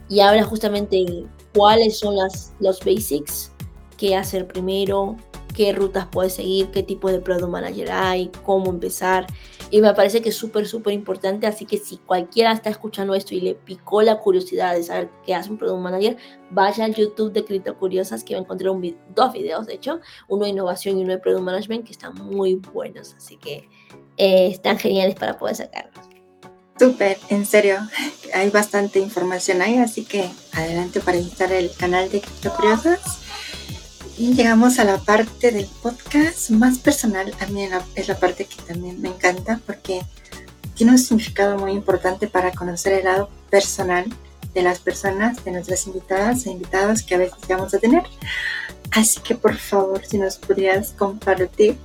Y 0.09 0.21
habla 0.21 0.45
justamente 0.45 1.25
cuáles 1.55 1.99
son 1.99 2.17
las, 2.17 2.53
los 2.61 2.79
basics, 2.81 3.53
qué 3.97 4.17
hacer 4.17 4.47
primero, 4.47 5.17
qué 5.57 5.73
rutas 5.73 6.07
puedes 6.07 6.35
seguir, 6.35 6.71
qué 6.71 6.83
tipo 6.83 7.11
de 7.11 7.19
product 7.19 7.49
manager 7.49 7.91
hay, 7.91 8.31
cómo 8.45 8.71
empezar. 8.71 9.27
Y 9.71 9.81
me 9.81 9.93
parece 9.95 10.21
que 10.21 10.29
es 10.29 10.37
súper, 10.37 10.69
súper 10.69 10.93
importante. 10.93 11.47
Así 11.47 11.65
que 11.65 11.79
si 11.79 11.97
cualquiera 11.97 12.53
está 12.53 12.69
escuchando 12.69 13.15
esto 13.15 13.35
y 13.35 13.41
le 13.41 13.55
picó 13.55 14.03
la 14.03 14.21
curiosidad 14.21 14.75
de 14.75 14.83
saber 14.83 15.11
qué 15.25 15.35
hace 15.35 15.51
un 15.51 15.57
product 15.57 15.81
manager, 15.81 16.17
vaya 16.51 16.85
al 16.85 16.95
YouTube 16.95 17.33
de 17.33 17.45
Cripto 17.45 17.77
Curiosas 17.77 18.23
que 18.23 18.35
va 18.35 18.41
a 18.41 18.43
encontrar 18.43 18.71
un 18.71 18.97
dos 19.15 19.33
videos, 19.33 19.67
de 19.67 19.75
hecho, 19.75 20.01
uno 20.29 20.45
de 20.45 20.51
innovación 20.51 20.99
y 20.99 21.03
uno 21.03 21.15
de 21.15 21.19
product 21.19 21.43
management 21.43 21.87
que 21.87 21.93
están 21.93 22.15
muy 22.15 22.57
buenos. 22.57 23.15
Así 23.15 23.39
que 23.39 23.69
eh, 24.19 24.49
están 24.49 24.79
geniales 24.79 25.15
para 25.15 25.39
poder 25.39 25.57
sacarlos. 25.57 26.07
Súper, 26.79 27.17
en 27.31 27.47
serio, 27.47 27.79
hay 28.35 28.51
bastante 28.51 28.99
información 28.99 29.63
ahí, 29.63 29.79
así 29.79 30.05
que 30.05 30.31
adelante 30.53 31.01
para 31.01 31.17
visitar 31.17 31.51
el 31.51 31.71
canal 31.75 32.11
de 32.11 32.21
Cripto 32.21 32.55
Curiosas 32.55 33.26
y 34.19 34.35
llegamos 34.35 34.79
a 34.79 34.85
la 34.85 34.99
parte 34.99 35.51
del 35.51 35.67
podcast 35.83 36.51
más 36.51 36.79
personal. 36.79 37.33
A 37.41 37.47
mí 37.47 37.69
es 37.95 38.09
la 38.09 38.19
parte 38.19 38.47
que 38.47 38.63
también 38.63 39.01
me 39.01 39.09
encanta 39.09 39.61
porque 39.67 40.03
tiene 40.75 40.93
un 40.93 40.99
significado 40.99 41.59
muy 41.59 41.73
importante 41.73 42.27
para 42.27 42.53
conocer 42.53 42.95
el 42.95 43.05
lado 43.05 43.29
personal 43.51 44.07
de 44.55 44.63
las 44.63 44.79
personas, 44.79 45.45
de 45.45 45.51
nuestras 45.51 45.87
invitadas 45.87 46.47
e 46.47 46.51
invitados 46.51 47.03
que 47.03 47.15
a 47.15 47.19
veces 47.19 47.39
vamos 47.49 47.75
a 47.75 47.79
tener. 47.79 48.05
Así 48.91 49.21
que 49.21 49.35
por 49.35 49.55
favor, 49.57 50.05
si 50.05 50.19
nos 50.19 50.37
pudieras 50.37 50.91
compartir 50.93 51.77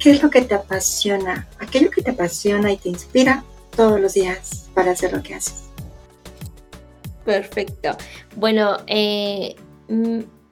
qué 0.00 0.10
es 0.10 0.22
lo 0.22 0.30
que 0.30 0.42
te 0.42 0.54
apasiona, 0.54 1.48
aquello 1.60 1.90
que 1.90 2.02
te 2.02 2.10
apasiona 2.10 2.72
y 2.72 2.76
te 2.76 2.88
inspira 2.88 3.44
todos 3.76 4.00
los 4.00 4.14
días 4.14 4.68
para 4.74 4.92
hacer 4.92 5.12
lo 5.12 5.22
que 5.22 5.34
haces. 5.36 5.62
Perfecto. 7.24 7.96
Bueno, 8.34 8.78
eh, 8.88 9.54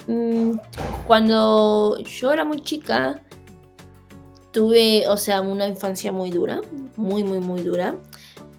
mm, 0.06 0.52
cuando 1.06 1.98
yo 1.98 2.32
era 2.32 2.44
muy 2.44 2.60
chica, 2.60 3.22
tuve, 4.52 5.06
o 5.08 5.16
sea, 5.16 5.40
una 5.40 5.66
infancia 5.66 6.12
muy 6.12 6.30
dura, 6.30 6.60
muy, 6.96 7.24
muy, 7.24 7.40
muy 7.40 7.62
dura. 7.62 7.96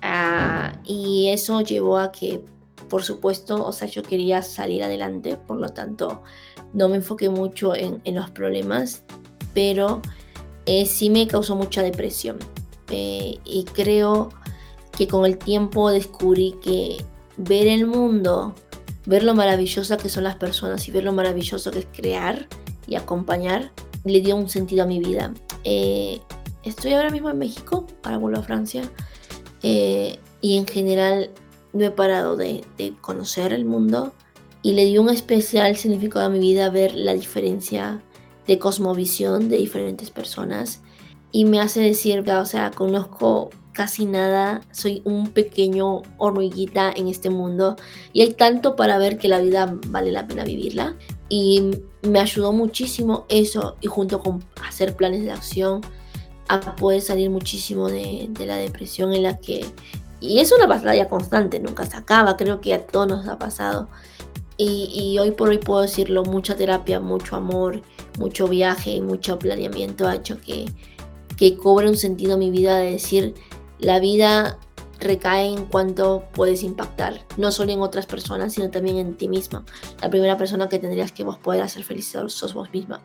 Ah, 0.02 0.74
y 0.84 1.30
eso 1.30 1.62
llevó 1.62 1.98
a 1.98 2.12
que, 2.12 2.44
por 2.90 3.04
supuesto, 3.04 3.66
o 3.66 3.72
sea, 3.72 3.88
yo 3.88 4.04
quería 4.04 4.42
salir 4.42 4.84
adelante, 4.84 5.38
por 5.38 5.58
lo 5.58 5.70
tanto, 5.70 6.24
no 6.74 6.90
me 6.90 6.98
enfoqué 6.98 7.30
mucho 7.30 7.76
en, 7.76 8.02
en 8.06 8.16
los 8.16 8.30
problemas, 8.32 9.04
pero 9.54 10.02
eh, 10.66 10.86
sí 10.86 11.10
me 11.10 11.28
causó 11.28 11.56
mucha 11.56 11.84
depresión. 11.84 12.40
Eh, 12.90 13.40
y 13.46 13.64
creo 13.66 14.30
que 14.98 15.08
con 15.08 15.26
el 15.26 15.38
tiempo 15.38 15.90
descubrí 15.90 16.56
que 16.64 17.04
ver 17.38 17.68
el 17.68 17.88
mundo, 17.88 18.54
ver 19.06 19.24
lo 19.24 19.34
maravillosa 19.34 19.98
que 19.98 20.10
son 20.10 20.24
las 20.24 20.36
personas 20.36 20.88
y 20.88 20.92
ver 20.92 21.04
lo 21.04 21.14
maravilloso 21.14 21.72
que 21.72 21.80
es 21.80 21.88
crear 21.92 22.48
y 22.88 22.96
acompañar, 22.96 23.72
le 24.04 24.22
dio 24.22 24.36
un 24.36 24.50
sentido 24.50 24.84
a 24.84 24.86
mi 24.88 25.00
vida. 25.00 25.34
Eh, 25.64 26.20
estoy 26.64 26.94
ahora 26.94 27.10
mismo 27.10 27.30
en 27.30 27.38
México, 27.38 27.88
para 28.02 28.18
vuelvo 28.18 28.40
a 28.40 28.44
Francia, 28.44 28.84
y 29.64 30.58
en 30.58 30.66
general 30.66 31.30
no 31.74 31.86
he 31.86 31.92
parado 31.92 32.36
de, 32.36 32.66
de 32.78 32.94
conocer 33.00 33.54
el 33.54 33.66
mundo 33.66 34.14
y 34.64 34.74
le 34.74 34.86
dio 34.86 35.02
un 35.02 35.10
especial 35.10 35.76
significado 35.78 36.26
a 36.26 36.30
mi 36.30 36.40
vida 36.40 36.70
ver 36.70 36.96
la 36.96 37.14
diferencia 37.14 38.02
de 38.48 38.60
cosmovisión 38.60 39.50
de 39.50 39.58
diferentes 39.58 40.10
personas 40.10 40.82
y 41.32 41.46
me 41.46 41.60
hace 41.60 41.80
decir, 41.80 42.30
o 42.30 42.46
sea, 42.46 42.72
conozco 42.72 43.50
casi 43.74 44.06
nada, 44.06 44.62
soy 44.72 45.02
un 45.06 45.30
pequeño 45.30 46.02
hormiguita 46.18 46.92
en 46.96 47.08
este 47.08 47.30
mundo 47.30 47.76
y 48.14 48.22
hay 48.22 48.34
tanto 48.34 48.76
para 48.76 48.98
ver 48.98 49.18
que 49.18 49.28
la 49.28 49.40
vida 49.40 49.78
vale 49.88 50.12
la 50.12 50.28
pena 50.28 50.44
vivirla. 50.44 50.96
Y 51.30 51.72
me 52.02 52.20
ayudó 52.20 52.52
muchísimo 52.52 53.26
eso 53.30 53.78
y 53.82 53.88
junto 53.88 54.20
con 54.20 54.44
hacer 54.68 54.96
planes 54.96 55.24
de 55.24 55.32
acción 55.32 55.82
a 56.50 56.76
poder 56.76 57.02
salir 57.02 57.30
muchísimo 57.30 57.90
de, 57.90 58.28
de 58.30 58.46
la 58.46 58.58
depresión 58.58 59.14
en 59.14 59.24
la 59.24 59.38
que 59.38 59.66
y 60.22 60.40
es 60.40 60.52
una 60.52 60.68
batalla 60.68 61.10
constante, 61.10 61.60
nunca 61.60 61.86
se 61.86 61.98
acaba, 61.98 62.38
creo 62.38 62.62
que 62.62 62.76
a 62.76 62.86
todos 62.86 63.08
nos 63.08 63.28
ha 63.28 63.40
pasado. 63.40 63.90
Y, 64.58 65.18
hoy 65.18 65.32
por 65.32 65.50
hoy 65.50 65.58
puedo 65.58 65.82
decirlo, 65.82 66.24
mucha 66.24 66.56
terapia, 66.56 67.00
mucho 67.00 67.36
amor, 67.36 67.82
mucho 68.20 68.48
viaje 68.48 68.92
y 68.92 69.02
mucho 69.02 69.40
planeamiento 69.40 70.08
ha 70.08 70.14
hecho 70.14 70.40
que, 70.40 70.66
que 71.36 71.58
cobre 71.58 71.90
un 71.90 71.98
sentido 71.98 72.38
mi 72.38 72.52
vida 72.52 72.78
de 72.78 72.92
decir, 72.92 73.34
la 73.82 74.00
vida 74.00 74.58
recae 75.02 75.48
en 75.48 75.66
cuanto 75.66 76.24
puedes 76.32 76.64
impactar, 76.64 77.26
no 77.38 77.52
solo 77.52 77.72
en 77.72 77.82
otras 77.82 78.06
personas, 78.06 78.54
sino 78.54 78.70
también 78.70 78.98
en 78.98 79.18
ti 79.18 79.28
misma. 79.28 79.66
La 80.02 80.10
primera 80.10 80.38
persona 80.38 80.70
que 80.70 80.80
tendrías 80.80 81.12
que 81.12 81.24
vos 81.24 81.38
poder 81.38 81.62
hacer 81.62 81.84
feliz 81.84 82.16
sos 82.28 82.54
vos 82.54 82.72
misma. 82.72 83.02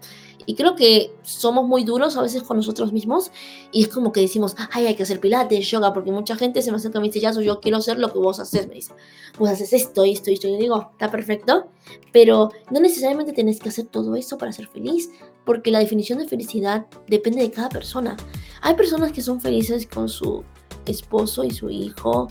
Y 0.48 0.54
creo 0.54 0.76
que 0.76 1.12
somos 1.22 1.66
muy 1.66 1.82
duros 1.82 2.16
a 2.16 2.22
veces 2.22 2.44
con 2.44 2.56
nosotros 2.56 2.92
mismos 2.92 3.32
y 3.72 3.82
es 3.82 3.88
como 3.88 4.12
que 4.12 4.20
decimos, 4.20 4.54
ay, 4.70 4.86
hay 4.86 4.94
que 4.94 5.02
hacer 5.02 5.18
pilates, 5.18 5.68
yoga, 5.68 5.92
porque 5.92 6.12
mucha 6.12 6.36
gente 6.36 6.62
se 6.62 6.70
me 6.70 6.76
acerca 6.76 6.98
y 6.98 7.02
me 7.02 7.08
dice, 7.08 7.20
yo 7.20 7.60
quiero 7.60 7.78
hacer 7.78 7.98
lo 7.98 8.12
que 8.12 8.20
vos 8.20 8.38
haces, 8.38 8.68
me 8.68 8.76
dice, 8.76 8.92
vos 9.38 9.48
haces 9.48 9.72
esto 9.72 10.04
esto 10.04 10.30
esto. 10.30 10.46
Y 10.46 10.52
yo 10.52 10.58
digo, 10.58 10.90
está 10.92 11.10
perfecto, 11.10 11.66
pero 12.12 12.52
no 12.70 12.78
necesariamente 12.78 13.32
tenés 13.32 13.58
que 13.58 13.70
hacer 13.70 13.86
todo 13.86 14.14
eso 14.14 14.38
para 14.38 14.52
ser 14.52 14.68
feliz, 14.68 15.10
porque 15.44 15.72
la 15.72 15.80
definición 15.80 16.20
de 16.20 16.28
felicidad 16.28 16.86
depende 17.08 17.42
de 17.42 17.50
cada 17.50 17.68
persona. 17.68 18.16
Hay 18.60 18.74
personas 18.74 19.10
que 19.10 19.22
son 19.22 19.40
felices 19.40 19.88
con 19.88 20.08
su 20.08 20.44
esposo 20.86 21.44
y 21.44 21.50
su 21.50 21.70
hijo, 21.70 22.28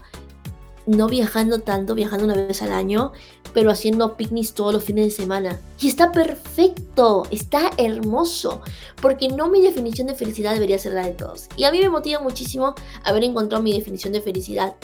no 0.85 1.07
viajando 1.07 1.59
tanto, 1.59 1.95
viajando 1.95 2.25
una 2.25 2.35
vez 2.35 2.61
al 2.61 2.71
año, 2.71 3.11
pero 3.53 3.71
haciendo 3.71 4.17
picnics 4.17 4.53
todos 4.53 4.73
los 4.73 4.83
fines 4.83 5.05
de 5.05 5.11
semana. 5.11 5.59
Y 5.79 5.87
está 5.87 6.11
perfecto, 6.11 7.23
está 7.31 7.71
hermoso, 7.77 8.61
porque 9.01 9.29
no 9.29 9.49
mi 9.49 9.61
definición 9.61 10.07
de 10.07 10.15
felicidad 10.15 10.53
debería 10.53 10.77
ser 10.77 10.93
la 10.93 11.05
de 11.05 11.13
todos. 11.13 11.47
Y 11.55 11.63
a 11.63 11.71
mí 11.71 11.79
me 11.79 11.89
motiva 11.89 12.19
muchísimo 12.19 12.75
haber 13.03 13.23
encontrado 13.23 13.63
mi 13.63 13.73
definición 13.73 14.13
de 14.13 14.21
felicidad 14.21 14.75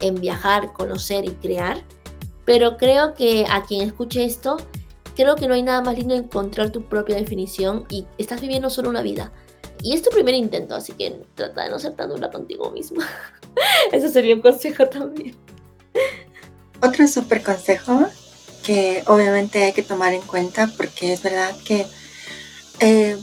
en 0.00 0.16
viajar, 0.16 0.72
conocer 0.72 1.24
y 1.24 1.30
crear. 1.30 1.82
Pero 2.44 2.76
creo 2.76 3.14
que 3.14 3.46
a 3.48 3.62
quien 3.64 3.86
escuche 3.86 4.24
esto, 4.24 4.56
creo 5.16 5.36
que 5.36 5.48
no 5.48 5.54
hay 5.54 5.62
nada 5.62 5.80
más 5.80 5.96
lindo 5.96 6.14
encontrar 6.14 6.70
tu 6.70 6.82
propia 6.82 7.16
definición 7.16 7.86
y 7.90 8.06
estás 8.18 8.40
viviendo 8.40 8.70
solo 8.70 8.90
una 8.90 9.02
vida. 9.02 9.32
Y 9.82 9.94
es 9.94 10.02
tu 10.02 10.10
primer 10.10 10.34
intento, 10.34 10.74
así 10.74 10.92
que 10.92 11.22
trata 11.34 11.64
de 11.64 11.70
no 11.70 11.78
ser 11.78 11.94
tan 11.94 12.08
dura 12.08 12.30
contigo 12.30 12.70
mismo. 12.70 13.00
Eso 13.92 14.08
sería 14.08 14.34
un 14.34 14.42
consejo 14.42 14.86
también. 14.88 15.34
Otro 16.82 17.06
súper 17.08 17.42
consejo 17.42 18.06
que 18.64 19.02
obviamente 19.06 19.62
hay 19.62 19.72
que 19.72 19.82
tomar 19.82 20.12
en 20.12 20.22
cuenta 20.22 20.68
porque 20.76 21.12
es 21.12 21.22
verdad 21.22 21.54
que 21.64 21.86
eh, 22.80 23.16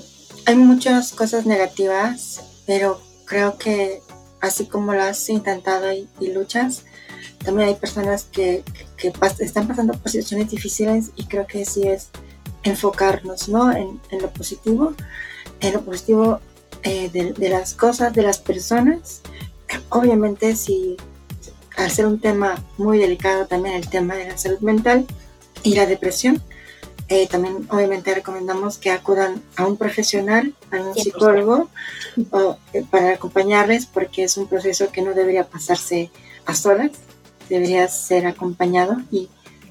hay 0.45 0.55
muchas 0.55 1.11
cosas 1.11 1.45
negativas, 1.45 2.41
pero 2.65 3.01
creo 3.25 3.57
que 3.57 4.01
así 4.41 4.65
como 4.65 4.93
lo 4.93 5.03
has 5.03 5.29
intentado 5.29 5.91
y, 5.91 6.07
luchas, 6.31 6.83
también 7.43 7.69
hay 7.69 7.75
personas 7.75 8.23
que, 8.25 8.63
están 9.39 9.67
pasando 9.67 9.93
por 9.93 10.09
situaciones 10.09 10.49
difíciles 10.49 11.11
y 11.15 11.25
creo 11.25 11.45
que 11.45 11.65
sí 11.65 11.87
es 11.87 12.09
enfocarnos 12.63 13.49
¿no? 13.49 13.71
en, 13.71 13.99
lo 14.21 14.29
positivo, 14.29 14.93
en 15.63 15.73
lo 15.73 15.81
positivo 15.81 16.39
eh, 16.83 17.09
de, 17.11 17.33
de, 17.33 17.49
las 17.49 17.73
cosas, 17.73 18.13
de 18.13 18.21
las 18.21 18.37
personas. 18.37 19.21
Obviamente 19.89 20.55
si 20.55 20.97
al 21.77 21.89
ser 21.89 22.05
un 22.05 22.19
tema 22.19 22.63
muy 22.77 22.99
delicado 22.99 23.47
también 23.47 23.75
el 23.75 23.89
tema 23.89 24.15
de 24.15 24.29
la 24.29 24.37
salud 24.37 24.59
mental 24.59 25.05
y 25.63 25.75
la 25.75 25.85
depresión, 25.85 26.41
eh, 27.09 27.27
también 27.27 27.67
obviamente 27.69 28.13
recomendamos 28.13 28.77
que 28.77 28.91
acudan 28.91 29.41
a 29.55 29.65
un 29.65 29.77
profesional, 29.77 30.55
a 30.71 30.81
un 30.81 30.93
psicólogo, 30.95 31.69
o, 32.31 32.57
eh, 32.73 32.85
para 32.89 33.13
acompañarles 33.13 33.85
porque 33.85 34.23
es 34.23 34.37
un 34.37 34.47
proceso 34.47 34.89
que 34.91 35.01
no 35.01 35.13
debería 35.13 35.45
pasarse 35.45 36.11
a 36.45 36.53
solas, 36.55 36.91
debería 37.49 37.87
ser 37.87 38.25
acompañado 38.25 38.97
y 39.11 39.29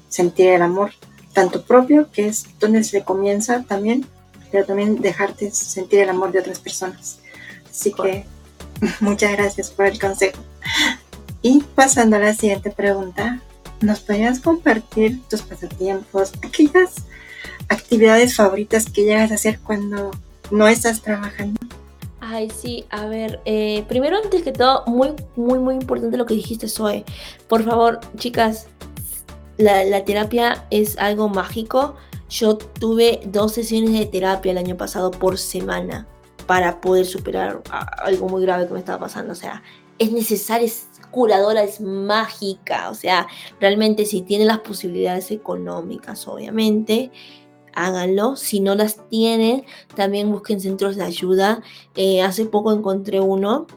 sentir 0.09 0.49
el 0.49 0.61
amor, 0.61 0.91
tanto 1.33 1.63
propio, 1.63 2.09
que 2.11 2.27
es 2.27 2.45
donde 2.59 2.83
se 2.83 3.03
comienza 3.03 3.63
también, 3.63 4.05
pero 4.53 4.67
también 4.67 5.01
dejarte 5.01 5.49
sentir 5.49 6.01
el 6.01 6.09
amor 6.09 6.31
de 6.31 6.39
otras 6.39 6.59
personas. 6.59 7.17
Así 7.67 7.91
que 7.91 8.23
muchas 8.99 9.31
gracias 9.31 9.71
por 9.71 9.87
el 9.87 9.99
consejo. 9.99 10.39
Y 11.41 11.61
pasando 11.73 12.17
a 12.17 12.19
la 12.19 12.35
siguiente 12.35 12.69
pregunta, 12.69 13.41
¿nos 13.81 14.01
podrías 14.01 14.39
compartir 14.39 15.19
tus 15.27 15.41
pasatiempos, 15.41 16.33
aquellas 16.43 16.93
actividades 17.67 18.35
favoritas 18.35 18.85
que 18.85 19.05
llegas 19.05 19.31
a 19.31 19.35
hacer 19.35 19.59
cuando 19.59 20.11
no 20.51 20.67
estás 20.67 21.01
trabajando? 21.01 21.59
Ay, 22.21 22.51
sí, 22.51 22.85
a 22.91 23.07
ver, 23.07 23.41
eh, 23.45 23.83
primero 23.89 24.17
antes 24.17 24.43
que 24.43 24.51
todo, 24.51 24.83
muy, 24.85 25.13
muy, 25.35 25.57
muy 25.57 25.73
importante 25.73 26.15
lo 26.15 26.27
que 26.27 26.35
dijiste, 26.35 26.67
Zoe. 26.67 27.05
Por 27.47 27.63
favor, 27.63 27.99
chicas, 28.17 28.67
la, 29.57 29.83
la 29.83 30.05
terapia 30.05 30.67
es 30.69 30.95
algo 30.99 31.27
mágico. 31.27 31.95
Yo 32.33 32.57
tuve 32.57 33.21
dos 33.27 33.51
sesiones 33.51 33.91
de 33.91 34.07
terapia 34.07 34.53
el 34.53 34.57
año 34.57 34.75
pasado 34.75 35.11
por 35.11 35.37
semana 35.37 36.07
para 36.47 36.81
poder 36.81 37.05
superar 37.05 37.61
algo 38.01 38.27
muy 38.27 38.41
grave 38.41 38.65
que 38.65 38.73
me 38.73 38.79
estaba 38.79 39.01
pasando. 39.01 39.33
O 39.33 39.35
sea, 39.35 39.61
es 39.99 40.11
necesario, 40.11 40.67
curadora 41.11 41.61
es 41.61 41.79
mágica, 41.79 42.89
o 42.89 42.95
sea, 42.95 43.27
realmente 43.59 44.07
si 44.07 44.23
tienen 44.23 44.47
las 44.47 44.61
posibilidades 44.61 45.29
económicas, 45.29 46.27
obviamente, 46.27 47.11
háganlo. 47.75 48.35
Si 48.35 48.61
no 48.61 48.73
las 48.73 49.07
tienen, 49.09 49.65
también 49.95 50.31
busquen 50.31 50.59
centros 50.59 50.95
de 50.95 51.03
ayuda. 51.03 51.61
Eh, 51.95 52.23
hace 52.23 52.47
poco 52.47 52.73
encontré 52.73 53.19
uno, 53.19 53.67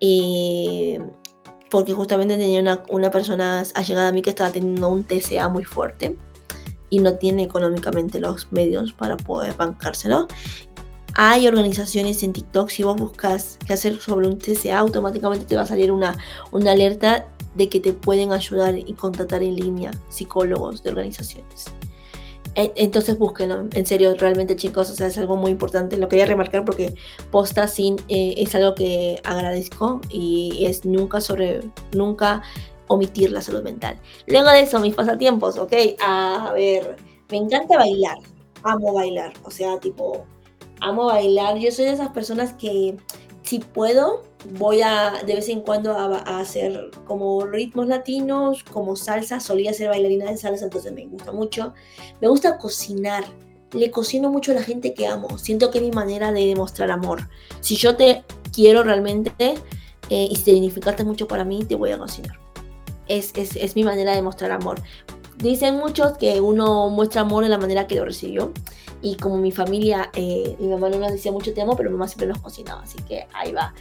eh, 0.00 1.00
porque 1.70 1.94
justamente 1.94 2.36
tenía 2.36 2.60
una, 2.60 2.82
una 2.90 3.10
persona 3.10 3.64
allegada 3.74 4.08
a 4.08 4.12
mí 4.12 4.20
que 4.20 4.28
estaba 4.28 4.50
teniendo 4.52 4.90
un 4.90 5.04
TCA 5.04 5.48
muy 5.48 5.64
fuerte 5.64 6.18
y 6.94 7.00
no 7.00 7.14
tiene 7.14 7.42
económicamente 7.42 8.20
los 8.20 8.52
medios 8.52 8.92
para 8.92 9.16
poder 9.16 9.54
bancárselo. 9.54 10.28
Hay 11.14 11.48
organizaciones 11.48 12.22
en 12.22 12.32
TikTok, 12.32 12.70
si 12.70 12.84
vos 12.84 12.96
buscas 12.96 13.58
qué 13.66 13.72
hacer 13.72 14.00
sobre 14.00 14.28
un 14.28 14.38
TCA, 14.38 14.78
automáticamente 14.78 15.44
te 15.44 15.56
va 15.56 15.62
a 15.62 15.66
salir 15.66 15.90
una, 15.90 16.16
una 16.52 16.70
alerta 16.70 17.26
de 17.56 17.68
que 17.68 17.80
te 17.80 17.92
pueden 17.92 18.32
ayudar 18.32 18.78
y 18.78 18.92
contratar 18.92 19.42
en 19.42 19.56
línea 19.56 19.90
psicólogos 20.08 20.84
de 20.84 20.90
organizaciones. 20.90 21.64
Entonces 22.54 23.18
búsquenlo, 23.18 23.66
en 23.72 23.86
serio, 23.86 24.14
realmente 24.16 24.54
chicos, 24.54 24.88
o 24.88 24.94
sea, 24.94 25.08
es 25.08 25.18
algo 25.18 25.34
muy 25.34 25.50
importante. 25.50 25.96
Lo 25.96 26.08
quería 26.08 26.26
remarcar 26.26 26.64
porque 26.64 26.94
posta 27.32 27.66
sin 27.66 27.96
eh, 28.08 28.34
es 28.36 28.54
algo 28.54 28.76
que 28.76 29.20
agradezco 29.24 30.00
y 30.08 30.64
es 30.64 30.84
nunca 30.84 31.20
sobre, 31.20 31.62
nunca 31.92 32.42
omitir 32.88 33.32
la 33.32 33.40
salud 33.40 33.62
mental. 33.62 33.98
Luego 34.26 34.50
de 34.50 34.60
eso, 34.60 34.80
mis 34.80 34.94
pasatiempos, 34.94 35.58
ok, 35.58 35.72
a 36.00 36.52
ver, 36.54 36.96
me 37.30 37.38
encanta 37.38 37.76
bailar, 37.76 38.18
amo 38.62 38.92
bailar, 38.92 39.32
o 39.44 39.50
sea, 39.50 39.78
tipo, 39.78 40.24
amo 40.80 41.06
bailar. 41.06 41.58
Yo 41.58 41.70
soy 41.70 41.86
de 41.86 41.92
esas 41.92 42.10
personas 42.10 42.54
que 42.54 42.96
si 43.42 43.58
puedo, 43.58 44.22
voy 44.58 44.80
a 44.82 45.22
de 45.26 45.34
vez 45.34 45.48
en 45.48 45.60
cuando 45.60 45.92
a, 45.92 46.18
a, 46.18 46.40
hacer 46.40 46.90
como 47.06 47.44
ritmos 47.46 47.88
latinos, 47.88 48.64
como 48.64 48.96
salsa, 48.96 49.40
solía 49.40 49.72
ser 49.72 49.88
bailarina 49.90 50.30
de 50.30 50.36
salsa, 50.36 50.64
entonces 50.64 50.92
me 50.92 51.06
gusta 51.06 51.32
mucho. 51.32 51.74
Me 52.20 52.28
gusta 52.28 52.58
cocinar, 52.58 53.24
le 53.72 53.90
cocino 53.90 54.30
mucho 54.30 54.52
a 54.52 54.56
la 54.56 54.62
gente 54.62 54.94
que 54.94 55.06
amo, 55.06 55.38
siento 55.38 55.70
que 55.70 55.78
es 55.78 55.84
mi 55.84 55.90
manera 55.90 56.32
de 56.32 56.46
demostrar 56.46 56.90
amor. 56.90 57.28
Si 57.60 57.76
yo 57.76 57.96
te 57.96 58.24
quiero 58.52 58.82
realmente 58.82 59.54
eh, 60.10 60.28
y 60.30 60.36
significaste 60.36 61.04
mucho 61.04 61.26
para 61.26 61.44
mí, 61.44 61.64
te 61.64 61.74
voy 61.74 61.90
a 61.90 61.98
cocinar. 61.98 62.43
Es, 63.08 63.32
es, 63.36 63.56
es 63.56 63.76
mi 63.76 63.84
manera 63.84 64.14
de 64.14 64.22
mostrar 64.22 64.50
amor. 64.50 64.80
Dicen 65.38 65.76
muchos 65.76 66.16
que 66.16 66.40
uno 66.40 66.88
muestra 66.90 67.22
amor 67.22 67.44
en 67.44 67.50
la 67.50 67.58
manera 67.58 67.86
que 67.86 67.96
lo 67.96 68.04
recibió. 68.04 68.52
Y 69.02 69.16
como 69.16 69.36
mi 69.36 69.52
familia, 69.52 70.10
eh, 70.14 70.56
mi 70.58 70.68
mamá 70.68 70.88
no 70.88 70.98
nos 70.98 71.12
decía 71.12 71.30
mucho 71.30 71.52
te 71.52 71.62
pero 71.76 71.90
mi 71.90 71.96
mamá 71.96 72.08
siempre 72.08 72.26
nos 72.28 72.38
cocinaba. 72.38 72.82
Así 72.82 72.98
que 73.06 73.26
ahí 73.34 73.52
va. 73.52 73.74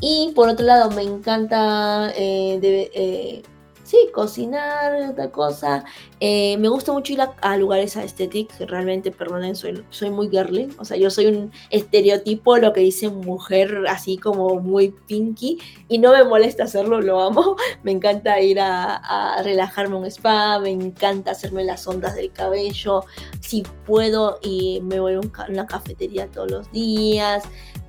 Y 0.00 0.32
por 0.34 0.48
otro 0.48 0.66
lado, 0.66 0.90
me 0.90 1.02
encanta 1.02 2.12
eh, 2.14 2.58
de, 2.60 2.90
eh, 2.94 3.42
sí, 3.86 3.96
cocinar, 4.12 5.10
otra 5.10 5.30
cosa. 5.30 5.84
Eh, 6.18 6.56
me 6.58 6.68
gusta 6.68 6.92
mucho 6.92 7.12
ir 7.12 7.20
a, 7.20 7.56
lugares 7.56 7.96
aesthetic, 7.96 8.50
realmente, 8.60 9.12
perdonen, 9.12 9.54
soy, 9.54 9.84
soy 9.90 10.10
muy 10.10 10.28
girly, 10.28 10.68
o 10.78 10.84
sea, 10.84 10.96
yo 10.96 11.08
soy 11.08 11.26
un 11.26 11.52
estereotipo, 11.70 12.58
lo 12.58 12.72
que 12.72 12.80
dice 12.80 13.08
mujer, 13.08 13.84
así 13.88 14.18
como 14.18 14.60
muy 14.60 14.92
pinky, 15.06 15.58
y 15.88 15.98
no 15.98 16.12
me 16.12 16.24
molesta 16.24 16.64
hacerlo, 16.64 17.00
lo 17.00 17.20
amo. 17.20 17.56
Me 17.84 17.92
encanta 17.92 18.40
ir 18.40 18.58
a, 18.60 19.40
relajarme 19.44 19.96
en 19.96 20.02
un 20.02 20.06
spa, 20.06 20.58
me 20.58 20.70
encanta 20.70 21.30
hacerme 21.30 21.62
las 21.62 21.86
ondas 21.86 22.16
del 22.16 22.32
cabello, 22.32 23.04
si 23.40 23.62
puedo, 23.84 24.38
y 24.42 24.80
me 24.82 24.98
voy 24.98 25.14
a 25.14 25.20
una 25.48 25.66
cafetería 25.66 26.26
todos 26.26 26.50
los 26.50 26.72
días 26.72 27.44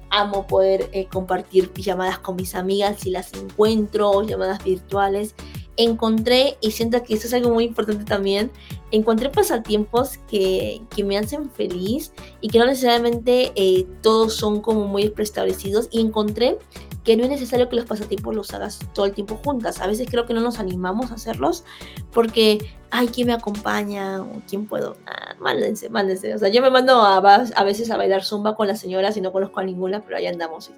amo 0.10 0.48
poder 0.48 0.90
eh, 0.94 1.08
compartir 1.12 1.74
llamadas 1.74 2.20
con 2.20 2.38
mis 2.38 2.56
amigas 2.56 3.00
si 3.00 3.10
las 3.10 3.34
encuentro, 3.34 4.22
llamadas 4.24 4.64
virtuales 4.64 5.36
encontré, 5.78 6.58
y 6.60 6.72
siento 6.72 7.02
que 7.04 7.14
eso 7.14 7.28
es 7.28 7.34
algo 7.34 7.52
muy 7.52 7.66
importante 7.66 8.04
también, 8.04 8.52
encontré 8.92 9.30
pasatiempos 9.30 10.18
que, 10.30 10.82
que 10.96 11.04
me 11.04 11.18
hacen 11.18 11.50
feliz 11.52 12.12
y 12.42 12.50
que 12.50 12.60
no 12.60 12.66
necesariamente 12.66 13.52
eh, 13.56 13.86
todos 14.02 14.34
son 14.34 14.62
como 14.62 14.88
muy 14.88 15.10
preestablecidos 15.10 15.88
y 15.92 16.02
encontré 16.02 16.58
que 17.04 17.16
no 17.16 17.24
es 17.24 17.30
necesario 17.30 17.70
que 17.70 17.78
los 17.78 17.86
pasatiempos 17.86 18.36
los 18.36 18.54
hagas 18.54 18.80
todo 18.94 19.06
el 19.06 19.14
tiempo 19.14 19.40
juntas. 19.44 19.80
A 19.80 19.88
veces 19.88 20.08
creo 20.10 20.26
que 20.26 20.34
no 20.34 20.42
nos 20.42 20.60
animamos 20.60 21.12
a 21.12 21.14
hacerlos 21.14 21.64
porque, 22.12 22.58
ay, 22.92 23.08
¿quién 23.08 23.28
me 23.28 23.34
acompaña? 23.34 24.26
¿Quién 24.50 24.66
puedo? 24.66 24.98
Ah, 25.06 25.36
mándense, 25.40 25.90
mándense. 25.90 26.34
O 26.36 26.38
sea, 26.38 26.50
yo 26.50 26.62
me 26.62 26.70
mando 26.70 27.02
a, 27.02 27.18
a 27.18 27.64
veces 27.64 27.92
a 27.92 27.98
bailar 27.98 28.26
zumba 28.26 28.58
con 28.58 28.68
las 28.68 28.82
señoras 28.82 29.16
y 29.16 29.22
no 29.22 29.32
conozco 29.32 29.62
a 29.62 29.64
ninguna, 29.64 30.04
pero 30.04 30.18
ahí 30.18 30.28
andamos 30.28 30.70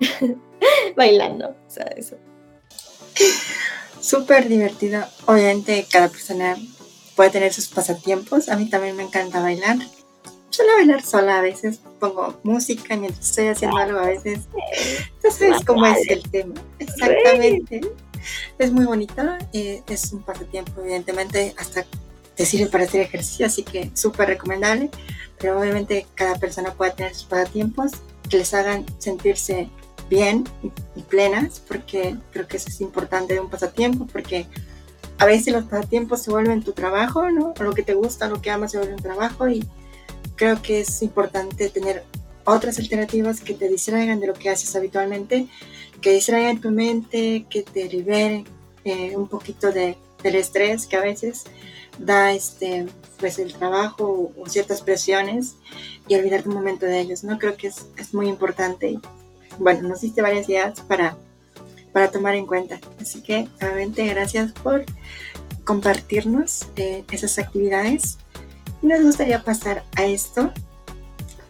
bailando. 0.96 1.48
O 1.48 1.70
sea, 1.70 1.84
eso 1.96 2.16
súper 4.08 4.48
divertido. 4.48 5.04
Obviamente 5.26 5.86
cada 5.90 6.08
persona 6.08 6.56
puede 7.14 7.30
tener 7.30 7.52
sus 7.52 7.68
pasatiempos. 7.68 8.48
A 8.48 8.56
mí 8.56 8.70
también 8.70 8.96
me 8.96 9.02
encanta 9.02 9.40
bailar. 9.40 9.76
Suelo 10.50 10.72
bailar 10.74 11.02
sola 11.02 11.38
a 11.38 11.42
veces, 11.42 11.78
pongo 12.00 12.38
música 12.42 12.96
mientras 12.96 13.28
estoy 13.28 13.48
haciendo 13.48 13.76
algo 13.76 13.98
a 13.98 14.06
veces. 14.06 14.40
Entonces, 15.16 15.64
como 15.64 15.86
es 15.86 16.08
el 16.08 16.22
tema. 16.30 16.54
Exactamente. 16.78 17.80
Es 18.58 18.72
muy 18.72 18.84
bonito, 18.86 19.22
eh, 19.52 19.82
es 19.88 20.12
un 20.12 20.22
pasatiempo, 20.22 20.80
evidentemente, 20.80 21.54
hasta 21.56 21.84
te 22.34 22.46
sirve 22.46 22.66
para 22.66 22.84
hacer 22.84 23.02
ejercicio, 23.02 23.46
así 23.46 23.62
que 23.62 23.90
súper 23.94 24.28
recomendable. 24.28 24.90
Pero 25.38 25.60
obviamente 25.60 26.06
cada 26.14 26.36
persona 26.36 26.72
puede 26.72 26.92
tener 26.92 27.14
sus 27.14 27.24
pasatiempos 27.24 27.92
que 28.28 28.38
les 28.38 28.52
hagan 28.54 28.84
sentirse 28.98 29.68
bien 30.08 30.44
y, 30.62 31.02
plenas, 31.02 31.60
porque 31.66 32.16
creo 32.32 32.46
que 32.46 32.56
eso 32.56 32.68
es 32.68 32.80
importante 32.80 33.34
de 33.34 33.40
un 33.40 33.50
pasatiempo, 33.50 34.06
porque 34.06 34.46
a 35.18 35.26
veces 35.26 35.52
los 35.52 35.64
pasatiempos 35.64 36.22
se 36.22 36.30
vuelven 36.30 36.62
tu 36.62 36.72
trabajo, 36.72 37.30
¿no? 37.30 37.54
O 37.58 37.62
lo 37.62 37.72
que 37.72 37.82
te 37.82 37.94
gusta, 37.94 38.28
lo 38.28 38.40
que 38.40 38.50
amas 38.50 38.72
se 38.72 38.78
vuelve 38.78 38.94
un 38.94 39.02
trabajo 39.02 39.48
y 39.48 39.64
creo 40.36 40.62
que 40.62 40.80
es 40.80 41.02
importante 41.02 41.68
tener 41.68 42.04
otras 42.44 42.78
alternativas 42.78 43.40
que 43.40 43.54
te 43.54 43.68
distraigan 43.68 44.20
de 44.20 44.28
lo 44.28 44.34
que 44.34 44.48
haces 44.48 44.74
habitualmente, 44.74 45.48
que 46.00 46.12
distraigan 46.12 46.60
tu 46.60 46.70
mente, 46.70 47.46
que 47.50 47.62
te 47.62 47.88
liberen 47.88 48.46
eh, 48.84 49.16
un 49.16 49.28
poquito 49.28 49.72
de, 49.72 49.98
del 50.22 50.36
estrés 50.36 50.86
que 50.86 50.96
a 50.96 51.00
veces 51.00 51.44
da 51.98 52.32
este 52.32 52.86
pues 53.18 53.38
el 53.40 53.52
trabajo 53.52 54.32
o, 54.36 54.48
ciertas 54.48 54.82
presiones 54.82 55.56
y 56.06 56.14
olvidarte 56.14 56.48
un 56.48 56.54
momento 56.54 56.86
de 56.86 57.00
ellos, 57.00 57.24
¿no? 57.24 57.38
Creo 57.38 57.56
que 57.56 57.66
es, 57.66 57.86
es 57.96 58.14
muy 58.14 58.28
importante 58.28 58.98
bueno, 59.58 59.88
nos 59.88 60.00
diste 60.00 60.22
varias 60.22 60.48
ideas 60.48 60.80
para, 60.80 61.16
para 61.92 62.10
tomar 62.10 62.34
en 62.34 62.46
cuenta. 62.46 62.80
Así 63.00 63.22
que 63.22 63.48
nuevamente 63.60 64.06
gracias 64.06 64.52
por 64.52 64.84
compartirnos 65.64 66.66
eh, 66.76 67.04
esas 67.10 67.38
actividades. 67.38 68.18
Y 68.82 68.86
nos 68.86 69.02
gustaría 69.02 69.42
pasar 69.42 69.84
a 69.96 70.04
esto, 70.04 70.52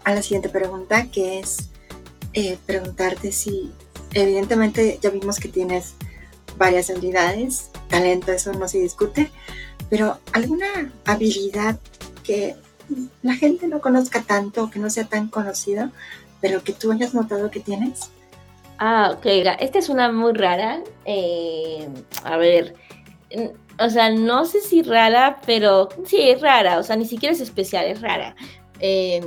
a 0.04 0.14
la 0.14 0.22
siguiente 0.22 0.48
pregunta, 0.48 1.11
que 1.11 1.40
es 1.40 1.68
eh, 2.32 2.59
preguntarte 2.66 3.32
si, 3.32 3.72
evidentemente 4.12 4.98
ya 5.00 5.11
vimos 5.11 5.38
que 5.38 5.48
tienes 5.48 5.94
varias 6.56 6.90
habilidades, 6.90 7.70
talento, 7.88 8.32
eso 8.32 8.52
no 8.52 8.68
se 8.68 8.78
discute, 8.78 9.30
pero 9.88 10.18
alguna 10.32 10.92
habilidad 11.04 11.78
que 12.24 12.56
la 13.22 13.34
gente 13.34 13.68
no 13.68 13.80
conozca 13.80 14.22
tanto, 14.22 14.70
que 14.70 14.78
no 14.78 14.90
sea 14.90 15.06
tan 15.06 15.28
conocido, 15.28 15.90
pero 16.41 16.62
que 16.62 16.72
tú 16.72 16.93
hayas 16.93 17.14
notado 17.14 17.51
que 17.51 17.61
tienes. 17.61 18.11
Ah, 18.78 19.12
ok, 19.16 19.26
esta 19.59 19.78
es 19.78 19.89
una 19.89 20.12
muy 20.12 20.32
rara. 20.32 20.80
Eh, 21.05 21.89
a 22.24 22.36
ver, 22.36 22.74
o 23.80 23.91
sea, 23.91 24.11
no 24.11 24.45
sé 24.45 24.61
si 24.61 24.82
rara, 24.82 25.41
pero 25.47 25.89
sí, 26.05 26.30
es 26.30 26.41
rara, 26.41 26.78
o 26.78 26.82
sea, 26.82 26.97
ni 26.97 27.05
siquiera 27.05 27.34
es 27.34 27.41
especial, 27.41 27.86
es 27.86 28.01
rara. 28.01 28.34
Eh, 28.80 29.26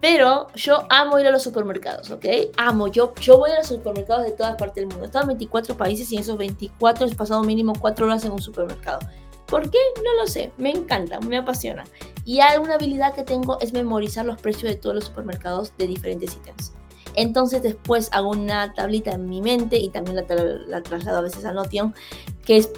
pero 0.00 0.48
yo 0.54 0.86
amo 0.90 1.18
ir 1.18 1.26
a 1.26 1.30
los 1.30 1.42
supermercados, 1.42 2.10
¿ok? 2.10 2.26
Amo, 2.58 2.88
yo, 2.88 3.14
yo 3.20 3.38
voy 3.38 3.50
a 3.52 3.58
los 3.58 3.68
supermercados 3.68 4.24
de 4.24 4.32
todas 4.32 4.54
partes 4.56 4.76
del 4.76 4.86
mundo. 4.86 5.10
He 5.12 5.18
en 5.18 5.26
24 5.28 5.76
países 5.76 6.12
y 6.12 6.16
en 6.16 6.20
esos 6.20 6.36
24 6.36 7.06
he 7.06 7.14
pasado 7.14 7.42
mínimo 7.42 7.72
4 7.80 8.04
horas 8.04 8.24
en 8.24 8.32
un 8.32 8.42
supermercado. 8.42 8.98
¿Por 9.46 9.70
qué? 9.70 9.78
No 10.04 10.20
lo 10.20 10.26
sé, 10.26 10.52
me 10.58 10.70
encanta, 10.70 11.20
me 11.20 11.38
apasiona. 11.38 11.84
Y 12.24 12.40
alguna 12.40 12.74
habilidad 12.74 13.14
que 13.14 13.22
tengo 13.22 13.60
es 13.60 13.72
memorizar 13.72 14.24
los 14.24 14.40
precios 14.40 14.72
de 14.72 14.76
todos 14.76 14.94
los 14.94 15.04
supermercados 15.04 15.76
de 15.76 15.86
diferentes 15.86 16.34
ítems. 16.34 16.72
Entonces 17.14 17.62
después 17.62 18.08
hago 18.12 18.30
una 18.30 18.72
tablita 18.74 19.12
en 19.12 19.28
mi 19.28 19.40
mente 19.40 19.76
y 19.78 19.88
también 19.88 20.16
la, 20.16 20.82
traslado 20.82 21.18
a 21.18 21.20
veces 21.20 21.44
a 21.44 21.52
Notion, 21.52 21.94
que 22.44 22.56
es 22.56 22.70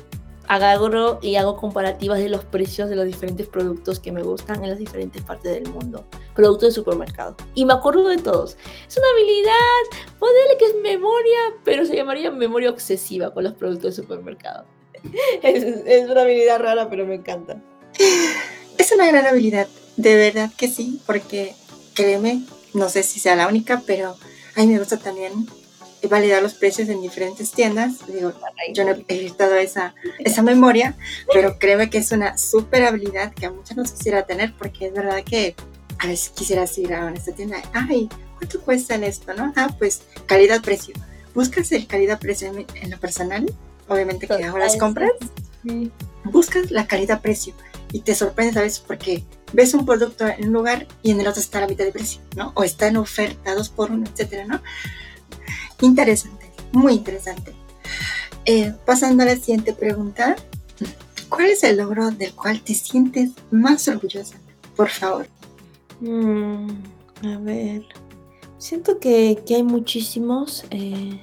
agarro 0.49 1.19
y 1.23 1.37
hago 1.37 1.57
comparativas 1.57 2.19
de 2.19 2.29
los 2.29 2.45
precios 2.45 2.89
de 2.89 2.97
los 2.97 3.05
diferentes 3.05 3.49
productos 3.49 3.99
que 3.99 4.13
me 4.13 4.23
gustan 4.23 4.63
en 4.63 4.71
las 4.71 4.79
diferentes 4.79 5.23
partes 5.23 5.53
del 5.55 5.73
mundo. 5.73 6.05
Productos 6.35 6.69
de 6.69 6.73
supermercado. 6.73 7.37
Y 7.55 7.65
me 7.65 7.73
acuerdo 7.73 8.09
de 8.09 8.19
todos. 8.19 8.57
Es 8.87 8.97
una 8.97 9.07
habilidad, 9.13 10.05
ponerle 10.19 10.57
que 10.59 10.67
es 10.67 10.75
memoria, 10.83 11.39
pero 11.65 11.85
se 11.85 11.97
llamaría 11.97 12.31
memoria 12.31 12.71
obsesiva 12.71 13.33
con 13.33 13.45
los 13.45 13.55
productos 13.55 13.97
de 13.97 14.03
supermercado. 14.03 14.65
es, 15.43 16.09
una 16.09 16.23
habilidad 16.23 16.61
rara, 16.61 16.89
pero 16.89 17.07
me 17.07 17.17
encanta. 17.17 17.61
Es 18.79 18.93
una 18.93 19.07
gran 19.07 19.27
habilidad, 19.27 19.69
de 19.97 20.17
verdad 20.17 20.51
que 20.57 20.69
sí, 20.69 21.01
porque 21.07 21.55
créeme, 21.95 22.45
no 22.75 22.89
sé 22.89 23.03
si 23.03 23.21
sea 23.21 23.37
la 23.37 23.49
única, 23.49 23.83
pero 23.87 24.17
a 24.55 24.61
mí 24.61 24.67
me 24.67 24.79
gusta 24.79 24.99
también 24.99 25.47
validar 26.09 26.43
los 26.43 26.55
precios 26.55 26.89
en 26.89 27.01
diferentes 27.01 27.51
tiendas. 27.51 28.07
Digo, 28.07 28.33
yo 28.73 28.85
no 28.85 28.93
he 28.93 29.05
ejercitado 29.09 29.57
esa, 29.57 29.95
esa 30.21 30.43
memoria, 30.43 30.97
pero 31.33 31.59
créeme 31.59 31.91
que 31.91 31.99
es 31.99 32.13
una 32.13 32.39
súper 32.39 32.85
habilidad 32.85 33.33
que 33.33 33.47
a 33.47 33.51
muchos 33.51 33.77
nos 33.77 33.93
quisiera 33.93 34.25
tener, 34.25 34.55
porque 34.57 34.87
es 34.87 34.93
verdad 34.93 35.25
que 35.25 35.57
a 35.99 36.07
veces 36.07 36.31
quisieras 36.31 36.77
ir 36.79 36.93
a 36.95 37.13
esta 37.13 37.33
tienda, 37.33 37.63
ay, 37.73 38.09
¿cuánto 38.39 38.61
cuesta 38.61 38.95
esto? 38.97 39.35
¿no? 39.35 39.53
Ah, 39.57 39.75
pues 39.79 40.03
calidad-precio. 40.27 40.95
Buscas 41.35 41.73
el 41.73 41.87
calidad-precio 41.87 42.53
en 42.75 42.91
lo 42.91 43.01
personal 43.01 43.47
obviamente 43.89 44.27
que 44.27 44.45
ahora 44.45 44.65
las 44.65 44.77
compras, 44.77 45.13
buscas 46.25 46.71
la 46.71 46.87
calidad-precio 46.87 47.55
y 47.93 48.01
te 48.01 48.15
sorprendes 48.15 48.57
a 48.57 48.63
veces 48.63 48.81
porque 48.81 49.25
ves 49.53 49.75
un 49.75 49.87
producto 49.87 50.27
en 50.27 50.49
un 50.49 50.53
lugar 50.53 50.87
y 51.03 51.11
en 51.11 51.21
el 51.21 51.27
otro 51.27 51.41
está 51.41 51.59
a 51.59 51.61
la 51.63 51.67
mitad 51.67 51.85
de 51.85 51.93
precio, 51.93 52.21
¿no? 52.37 52.53
O 52.55 52.65
está 52.65 52.89
en 52.89 52.97
oferta, 52.97 53.55
dos 53.55 53.69
por 53.69 53.91
uno, 53.91 54.07
etcétera, 54.07 54.47
¿no? 54.47 54.61
Interesante, 55.81 56.51
muy 56.73 56.95
interesante. 56.95 57.55
Eh, 58.45 58.73
pasando 58.85 59.23
a 59.23 59.27
la 59.27 59.37
siguiente 59.37 59.73
pregunta, 59.73 60.37
¿cuál 61.29 61.47
es 61.47 61.65
el 61.65 61.79
logro 61.79 62.11
del 62.11 62.33
cual 62.35 62.61
te 62.61 62.75
sientes 62.75 63.31
más 63.51 63.87
orgullosa? 63.89 64.37
Por 64.75 64.89
favor. 64.89 65.27
Mm, 66.01 66.69
a 67.25 67.39
ver, 67.39 67.83
siento 68.59 68.99
que, 68.99 69.43
hay 69.49 69.63
muchísimos. 69.63 70.65
Eh, 70.71 71.21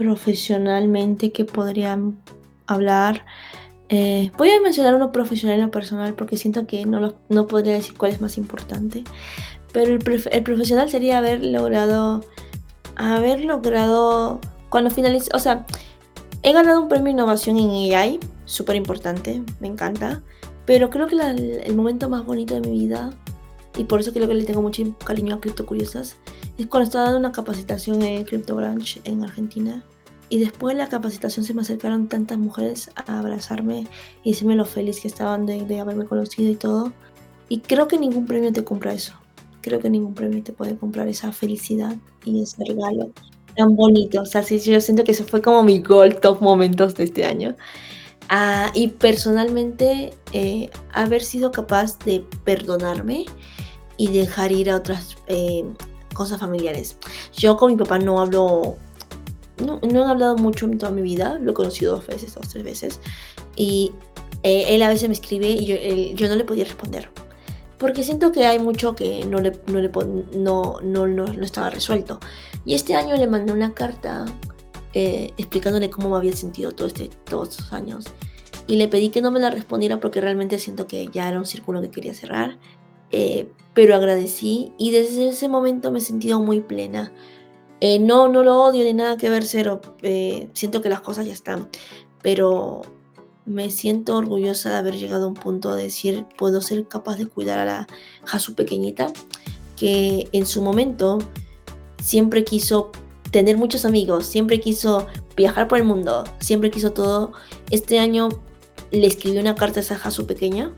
profesionalmente 0.00 1.30
que 1.30 1.44
podrían 1.44 2.22
hablar. 2.66 3.26
Eh, 3.90 4.30
voy 4.38 4.50
a 4.50 4.60
mencionar 4.60 4.94
uno 4.94 5.12
profesional 5.12 5.58
y 5.58 5.62
uno 5.62 5.70
personal 5.70 6.14
porque 6.14 6.36
siento 6.36 6.66
que 6.66 6.86
no, 6.86 7.14
no 7.28 7.46
podría 7.46 7.74
decir 7.74 7.96
cuál 7.96 8.12
es 8.12 8.20
más 8.20 8.38
importante. 8.38 9.04
Pero 9.72 9.94
el, 9.94 10.22
el, 10.32 10.42
profesional 10.42 10.88
sería 10.88 11.18
haber 11.18 11.44
logrado 11.44 12.24
haber 13.00 13.44
logrado, 13.44 14.40
cuando 14.68 14.90
finalice, 14.90 15.30
o 15.34 15.38
sea, 15.38 15.66
he 16.42 16.52
ganado 16.52 16.82
un 16.82 16.88
premio 16.88 17.06
de 17.06 17.12
innovación 17.12 17.56
en 17.56 17.70
AI, 17.94 18.20
súper 18.44 18.76
importante, 18.76 19.42
me 19.58 19.68
encanta, 19.68 20.22
pero 20.66 20.90
creo 20.90 21.06
que 21.06 21.16
el 21.16 21.74
momento 21.74 22.08
más 22.08 22.24
bonito 22.24 22.54
de 22.54 22.60
mi 22.60 22.78
vida, 22.78 23.10
y 23.76 23.84
por 23.84 24.00
eso 24.00 24.12
creo 24.12 24.28
que 24.28 24.34
le 24.34 24.44
tengo 24.44 24.62
mucho 24.62 24.82
cariño 25.04 25.36
a 25.36 25.40
Crypto 25.40 25.64
Curiosas, 25.64 26.16
es 26.58 26.66
cuando 26.66 26.84
estaba 26.84 27.04
dando 27.04 27.18
una 27.18 27.32
capacitación 27.32 28.02
en 28.02 28.24
Crypto 28.24 28.54
Branch 28.54 29.00
en 29.04 29.24
Argentina. 29.24 29.82
Y 30.30 30.38
después 30.38 30.74
de 30.74 30.82
la 30.82 30.88
capacitación 30.88 31.44
se 31.44 31.52
me 31.52 31.60
acercaron 31.60 32.08
tantas 32.08 32.38
mujeres 32.38 32.90
a 32.94 33.18
abrazarme 33.18 33.86
y 34.22 34.30
decirme 34.30 34.54
lo 34.54 34.64
feliz 34.64 35.00
que 35.00 35.08
estaban 35.08 35.44
de, 35.44 35.64
de 35.66 35.80
haberme 35.80 36.06
conocido 36.06 36.50
y 36.50 36.56
todo. 36.56 36.92
Y 37.48 37.60
creo 37.60 37.88
que 37.88 37.98
ningún 37.98 38.26
premio 38.26 38.52
te 38.52 38.64
compra 38.64 38.94
eso 38.94 39.14
creo 39.60 39.80
que 39.80 39.90
ningún 39.90 40.14
premio 40.14 40.42
te 40.42 40.52
puede 40.52 40.76
comprar 40.76 41.08
esa 41.08 41.32
felicidad 41.32 41.96
y 42.24 42.42
ese 42.42 42.64
regalo 42.64 43.10
tan 43.56 43.76
bonito. 43.76 44.22
O 44.22 44.26
sea, 44.26 44.42
sí, 44.42 44.58
yo 44.60 44.80
siento 44.80 45.04
que 45.04 45.12
eso 45.12 45.24
fue 45.24 45.42
como 45.42 45.62
mi 45.62 45.80
goal 45.80 46.18
top 46.20 46.40
momentos 46.40 46.94
de 46.94 47.04
este 47.04 47.24
año. 47.24 47.56
Ah, 48.28 48.70
y 48.74 48.88
personalmente, 48.88 50.14
eh, 50.32 50.70
haber 50.92 51.22
sido 51.22 51.50
capaz 51.50 51.98
de 52.00 52.24
perdonarme 52.44 53.26
y 53.96 54.08
dejar 54.08 54.52
ir 54.52 54.70
a 54.70 54.76
otras 54.76 55.16
eh, 55.26 55.64
cosas 56.14 56.38
familiares. 56.38 56.96
Yo 57.36 57.56
con 57.56 57.72
mi 57.72 57.76
papá 57.76 57.98
no 57.98 58.20
hablo, 58.20 58.76
no, 59.60 59.80
no, 59.80 60.06
he 60.06 60.10
hablado 60.10 60.36
mucho 60.36 60.66
en 60.66 60.78
toda 60.78 60.92
mi 60.92 61.02
vida, 61.02 61.38
lo 61.40 61.52
he 61.52 61.54
conocido 61.54 61.96
dos 61.96 62.06
veces, 62.06 62.34
dos, 62.34 62.48
tres 62.48 62.64
veces. 62.64 63.00
Y 63.56 63.92
eh, 64.42 64.66
él 64.68 64.82
a 64.82 64.88
veces 64.88 65.08
me 65.08 65.14
escribe 65.14 65.48
y 65.48 65.66
yo, 65.66 65.76
yo 66.14 66.28
no 66.28 66.36
le 66.36 66.44
podía 66.44 66.64
responder 66.64 67.10
porque 67.80 68.04
siento 68.04 68.30
que 68.30 68.44
hay 68.44 68.58
mucho 68.58 68.94
que 68.94 69.24
no, 69.24 69.40
le, 69.40 69.58
no, 69.66 69.80
le, 69.80 69.90
no, 70.36 70.80
no, 70.82 71.06
no, 71.06 71.24
estaba 71.42 71.70
resuelto. 71.70 72.20
Y 72.66 72.74
este 72.74 72.94
año 72.94 73.16
le 73.16 73.26
mandé 73.26 73.54
una 73.54 73.72
carta 73.72 74.26
eh, 74.92 75.32
explicándole 75.38 75.88
cómo 75.88 76.10
me 76.10 76.16
había 76.16 76.36
sentido 76.36 76.72
todo 76.72 76.88
este, 76.88 77.08
todos 77.24 77.48
estos 77.48 77.72
años. 77.72 78.04
Y 78.66 78.76
le 78.76 78.86
pedí 78.86 79.08
que 79.08 79.22
no 79.22 79.30
me 79.30 79.40
la 79.40 79.48
respondiera 79.48 79.98
porque 79.98 80.20
realmente 80.20 80.58
siento 80.58 80.86
que 80.86 81.08
ya 81.08 81.26
era 81.26 81.38
un 81.38 81.46
círculo 81.46 81.80
que 81.80 81.90
quería 81.90 82.12
cerrar. 82.12 82.58
Eh, 83.12 83.50
pero 83.72 83.94
agradecí 83.94 84.72
y 84.76 84.90
desde 84.90 85.30
ese 85.30 85.48
momento 85.48 85.90
me 85.90 86.00
he 86.00 86.02
sentido 86.02 86.38
muy 86.38 86.60
plena. 86.60 87.14
Eh, 87.80 87.98
no, 87.98 88.28
no 88.28 88.42
lo 88.42 88.62
odio 88.62 88.84
ni 88.84 88.92
nada 88.92 89.16
que 89.16 89.30
ver, 89.30 89.44
cero. 89.44 89.80
siento 90.52 90.82
que 90.82 90.88
las 90.88 91.00
cosas 91.00 91.26
ya 91.26 91.32
están. 91.32 91.68
Pero 92.22 92.82
me 93.46 93.70
siento 93.70 94.16
orgullosa 94.16 94.70
de 94.70 94.76
haber 94.76 94.96
llegado 94.96 95.24
a 95.24 95.28
un 95.28 95.34
punto 95.34 95.74
de 95.74 95.84
decir, 95.84 96.26
puedo 96.38 96.60
ser 96.60 96.86
capaz 96.86 97.16
de 97.16 97.26
cuidar 97.26 97.58
a 97.58 97.64
la 97.64 97.86
Jasu 98.24 98.54
pequeñita, 98.54 99.12
que 99.76 100.28
en 100.32 100.46
su 100.46 100.62
momento 100.62 101.18
siempre 102.02 102.44
quiso 102.44 102.92
tener 103.30 103.56
muchos 103.56 103.84
amigos, 103.84 104.26
siempre 104.26 104.60
quiso 104.60 105.06
viajar 105.36 105.68
por 105.68 105.78
el 105.78 105.84
mundo, 105.84 106.24
siempre 106.38 106.70
quiso 106.70 106.92
todo. 106.92 107.32
Este 107.70 107.98
año 107.98 108.28
le 108.90 109.06
escribí 109.06 109.38
una 109.38 109.54
carta 109.54 109.80
a 109.80 109.82
esa 109.82 109.96
Jasu 109.96 110.26
pequeña 110.26 110.72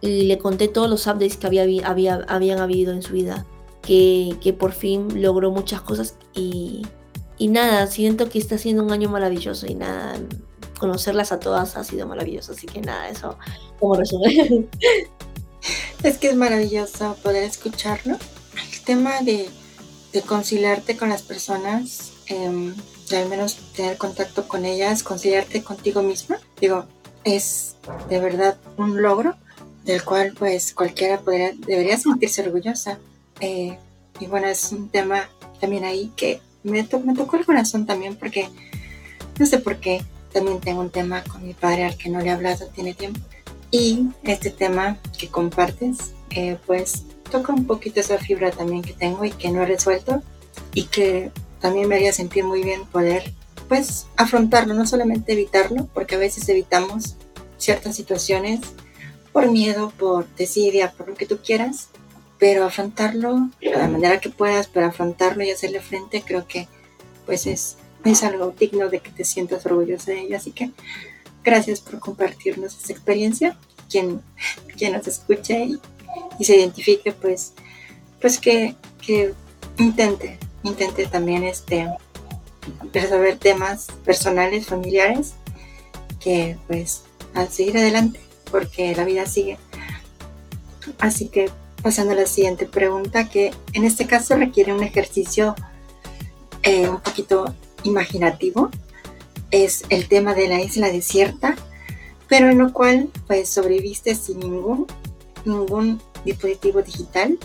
y 0.00 0.22
le 0.24 0.38
conté 0.38 0.68
todos 0.68 0.88
los 0.88 1.06
updates 1.06 1.36
que 1.36 1.46
había, 1.46 1.64
había, 1.86 2.24
habían 2.28 2.58
habido 2.58 2.92
en 2.92 3.02
su 3.02 3.14
vida, 3.14 3.46
que, 3.86 4.56
por 4.58 4.72
fin 4.72 5.22
logró 5.22 5.50
muchas 5.50 5.80
cosas 5.80 6.16
y, 6.34 6.82
nada, 7.38 7.86
siento 7.86 8.28
que 8.28 8.38
está 8.38 8.58
siendo 8.58 8.82
un 8.82 8.92
año 8.92 9.08
maravilloso 9.08 9.66
y 9.66 9.74
nada, 9.74 10.18
conocerlas 10.78 11.32
a 11.32 11.40
todas 11.40 11.76
ha 11.76 11.84
sido 11.84 12.06
maravilloso. 12.06 12.52
Así 12.52 12.66
que 12.66 12.80
nada, 12.80 13.08
eso 13.08 13.38
como 13.78 13.96
resumen. 13.96 14.68
Es 16.02 16.18
que 16.18 16.28
es 16.28 16.36
maravilloso 16.36 17.16
poder 17.22 17.44
escucharlo. 17.44 18.18
El 18.72 18.80
tema 18.84 19.22
de, 19.22 19.48
de 20.12 20.20
conciliarte 20.20 20.98
con 20.98 21.08
las 21.08 21.22
personas, 21.22 22.12
eh, 22.26 22.74
al 23.16 23.28
menos 23.30 23.56
tener 23.74 23.96
contacto 23.96 24.46
con 24.46 24.66
ellas, 24.66 25.02
conciliarte 25.02 25.62
contigo 25.64 26.02
misma, 26.02 26.38
digo, 26.60 26.84
es 27.24 27.76
de 28.10 28.20
verdad 28.20 28.58
un 28.76 29.00
logro 29.00 29.36
del 29.84 30.04
cual 30.04 30.34
pues 30.38 30.74
cualquiera 30.74 31.20
podría, 31.20 31.52
debería 31.66 31.96
sentirse 31.96 32.42
orgullosa. 32.42 32.98
Eh, 33.44 33.78
y 34.20 34.26
bueno, 34.26 34.46
es 34.46 34.72
un 34.72 34.88
tema 34.88 35.28
también 35.60 35.84
ahí 35.84 36.10
que 36.16 36.40
me, 36.62 36.82
me 37.04 37.14
tocó 37.14 37.36
el 37.36 37.44
corazón 37.44 37.84
también 37.84 38.16
porque 38.16 38.48
no 39.38 39.44
sé 39.44 39.58
por 39.58 39.80
qué 39.80 40.02
también 40.32 40.60
tengo 40.60 40.80
un 40.80 40.90
tema 40.90 41.22
con 41.24 41.46
mi 41.46 41.52
padre 41.52 41.84
al 41.84 41.96
que 41.96 42.08
no 42.08 42.20
le 42.20 42.28
he 42.28 42.30
hablado, 42.30 42.66
tiene 42.68 42.94
tiempo. 42.94 43.20
Y 43.70 44.08
este 44.22 44.50
tema 44.50 44.98
que 45.18 45.28
compartes, 45.28 46.12
eh, 46.30 46.56
pues 46.66 47.04
toca 47.30 47.52
un 47.52 47.66
poquito 47.66 48.00
esa 48.00 48.18
fibra 48.18 48.50
también 48.50 48.82
que 48.82 48.94
tengo 48.94 49.24
y 49.24 49.30
que 49.30 49.50
no 49.50 49.62
he 49.62 49.66
resuelto 49.66 50.22
y 50.72 50.84
que 50.84 51.30
también 51.60 51.88
me 51.88 51.96
haría 51.96 52.12
sentir 52.12 52.44
muy 52.44 52.62
bien 52.62 52.86
poder 52.86 53.32
pues 53.68 54.06
afrontarlo, 54.16 54.74
no 54.74 54.86
solamente 54.86 55.32
evitarlo, 55.32 55.88
porque 55.92 56.14
a 56.14 56.18
veces 56.18 56.48
evitamos 56.48 57.16
ciertas 57.58 57.96
situaciones 57.96 58.60
por 59.32 59.50
miedo, 59.50 59.92
por 59.98 60.28
desidia, 60.36 60.92
por 60.92 61.08
lo 61.08 61.14
que 61.14 61.26
tú 61.26 61.38
quieras, 61.44 61.88
pero 62.44 62.66
afrontarlo 62.66 63.48
de 63.58 63.70
la 63.70 63.88
manera 63.88 64.20
que 64.20 64.28
puedas, 64.28 64.66
pero 64.66 64.84
afrontarlo 64.84 65.42
y 65.42 65.50
hacerle 65.50 65.80
frente, 65.80 66.20
creo 66.20 66.46
que 66.46 66.68
pues 67.24 67.46
es 67.46 67.78
es 68.04 68.22
algo 68.22 68.50
digno 68.50 68.90
de 68.90 69.00
que 69.00 69.10
te 69.10 69.24
sientas 69.24 69.64
orgullosa 69.64 70.10
de 70.10 70.20
ella. 70.20 70.36
Así 70.36 70.50
que 70.50 70.70
gracias 71.42 71.80
por 71.80 72.00
compartirnos 72.00 72.76
esa 72.76 72.92
experiencia. 72.92 73.58
Quien, 73.88 74.20
quien 74.76 74.92
nos 74.92 75.06
escuche 75.06 75.70
y, 76.38 76.44
se 76.44 76.58
identifique, 76.58 77.12
pues, 77.12 77.54
pues 78.20 78.38
que, 78.38 78.76
que 79.00 79.32
intente, 79.78 80.38
intente 80.64 81.06
también 81.06 81.44
este, 81.44 81.88
resolver 82.92 83.38
temas 83.38 83.86
personales, 84.04 84.66
familiares, 84.66 85.32
que 86.20 86.58
pues 86.66 87.04
al 87.32 87.48
seguir 87.48 87.78
adelante, 87.78 88.20
porque 88.50 88.94
la 88.94 89.04
vida 89.04 89.24
sigue. 89.24 89.56
Así 90.98 91.28
que 91.28 91.50
pasando 91.84 92.14
a 92.14 92.16
la 92.16 92.26
siguiente 92.26 92.64
pregunta, 92.64 93.28
que 93.28 93.52
en 93.74 93.84
este 93.84 94.06
caso 94.06 94.36
requiere 94.36 94.72
un 94.72 94.82
ejercicio 94.82 95.54
eh, 96.62 96.88
un 96.88 96.98
poquito 96.98 97.54
imaginativo 97.82 98.70
es 99.50 99.84
el 99.90 100.08
tema 100.08 100.34
de 100.34 100.48
la 100.48 100.62
isla 100.62 100.90
desierta, 100.90 101.56
pero 102.26 102.48
en 102.48 102.56
lo 102.56 102.72
cual 102.72 103.10
pues 103.26 103.50
sobreviviste 103.50 104.14
sin 104.14 104.40
ningún, 104.40 104.86
ningún 105.44 106.00
dispositivo 106.24 106.80
digital 106.80 107.38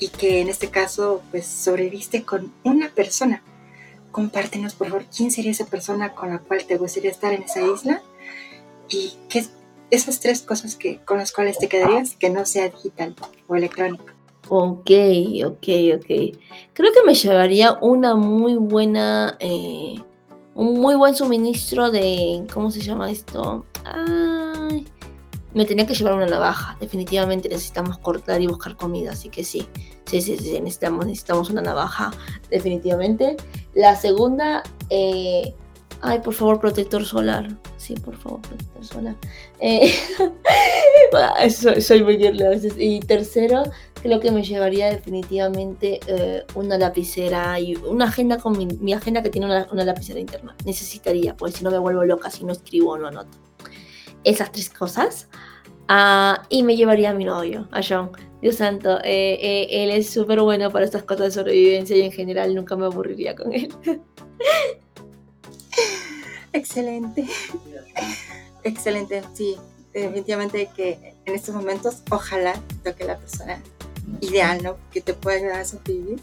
y 0.00 0.08
que 0.08 0.40
en 0.40 0.48
este 0.48 0.68
caso 0.68 1.22
pues 1.30 1.46
sobreviviste 1.46 2.24
con 2.24 2.52
una 2.64 2.88
persona. 2.90 3.44
Compártenos 4.10 4.74
por 4.74 4.88
favor 4.88 5.04
quién 5.16 5.30
sería 5.30 5.52
esa 5.52 5.66
persona 5.66 6.14
con 6.16 6.30
la 6.30 6.40
cual 6.40 6.64
te 6.66 6.76
gustaría 6.76 7.12
estar 7.12 7.32
en 7.32 7.44
esa 7.44 7.62
isla 7.62 8.02
y 8.88 9.14
qué 9.28 9.46
esas 9.90 10.20
tres 10.20 10.42
cosas 10.42 10.76
que, 10.76 10.98
con 11.04 11.18
las 11.18 11.32
cuales 11.32 11.58
te 11.58 11.68
quedarías 11.68 12.16
que 12.16 12.30
no 12.30 12.44
sea 12.46 12.68
digital 12.68 13.14
o 13.48 13.56
electrónico. 13.56 14.04
Ok, 14.48 14.90
ok, 15.46 15.68
ok. 15.96 16.36
Creo 16.72 16.92
que 16.92 17.04
me 17.06 17.14
llevaría 17.14 17.78
una 17.80 18.14
muy 18.16 18.56
buena, 18.56 19.36
eh, 19.38 19.94
un 20.54 20.80
muy 20.80 20.96
buen 20.96 21.14
suministro 21.14 21.90
de, 21.90 22.44
¿cómo 22.52 22.70
se 22.70 22.80
llama 22.80 23.10
esto? 23.10 23.64
Ay, 23.84 24.86
me 25.54 25.64
tenía 25.64 25.86
que 25.86 25.94
llevar 25.94 26.14
una 26.14 26.26
navaja. 26.26 26.76
Definitivamente 26.80 27.48
necesitamos 27.48 27.98
cortar 27.98 28.40
y 28.40 28.46
buscar 28.46 28.76
comida, 28.76 29.12
así 29.12 29.28
que 29.28 29.44
sí, 29.44 29.68
sí, 30.06 30.20
sí, 30.20 30.36
sí 30.36 30.60
necesitamos, 30.60 31.06
necesitamos 31.06 31.50
una 31.50 31.62
navaja, 31.62 32.10
definitivamente. 32.50 33.36
La 33.74 33.94
segunda, 33.94 34.62
eh, 34.88 35.54
ay, 36.02 36.20
por 36.20 36.34
favor, 36.34 36.60
protector 36.60 37.04
solar. 37.04 37.48
Sí, 37.76 37.94
por 37.94 38.16
favor, 38.16 38.40
protector 38.42 38.84
solar. 38.84 39.16
Eh, 39.60 39.92
soy, 41.50 41.80
soy 41.80 42.02
muy 42.02 42.26
a 42.26 42.48
veces. 42.48 42.74
Y 42.78 43.00
tercero, 43.00 43.62
creo 44.02 44.20
que 44.20 44.30
me 44.30 44.42
llevaría 44.42 44.90
definitivamente 44.90 46.00
eh, 46.06 46.44
una 46.54 46.78
lapicera 46.78 47.58
y 47.60 47.76
una 47.76 48.06
agenda 48.06 48.38
con 48.38 48.56
mi, 48.56 48.92
agenda 48.92 49.22
que 49.22 49.30
tiene 49.30 49.46
una, 49.46 49.84
lapicera 49.84 50.20
interna. 50.20 50.54
Necesitaría, 50.64 51.36
porque 51.36 51.58
si 51.58 51.64
no 51.64 51.70
me 51.70 51.78
vuelvo 51.78 52.04
loca 52.04 52.30
si 52.30 52.44
no 52.44 52.52
escribo 52.52 52.92
o 52.92 52.98
no 52.98 53.08
anoto. 53.08 53.38
Esas 54.24 54.52
tres 54.52 54.70
cosas. 54.70 55.28
Ah, 55.88 56.42
y 56.48 56.62
me 56.62 56.76
llevaría 56.76 57.10
a 57.10 57.14
mi 57.14 57.24
novio, 57.24 57.68
a 57.72 57.80
John. 57.86 58.10
Dios 58.40 58.56
santo, 58.56 58.98
eh, 59.04 59.38
eh, 59.40 59.66
él 59.70 59.90
es 59.90 60.08
súper 60.08 60.40
bueno 60.40 60.70
para 60.70 60.84
estas 60.84 61.02
cosas 61.02 61.26
de 61.26 61.30
sobrevivencia 61.32 61.96
y 61.96 62.02
en 62.02 62.12
general 62.12 62.54
nunca 62.54 62.74
me 62.76 62.86
aburriría 62.86 63.34
con 63.34 63.52
él. 63.52 63.68
Excelente. 66.52 67.26
Excelente, 68.62 69.22
sí. 69.34 69.56
Definitivamente 69.92 70.68
que 70.74 71.14
en 71.24 71.34
estos 71.34 71.54
momentos 71.54 72.02
ojalá 72.10 72.60
toque 72.84 73.04
la 73.04 73.18
persona 73.18 73.60
ideal, 74.20 74.62
¿no? 74.62 74.76
Que 74.92 75.00
te 75.00 75.14
pueda 75.14 75.38
ayudar 75.38 75.60
a 75.60 75.64
sobrevivir. 75.64 76.20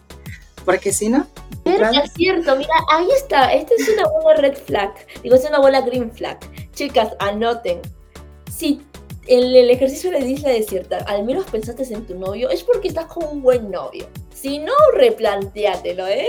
Porque 0.66 0.92
si 0.92 1.10
no... 1.10 1.28
Es 1.66 2.14
cierto, 2.14 2.56
mira, 2.56 2.74
ahí 2.90 3.08
está. 3.16 3.54
Esta 3.54 3.74
es 3.76 3.90
una 3.90 4.04
buena 4.22 4.42
red 4.42 4.58
flag. 4.58 4.94
Digo, 5.24 5.36
es 5.36 5.46
una 5.46 5.60
buena 5.60 5.82
green 5.82 6.12
flag. 6.12 6.40
Chicas, 6.74 7.14
anoten. 7.20 7.82
Si 8.52 8.82
en 9.28 9.44
el 9.44 9.70
ejercicio 9.70 10.12
de 10.12 10.20
la 10.20 10.26
isla 10.26 10.50
desierta 10.50 10.98
al 11.00 11.24
menos 11.24 11.46
pensaste 11.46 11.84
en 11.94 12.06
tu 12.06 12.16
novio, 12.16 12.50
es 12.50 12.64
porque 12.64 12.88
estás 12.88 13.06
con 13.06 13.26
un 13.26 13.42
buen 13.42 13.70
novio. 13.70 14.08
Si 14.34 14.60
no, 14.60 14.74
replanteatelo, 14.94 16.08
¿eh? 16.08 16.28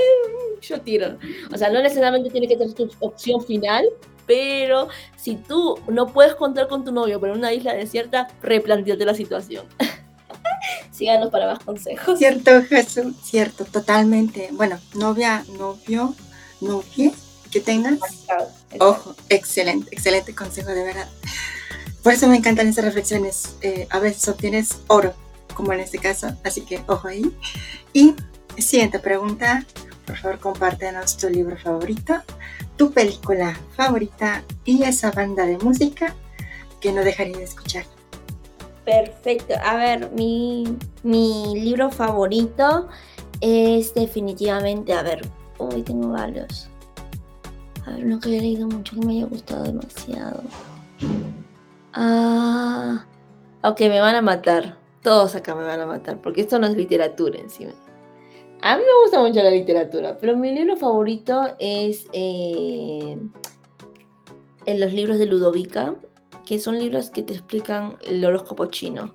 yo 0.60 0.80
tiro. 0.80 1.18
O 1.52 1.58
sea, 1.58 1.70
no 1.70 1.82
necesariamente 1.82 2.30
tiene 2.30 2.48
que 2.48 2.56
ser 2.56 2.72
tu 2.72 2.90
opción 3.00 3.42
final, 3.42 3.84
pero 4.26 4.88
si 5.16 5.36
tú 5.36 5.78
no 5.88 6.06
puedes 6.12 6.34
contar 6.34 6.68
con 6.68 6.84
tu 6.84 6.92
novio 6.92 7.20
por 7.20 7.30
una 7.30 7.52
isla 7.52 7.74
desierta, 7.74 8.28
replanteate 8.42 9.04
la 9.04 9.14
situación. 9.14 9.66
Síganos 10.90 11.30
para 11.30 11.46
más 11.46 11.60
consejos. 11.60 12.18
Cierto, 12.18 12.62
Jesús, 12.62 13.14
cierto, 13.22 13.64
totalmente. 13.64 14.48
Bueno, 14.52 14.78
novia, 14.94 15.44
novio, 15.56 16.14
novia 16.60 17.12
que 17.50 17.60
tengas. 17.60 17.98
Ojo, 18.80 19.14
excelente, 19.28 19.88
excelente 19.92 20.34
consejo, 20.34 20.70
de 20.70 20.82
verdad. 20.82 21.08
Por 22.08 22.14
eso 22.14 22.26
me 22.26 22.38
encantan 22.38 22.68
esas 22.68 22.86
reflexiones. 22.86 23.56
Eh, 23.60 23.86
a 23.90 23.98
veces 23.98 24.26
obtienes 24.28 24.80
oro, 24.86 25.12
como 25.52 25.74
en 25.74 25.80
este 25.80 25.98
caso, 25.98 26.34
así 26.42 26.62
que 26.62 26.82
ojo 26.86 27.06
ahí. 27.06 27.36
Y 27.92 28.14
siguiente 28.56 28.98
pregunta, 28.98 29.66
por 30.06 30.16
favor 30.16 30.38
compártenos 30.38 31.18
tu 31.18 31.28
libro 31.28 31.58
favorito, 31.58 32.14
tu 32.78 32.92
película 32.92 33.60
favorita 33.76 34.42
y 34.64 34.84
esa 34.84 35.10
banda 35.10 35.44
de 35.44 35.58
música 35.58 36.14
que 36.80 36.92
no 36.92 37.04
dejaría 37.04 37.36
de 37.36 37.44
escuchar. 37.44 37.84
Perfecto. 38.86 39.52
A 39.62 39.76
ver, 39.76 40.10
mi, 40.12 40.64
mi 41.02 41.60
libro 41.60 41.90
favorito 41.90 42.88
es 43.42 43.92
definitivamente, 43.92 44.94
a 44.94 45.02
ver, 45.02 45.28
hoy 45.58 45.82
tengo 45.82 46.08
varios. 46.08 46.70
A 47.84 47.90
ver, 47.90 48.06
uno 48.06 48.18
que 48.18 48.30
haya 48.30 48.40
leído 48.40 48.66
mucho 48.66 48.98
que 48.98 49.04
me 49.04 49.12
haya 49.12 49.26
gustado 49.26 49.64
demasiado. 49.64 50.42
Ah, 51.92 53.06
ok, 53.62 53.80
me 53.80 54.00
van 54.00 54.14
a 54.14 54.22
matar. 54.22 54.76
Todos 55.02 55.34
acá 55.34 55.54
me 55.54 55.64
van 55.64 55.80
a 55.80 55.86
matar, 55.86 56.20
porque 56.20 56.42
esto 56.42 56.58
no 56.58 56.66
es 56.66 56.76
literatura 56.76 57.38
encima. 57.38 57.72
A 58.60 58.76
mí 58.76 58.82
me 58.82 59.02
gusta 59.02 59.20
mucho 59.20 59.42
la 59.42 59.50
literatura, 59.50 60.18
pero 60.18 60.36
mi 60.36 60.52
libro 60.52 60.76
favorito 60.76 61.54
es 61.60 62.06
eh, 62.12 63.16
en 64.66 64.80
los 64.80 64.92
libros 64.92 65.18
de 65.18 65.26
Ludovica, 65.26 65.94
que 66.44 66.58
son 66.58 66.78
libros 66.78 67.10
que 67.10 67.22
te 67.22 67.34
explican 67.34 67.96
el 68.04 68.24
horóscopo 68.24 68.66
chino. 68.66 69.14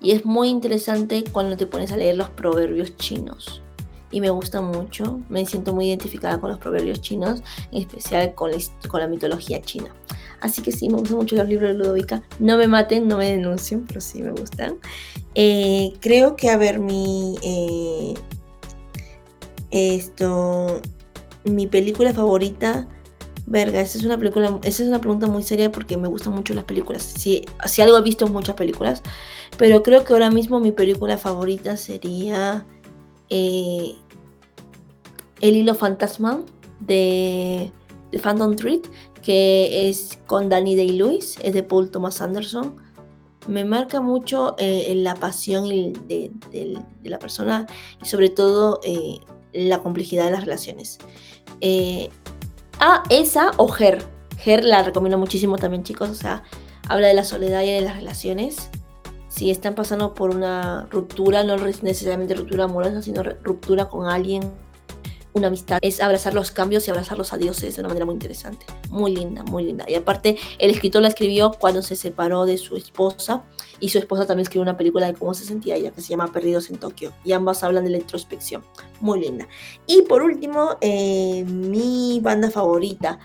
Y 0.00 0.12
es 0.12 0.24
muy 0.24 0.48
interesante 0.48 1.24
cuando 1.32 1.56
te 1.56 1.66
pones 1.66 1.90
a 1.92 1.96
leer 1.96 2.16
los 2.16 2.30
proverbios 2.30 2.96
chinos. 2.96 3.62
Y 4.10 4.20
me 4.20 4.30
gusta 4.30 4.60
mucho, 4.60 5.20
me 5.28 5.44
siento 5.44 5.72
muy 5.72 5.88
identificada 5.88 6.38
con 6.38 6.50
los 6.50 6.58
proverbios 6.60 7.00
chinos, 7.00 7.42
en 7.72 7.82
especial 7.82 8.34
con 8.34 8.52
la, 8.52 8.58
con 8.88 9.00
la 9.00 9.08
mitología 9.08 9.60
china. 9.60 9.92
Así 10.44 10.60
que 10.60 10.72
sí, 10.72 10.90
me 10.90 10.98
gustan 10.98 11.16
mucho 11.16 11.36
los 11.36 11.48
libros 11.48 11.70
de 11.70 11.78
Ludovica. 11.78 12.22
No 12.38 12.58
me 12.58 12.68
maten, 12.68 13.08
no 13.08 13.16
me 13.16 13.30
denuncien, 13.30 13.86
pero 13.86 14.02
sí 14.02 14.22
me 14.22 14.30
gustan. 14.30 14.76
Eh, 15.34 15.94
creo 16.00 16.36
que, 16.36 16.50
a 16.50 16.58
ver, 16.58 16.80
mi... 16.80 17.36
Eh, 17.42 18.14
esto... 19.70 20.82
Mi 21.44 21.66
película 21.66 22.12
favorita 22.12 22.86
Verga, 23.46 23.80
esa 23.80 23.98
es 23.98 24.04
una 24.04 24.18
película, 24.18 24.58
esa 24.62 24.82
es 24.82 24.88
una 24.88 25.00
pregunta 25.00 25.26
muy 25.26 25.42
seria 25.42 25.72
porque 25.72 25.96
me 25.96 26.08
gustan 26.08 26.34
mucho 26.34 26.52
las 26.52 26.64
películas. 26.64 27.02
Si, 27.02 27.44
si 27.66 27.80
algo 27.80 27.96
he 27.96 28.02
visto 28.02 28.26
muchas 28.26 28.54
películas, 28.54 29.02
pero 29.56 29.82
creo 29.82 30.04
que 30.04 30.12
ahora 30.12 30.30
mismo 30.30 30.60
mi 30.60 30.72
película 30.72 31.16
favorita 31.16 31.78
sería 31.78 32.66
eh, 33.30 33.94
El 35.40 35.56
hilo 35.56 35.74
fantasma 35.74 36.40
de, 36.80 37.70
de 38.12 38.18
Phantom 38.18 38.56
Thread, 38.56 38.80
que 39.24 39.88
es 39.88 40.18
con 40.26 40.48
Danny 40.48 40.76
Day-Lewis, 40.76 41.38
es 41.42 41.54
de 41.54 41.62
Paul 41.62 41.90
Thomas 41.90 42.20
Anderson. 42.20 42.76
Me 43.46 43.64
marca 43.64 44.00
mucho 44.00 44.54
eh, 44.58 44.92
la 44.96 45.14
pasión 45.14 45.68
de, 45.68 46.32
de, 46.50 46.82
la 47.02 47.18
persona 47.18 47.66
y 48.02 48.06
sobre 48.06 48.30
todo 48.30 48.80
eh, 48.84 49.20
la 49.52 49.82
complejidad 49.82 50.26
de 50.26 50.30
las 50.30 50.44
relaciones. 50.44 50.98
Ah, 52.80 53.02
esa 53.08 53.52
o 53.56 53.74
Her. 53.74 54.04
Her 54.44 54.64
la 54.64 54.82
recomiendo 54.82 55.18
muchísimo 55.18 55.56
también, 55.56 55.84
chicos. 55.84 56.10
O 56.10 56.14
sea, 56.14 56.42
habla 56.88 57.08
de 57.08 57.14
la 57.14 57.24
soledad 57.24 57.62
y 57.62 57.70
de 57.70 57.80
las 57.80 57.96
relaciones. 57.96 58.68
Si 59.28 59.50
están 59.50 59.74
pasando 59.74 60.14
por 60.14 60.30
una 60.30 60.86
ruptura, 60.90 61.42
no 61.42 61.56
necesariamente 61.56 62.34
ruptura 62.34 62.64
amorosa, 62.64 63.02
sino 63.02 63.22
ruptura 63.22 63.88
con 63.88 64.06
alguien, 64.06 64.52
una 65.34 65.48
amistad, 65.48 65.78
es 65.82 66.00
abrazar 66.00 66.32
los 66.32 66.50
cambios 66.50 66.86
y 66.86 66.90
abrazar 66.90 67.18
los 67.18 67.32
adioses 67.32 67.74
de 67.74 67.80
una 67.80 67.88
manera 67.88 68.06
muy 68.06 68.14
interesante. 68.14 68.64
Muy 68.88 69.14
linda, 69.14 69.42
muy 69.42 69.64
linda. 69.64 69.84
Y 69.88 69.94
aparte, 69.94 70.38
el 70.58 70.70
escritor 70.70 71.02
la 71.02 71.08
escribió 71.08 71.52
cuando 71.52 71.82
se 71.82 71.96
separó 71.96 72.46
de 72.46 72.56
su 72.56 72.76
esposa 72.76 73.44
y 73.80 73.88
su 73.88 73.98
esposa 73.98 74.26
también 74.26 74.44
escribió 74.44 74.62
una 74.62 74.76
película 74.76 75.06
de 75.06 75.14
cómo 75.14 75.34
se 75.34 75.44
sentía 75.44 75.74
ella 75.74 75.90
que 75.90 76.00
se 76.00 76.08
llama 76.08 76.32
Perdidos 76.32 76.70
en 76.70 76.78
Tokio 76.78 77.12
y 77.24 77.32
ambas 77.32 77.62
hablan 77.64 77.84
de 77.84 77.90
la 77.90 77.98
introspección, 77.98 78.64
muy 79.00 79.20
linda. 79.20 79.48
Y 79.86 80.02
por 80.02 80.22
último, 80.22 80.76
eh, 80.80 81.44
mi 81.44 82.20
banda 82.22 82.50
favorita, 82.50 83.18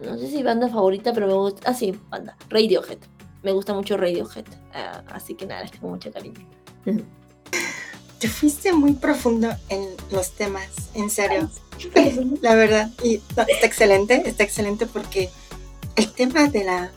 no 0.00 0.18
sé 0.18 0.28
si 0.28 0.42
banda 0.42 0.68
favorita, 0.68 1.12
pero 1.12 1.28
me 1.28 1.34
gusta, 1.34 1.70
ah 1.70 1.74
sí, 1.74 1.98
banda, 2.10 2.36
Radiohead, 2.50 2.98
me 3.42 3.52
gusta 3.52 3.72
mucho 3.74 3.96
Radiohead, 3.96 4.46
ah, 4.74 5.04
así 5.12 5.34
que 5.34 5.46
nada, 5.46 5.62
les 5.62 5.70
tengo 5.70 5.88
mucho 5.88 6.10
cariño. 6.10 6.46
Te 8.18 8.28
fuiste 8.28 8.72
muy 8.72 8.94
profundo 8.94 9.48
en 9.68 9.86
los 10.10 10.32
temas, 10.32 10.68
en 10.94 11.08
serio, 11.08 11.48
la 12.40 12.54
verdad, 12.54 12.90
y 13.02 13.14
está 13.14 13.46
excelente, 13.62 14.22
está 14.26 14.42
excelente 14.42 14.86
porque 14.86 15.30
el 15.94 16.12
tema 16.12 16.48
de 16.48 16.64
la 16.64 16.92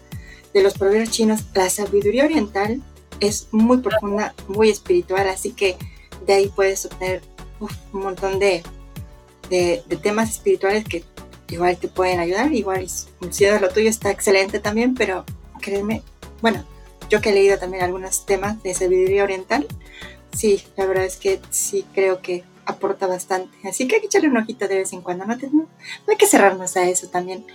de 0.53 0.61
los 0.61 0.73
proverbios 0.73 1.11
chinos, 1.11 1.45
la 1.53 1.69
sabiduría 1.69 2.25
oriental 2.25 2.81
es 3.19 3.47
muy 3.51 3.77
profunda, 3.77 4.33
muy 4.47 4.69
espiritual, 4.69 5.29
así 5.29 5.51
que 5.51 5.77
de 6.25 6.33
ahí 6.33 6.51
puedes 6.53 6.85
obtener 6.85 7.21
un 7.59 8.01
montón 8.01 8.39
de, 8.39 8.63
de, 9.49 9.83
temas 10.01 10.31
espirituales 10.31 10.83
que 10.83 11.03
igual 11.49 11.77
te 11.77 11.87
pueden 11.87 12.19
ayudar, 12.19 12.53
igual 12.53 12.87
si 12.89 13.45
lo 13.45 13.69
tuyo 13.69 13.89
está 13.89 14.09
excelente 14.09 14.59
también, 14.59 14.95
pero 14.95 15.25
créeme, 15.61 16.01
bueno, 16.41 16.65
yo 17.09 17.21
que 17.21 17.29
he 17.29 17.33
leído 17.33 17.57
también 17.57 17.83
algunos 17.83 18.25
temas 18.25 18.61
de 18.63 18.73
sabiduría 18.73 19.23
oriental, 19.23 19.67
sí, 20.33 20.63
la 20.77 20.85
verdad 20.85 21.05
es 21.05 21.17
que 21.17 21.39
sí 21.49 21.85
creo 21.93 22.21
que 22.21 22.43
aporta 22.65 23.07
bastante. 23.07 23.57
Así 23.67 23.87
que 23.87 23.95
hay 23.95 24.01
que 24.01 24.07
echarle 24.07 24.29
un 24.29 24.37
ojito 24.37 24.67
de 24.67 24.77
vez 24.77 24.93
en 24.93 25.01
cuando, 25.01 25.25
no, 25.25 25.35
no 25.35 25.67
hay 26.07 26.17
que 26.17 26.27
cerrarnos 26.27 26.77
a 26.77 26.87
eso 26.87 27.07
también. 27.07 27.45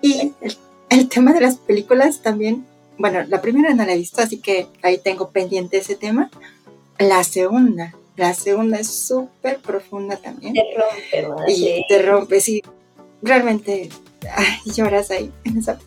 Y 0.00 0.32
el 0.40 0.56
el 0.92 1.08
tema 1.08 1.32
de 1.32 1.40
las 1.40 1.56
películas 1.56 2.20
también, 2.20 2.66
bueno, 2.98 3.22
la 3.26 3.40
primera 3.40 3.72
no 3.74 3.84
la 3.86 3.94
he 3.94 3.96
visto, 3.96 4.20
así 4.20 4.38
que 4.38 4.66
ahí 4.82 4.98
tengo 4.98 5.30
pendiente 5.30 5.78
ese 5.78 5.96
tema. 5.96 6.30
La 6.98 7.24
segunda, 7.24 7.94
la 8.16 8.34
segunda 8.34 8.78
es 8.78 8.88
súper 8.88 9.60
profunda 9.60 10.18
también. 10.18 10.52
Te 10.52 11.22
rompe, 11.22 11.52
Y 11.52 11.84
te 11.88 12.02
rompe, 12.02 12.40
sí. 12.42 12.62
Realmente 13.22 13.88
lloras 14.66 15.10
ahí, 15.10 15.32
en 15.44 15.58
esa, 15.58 15.78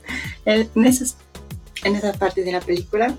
en, 0.46 0.70
en 0.76 1.96
esa 1.96 2.14
parte 2.14 2.44
de 2.44 2.52
la 2.52 2.62
película. 2.62 3.16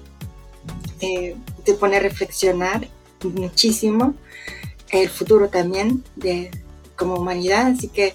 Eh, 1.00 1.36
te 1.64 1.74
pone 1.74 1.98
a 1.98 2.00
reflexionar 2.00 2.88
muchísimo 3.22 4.14
el 4.90 5.08
futuro 5.08 5.48
también 5.48 6.04
de 6.14 6.50
como 6.96 7.16
humanidad, 7.16 7.66
así 7.66 7.88
que, 7.88 8.14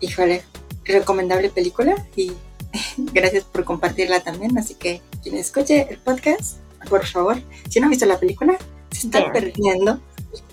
híjole, 0.00 0.42
recomendable 0.84 1.50
película 1.50 2.06
y 2.14 2.32
Gracias 2.96 3.44
por 3.44 3.64
compartirla 3.64 4.20
también. 4.20 4.56
Así 4.58 4.74
que 4.74 5.00
quien 5.22 5.36
escuche 5.36 5.86
el 5.90 5.98
podcast, 5.98 6.58
por 6.88 7.06
favor, 7.06 7.40
si 7.68 7.80
no 7.80 7.86
ha 7.86 7.90
visto 7.90 8.06
la 8.06 8.18
película, 8.18 8.56
se 8.90 9.06
está 9.06 9.32
perdiendo, 9.32 10.00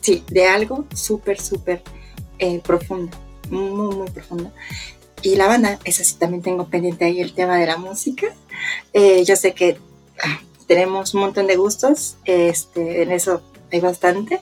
sí, 0.02 0.24
de 0.28 0.48
algo 0.48 0.86
súper, 0.94 1.40
súper 1.40 1.82
eh, 2.40 2.62
profundo, 2.64 3.16
muy, 3.50 3.96
muy 3.96 4.10
profundo. 4.10 4.52
Y 5.22 5.36
la 5.36 5.48
banda, 5.48 5.80
esa 5.86 6.04
sí 6.04 6.16
también 6.20 6.44
tengo 6.44 6.68
pendiente 6.68 7.06
ahí 7.06 7.20
el 7.20 7.34
tema 7.34 7.58
de 7.58 7.66
la 7.66 7.78
música. 7.78 8.28
Eh, 8.94 9.24
yo 9.26 9.36
sé 9.36 9.54
que 9.54 9.78
ah, 10.24 10.40
tenemos 10.68 11.14
un 11.14 11.22
montón 11.22 11.48
de 11.48 11.56
gustos, 11.56 12.18
este, 12.26 13.02
en 13.02 13.12
eso 13.12 13.42
hay 13.76 13.82
bastante. 13.82 14.42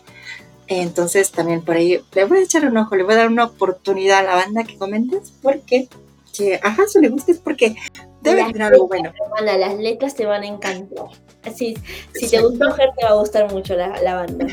Entonces 0.68 1.32
también 1.32 1.62
por 1.62 1.76
ahí 1.76 2.02
le 2.14 2.26
voy 2.26 2.40
a 2.40 2.44
echar 2.44 2.66
un 2.66 2.78
ojo, 2.78 2.96
le 2.96 3.04
voy 3.04 3.14
a 3.14 3.18
dar 3.18 3.28
una 3.28 3.46
oportunidad 3.46 4.20
a 4.20 4.24
la 4.24 4.36
banda 4.36 4.64
que 4.64 4.78
comentes 4.78 5.34
porque 5.42 5.90
que 6.36 6.60
a 6.64 6.70
Hanso 6.70 7.00
le 7.00 7.10
guste 7.10 7.34
es 7.34 7.38
porque 7.38 7.76
debe 8.22 8.44
tener 8.46 8.64
algo 8.64 8.88
bueno. 8.88 9.12
las 9.42 9.78
letras 9.78 10.16
te 10.16 10.26
van 10.26 10.44
a 10.44 10.48
encantar. 10.48 11.06
Así, 11.44 11.76
si 12.14 12.30
te 12.30 12.42
gustó 12.42 12.72
Ger, 12.72 12.90
te 12.98 13.06
va 13.06 13.12
a 13.12 13.16
gustar 13.16 13.52
mucho 13.52 13.76
la, 13.76 14.02
la 14.02 14.16
banda. 14.16 14.48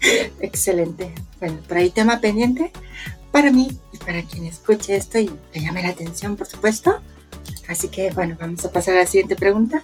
Excelente. 0.40 1.14
Bueno, 1.40 1.58
por 1.66 1.76
ahí 1.76 1.90
tema 1.90 2.20
pendiente 2.20 2.72
para 3.30 3.50
mí 3.50 3.70
y 3.92 3.98
para 3.98 4.22
quien 4.22 4.44
escuche 4.44 4.94
esto 4.94 5.18
y 5.18 5.30
le 5.54 5.60
llame 5.60 5.82
la 5.82 5.88
atención, 5.88 6.36
por 6.36 6.46
supuesto. 6.46 7.00
Así 7.68 7.88
que, 7.88 8.10
bueno, 8.10 8.36
vamos 8.38 8.64
a 8.64 8.70
pasar 8.70 8.94
a 8.96 9.00
la 9.00 9.06
siguiente 9.06 9.36
pregunta. 9.36 9.82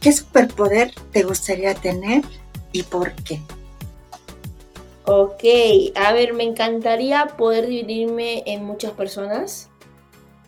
¿Qué 0.00 0.12
superpoder 0.12 0.94
te 1.12 1.24
gustaría 1.24 1.74
tener 1.74 2.22
y 2.72 2.84
por 2.84 3.12
qué? 3.12 3.40
Ok, 5.04 5.44
a 5.94 6.12
ver, 6.12 6.34
me 6.34 6.44
encantaría 6.44 7.26
poder 7.38 7.66
dividirme 7.66 8.42
en 8.46 8.64
muchas 8.64 8.92
personas 8.92 9.70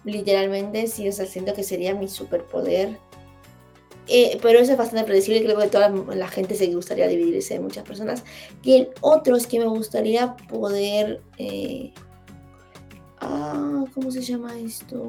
literalmente, 0.04 0.86
sí, 0.88 1.08
o 1.08 1.12
sea, 1.12 1.26
siento 1.26 1.54
que 1.54 1.62
sería 1.62 1.94
mi 1.94 2.08
superpoder. 2.08 2.98
Eh, 4.08 4.38
pero 4.42 4.58
eso 4.58 4.72
es 4.72 4.78
bastante 4.78 5.04
predecible, 5.04 5.44
creo 5.44 5.56
que 5.58 5.68
toda 5.68 5.88
la 5.88 6.26
gente 6.26 6.56
se 6.56 6.66
gustaría 6.74 7.06
dividirse 7.06 7.54
en 7.54 7.62
muchas 7.62 7.84
personas. 7.84 8.24
Y 8.62 8.74
el 8.74 8.88
otro 9.00 9.36
es 9.36 9.46
que 9.46 9.60
me 9.60 9.66
gustaría 9.66 10.36
poder, 10.48 11.22
eh, 11.38 11.92
Ah, 13.24 13.84
¿cómo 13.94 14.10
se 14.10 14.20
llama 14.20 14.58
esto? 14.58 15.00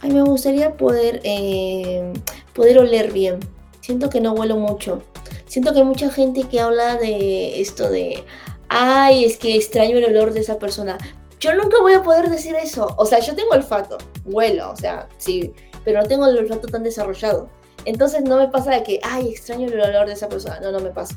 Ay, 0.00 0.12
me 0.12 0.22
gustaría 0.22 0.76
poder, 0.76 1.20
eh, 1.24 2.12
poder 2.54 2.78
oler 2.78 3.12
bien. 3.12 3.40
Siento 3.80 4.08
que 4.08 4.20
no 4.20 4.32
huelo 4.32 4.56
mucho. 4.56 5.02
Siento 5.48 5.72
que 5.72 5.78
hay 5.78 5.84
mucha 5.84 6.10
gente 6.10 6.44
que 6.44 6.60
habla 6.60 6.96
de 6.96 7.60
esto 7.60 7.90
de, 7.90 8.22
ay, 8.68 9.24
es 9.24 9.38
que 9.38 9.56
extraño 9.56 9.96
el 9.98 10.04
olor 10.04 10.32
de 10.32 10.40
esa 10.40 10.58
persona. 10.58 10.98
Yo 11.40 11.54
nunca 11.54 11.80
voy 11.80 11.94
a 11.94 12.02
poder 12.02 12.30
decir 12.30 12.54
eso. 12.54 12.94
O 12.96 13.06
sea, 13.06 13.20
yo 13.20 13.34
tengo 13.34 13.50
olfato, 13.52 13.98
huelo, 14.24 14.70
o 14.70 14.76
sea, 14.76 15.08
sí, 15.18 15.52
pero 15.84 16.02
no 16.02 16.06
tengo 16.06 16.26
el 16.26 16.38
olfato 16.38 16.68
tan 16.68 16.82
desarrollado. 16.82 17.48
Entonces 17.84 18.22
no 18.22 18.36
me 18.36 18.48
pasa 18.48 18.72
de 18.72 18.82
que, 18.82 19.00
ay, 19.02 19.28
extraño 19.30 19.68
el 19.68 19.80
olor 19.80 20.06
de 20.06 20.12
esa 20.12 20.28
persona. 20.28 20.60
No, 20.60 20.70
no 20.72 20.80
me 20.80 20.90
pasa. 20.90 21.16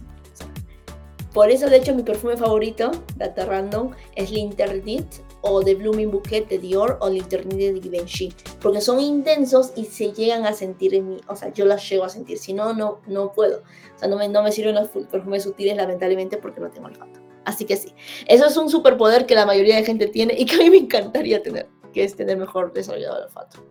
Por 1.33 1.49
eso, 1.49 1.69
de 1.69 1.77
hecho, 1.77 1.95
mi 1.95 2.03
perfume 2.03 2.35
favorito, 2.35 2.91
data 3.15 3.45
random, 3.45 3.91
es 4.15 4.31
L'Interdit 4.31 5.05
o 5.41 5.63
The 5.63 5.75
Blooming 5.75 6.11
Bouquet 6.11 6.45
de 6.47 6.59
Dior 6.59 6.97
o 6.99 7.09
L'Interdit 7.09 7.73
de 7.73 7.81
Givenchy. 7.81 8.33
Porque 8.59 8.81
son 8.81 8.99
intensos 8.99 9.71
y 9.75 9.85
se 9.85 10.11
llegan 10.11 10.45
a 10.45 10.53
sentir 10.53 10.93
en 10.93 11.07
mí. 11.07 11.17
O 11.27 11.35
sea, 11.35 11.53
yo 11.53 11.65
las 11.65 11.89
llego 11.89 12.03
a 12.03 12.09
sentir. 12.09 12.37
Si 12.37 12.51
no, 12.51 12.73
no, 12.73 12.99
no 13.07 13.31
puedo. 13.31 13.63
O 13.95 13.99
sea, 13.99 14.09
no 14.09 14.17
me, 14.17 14.27
no 14.27 14.43
me 14.43 14.51
sirven 14.51 14.75
los 14.75 14.89
perfumes 14.89 15.43
sutiles, 15.43 15.77
lamentablemente, 15.77 16.37
porque 16.37 16.59
no 16.59 16.69
tengo 16.69 16.87
olfato. 16.87 17.21
Así 17.45 17.65
que 17.65 17.75
sí, 17.77 17.93
eso 18.27 18.45
es 18.45 18.55
un 18.57 18.69
superpoder 18.69 19.25
que 19.25 19.33
la 19.33 19.45
mayoría 19.45 19.75
de 19.75 19.83
gente 19.83 20.07
tiene 20.07 20.35
y 20.37 20.45
que 20.45 20.55
a 20.55 20.59
mí 20.59 20.69
me 20.69 20.77
encantaría 20.77 21.41
tener, 21.41 21.67
que 21.91 22.03
es 22.03 22.15
tener 22.15 22.37
mejor 22.37 22.71
desarrollado 22.71 23.17
el 23.17 23.23
olfato. 23.23 23.65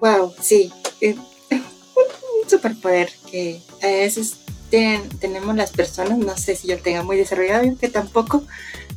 Wow, 0.00 0.32
sí, 0.40 0.72
un 1.02 2.48
superpoder 2.48 3.08
que 3.30 3.60
a 3.82 3.86
veces 3.86 4.40
tenemos 4.70 5.54
las 5.56 5.72
personas, 5.72 6.18
no 6.18 6.36
sé 6.36 6.56
si 6.56 6.68
yo 6.68 6.76
lo 6.76 6.82
tenga 6.82 7.02
muy 7.02 7.16
desarrollado, 7.16 7.64
yo 7.64 7.76
que 7.76 7.88
tampoco 7.88 8.44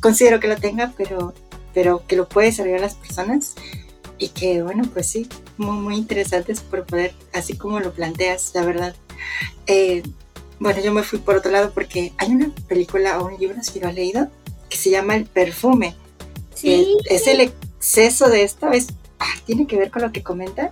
considero 0.00 0.40
que 0.40 0.48
lo 0.48 0.56
tenga, 0.56 0.92
pero, 0.96 1.34
pero 1.72 2.06
que 2.06 2.16
lo 2.16 2.28
puede 2.28 2.48
desarrollar 2.48 2.80
las 2.80 2.94
personas 2.94 3.54
y 4.18 4.28
que 4.28 4.62
bueno, 4.62 4.84
pues 4.92 5.06
sí, 5.06 5.28
muy, 5.56 5.76
muy 5.76 5.96
interesante 5.96 6.54
superpoder, 6.54 7.14
así 7.32 7.56
como 7.56 7.80
lo 7.80 7.92
planteas, 7.92 8.52
la 8.54 8.64
verdad. 8.64 8.94
Eh, 9.66 10.02
bueno, 10.60 10.80
yo 10.80 10.92
me 10.92 11.02
fui 11.02 11.18
por 11.18 11.36
otro 11.36 11.50
lado 11.50 11.72
porque 11.72 12.12
hay 12.18 12.30
una 12.30 12.50
película 12.68 13.20
o 13.20 13.26
un 13.26 13.38
libro, 13.38 13.62
si 13.62 13.80
lo 13.80 13.88
has 13.88 13.94
leído, 13.94 14.28
que 14.70 14.76
se 14.76 14.90
llama 14.90 15.16
El 15.16 15.26
perfume. 15.26 15.94
Sí. 16.54 16.96
es 17.06 17.26
el 17.26 17.40
exceso 17.40 18.30
de 18.30 18.44
esto, 18.44 18.70
es, 18.70 18.86
ah, 19.18 19.34
tiene 19.44 19.66
que 19.66 19.76
ver 19.76 19.90
con 19.90 20.02
lo 20.02 20.12
que 20.12 20.22
comentas, 20.22 20.70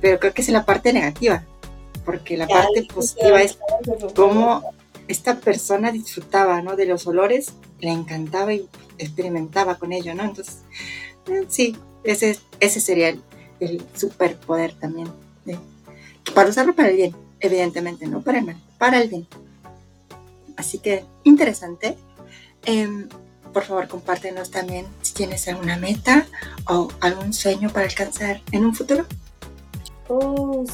pero 0.00 0.20
creo 0.20 0.32
que 0.32 0.42
es 0.42 0.48
la 0.48 0.64
parte 0.64 0.92
negativa, 0.92 1.44
porque 2.08 2.38
la 2.38 2.48
parte 2.48 2.84
positiva 2.84 3.42
es 3.42 3.58
cómo 4.16 4.62
esta 5.08 5.40
persona 5.40 5.92
disfrutaba, 5.92 6.62
¿no? 6.62 6.74
De 6.74 6.86
los 6.86 7.06
olores, 7.06 7.52
le 7.80 7.90
encantaba 7.90 8.54
y 8.54 8.66
experimentaba 8.96 9.74
con 9.74 9.92
ello, 9.92 10.14
¿no? 10.14 10.24
Entonces, 10.24 10.60
eh, 11.26 11.44
sí, 11.48 11.76
ese, 12.04 12.38
ese 12.60 12.80
sería 12.80 13.10
el, 13.10 13.22
el 13.60 13.84
superpoder 13.94 14.72
también, 14.72 15.10
para 16.34 16.48
usarlo 16.48 16.74
para 16.74 16.88
el 16.88 16.96
bien, 16.96 17.16
evidentemente, 17.40 18.06
no 18.06 18.22
para 18.22 18.38
el 18.38 18.46
mal 18.46 18.56
para 18.78 19.02
el 19.02 19.10
bien. 19.10 19.26
Así 20.56 20.78
que 20.78 21.04
interesante. 21.24 21.98
Em, 22.64 23.06
por 23.52 23.64
favor, 23.64 23.86
compártenos 23.86 24.50
también 24.50 24.86
si 25.02 25.12
tienes 25.12 25.46
alguna 25.46 25.76
meta 25.76 26.26
o 26.66 26.88
algún 27.00 27.34
sueño 27.34 27.68
para 27.68 27.84
alcanzar 27.84 28.40
en 28.52 28.64
un 28.64 28.74
futuro. 28.74 29.04
Oh, 30.08 30.64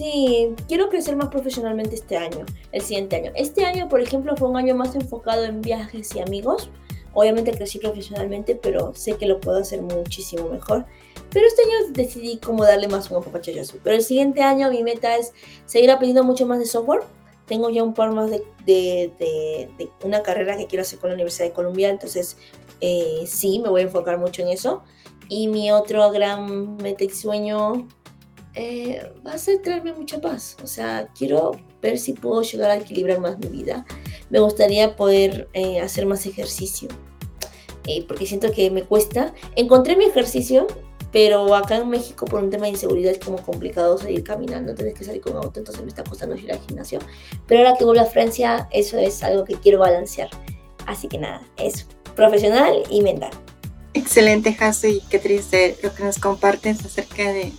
sí, 0.00 0.54
quiero 0.66 0.88
crecer 0.88 1.14
más 1.14 1.28
profesionalmente 1.28 1.94
este 1.94 2.16
año, 2.16 2.46
el 2.72 2.80
siguiente 2.80 3.16
año. 3.16 3.32
Este 3.34 3.66
año, 3.66 3.88
por 3.88 4.00
ejemplo, 4.00 4.34
fue 4.34 4.48
un 4.48 4.56
año 4.56 4.74
más 4.74 4.94
enfocado 4.94 5.44
en 5.44 5.60
viajes 5.60 6.14
y 6.16 6.20
amigos. 6.20 6.70
Obviamente 7.12 7.52
crecí 7.52 7.78
profesionalmente, 7.78 8.54
pero 8.54 8.94
sé 8.94 9.14
que 9.14 9.26
lo 9.26 9.40
puedo 9.40 9.58
hacer 9.58 9.82
muchísimo 9.82 10.48
mejor. 10.48 10.86
Pero 11.30 11.46
este 11.46 11.62
año 11.62 11.92
decidí 11.92 12.38
como 12.38 12.64
darle 12.64 12.88
más 12.88 13.10
un 13.10 13.18
apapachayo 13.18 13.60
azul. 13.60 13.80
Pero 13.84 13.96
el 13.96 14.02
siguiente 14.02 14.40
año 14.40 14.70
mi 14.70 14.82
meta 14.82 15.16
es 15.16 15.32
seguir 15.66 15.90
aprendiendo 15.90 16.24
mucho 16.24 16.46
más 16.46 16.58
de 16.60 16.66
software. 16.66 17.02
Tengo 17.46 17.68
ya 17.68 17.82
un 17.82 17.92
par 17.92 18.12
más 18.12 18.30
de, 18.30 18.42
de, 18.64 19.90
una 20.02 20.22
carrera 20.22 20.56
que 20.56 20.66
quiero 20.66 20.82
hacer 20.82 20.98
con 20.98 21.10
la 21.10 21.14
Universidad 21.14 21.46
de 21.46 21.52
Columbia, 21.52 21.90
entonces 21.90 22.38
eh, 22.80 23.24
sí, 23.26 23.58
me 23.58 23.68
voy 23.68 23.82
a 23.82 23.84
enfocar 23.84 24.18
mucho 24.18 24.42
en 24.42 24.48
eso. 24.48 24.82
Y 25.28 25.48
mi 25.48 25.70
otro 25.72 26.10
gran 26.10 26.76
meta 26.76 27.04
y 27.04 27.10
sueño 27.10 27.88
eh, 28.54 29.12
va 29.26 29.32
a 29.34 29.62
traerme 29.62 29.92
mucha 29.92 30.20
paz. 30.20 30.56
O 30.62 30.66
sea, 30.66 31.08
quiero 31.16 31.52
ver 31.82 31.98
si 31.98 32.12
puedo 32.12 32.42
llegar 32.42 32.70
a 32.70 32.76
equilibrar 32.76 33.20
más 33.20 33.38
mi 33.38 33.48
vida. 33.48 33.84
Me 34.28 34.38
gustaría 34.40 34.96
poder 34.96 35.48
eh, 35.52 35.80
hacer 35.80 36.06
más 36.06 36.26
ejercicio. 36.26 36.88
porque 38.06 38.26
siento 38.26 38.52
que 38.52 38.70
me 38.70 38.84
cuesta. 38.84 39.34
Encontré 39.56 39.96
mi 39.96 40.04
ejercicio 40.04 40.66
pero 41.12 41.54
acá 41.54 41.76
en 41.76 41.88
México, 41.88 42.24
por 42.24 42.42
un 42.42 42.50
tema 42.50 42.64
de 42.64 42.70
inseguridad, 42.70 43.12
es 43.12 43.18
como 43.18 43.42
complicado 43.42 43.98
salir 43.98 44.22
caminando, 44.22 44.74
tienes 44.74 44.94
que 44.94 45.04
salir 45.04 45.20
con 45.20 45.36
auto, 45.36 45.58
entonces 45.58 45.82
me 45.82 45.88
está 45.88 46.04
costando 46.04 46.36
ir 46.36 46.52
al 46.52 46.60
gimnasio. 46.60 47.00
Pero 47.46 47.60
ahora 47.60 47.76
que 47.76 47.84
vuelvo 47.84 48.02
a 48.02 48.06
Francia, 48.06 48.68
eso 48.70 48.96
es 48.98 49.22
algo 49.22 49.44
que 49.44 49.54
quiero 49.54 49.80
balancear. 49.80 50.30
Así 50.86 51.08
que 51.08 51.18
nada, 51.18 51.42
es 51.56 51.86
profesional 52.14 52.82
y 52.90 53.02
mental. 53.02 53.30
Excelente, 53.92 54.54
Jaso, 54.54 54.86
y 54.86 55.00
qué 55.10 55.18
triste 55.18 55.76
lo 55.82 55.92
que 55.92 56.04
nos 56.04 56.18
compartes 56.18 56.84
acerca 56.84 57.32
de, 57.32 57.52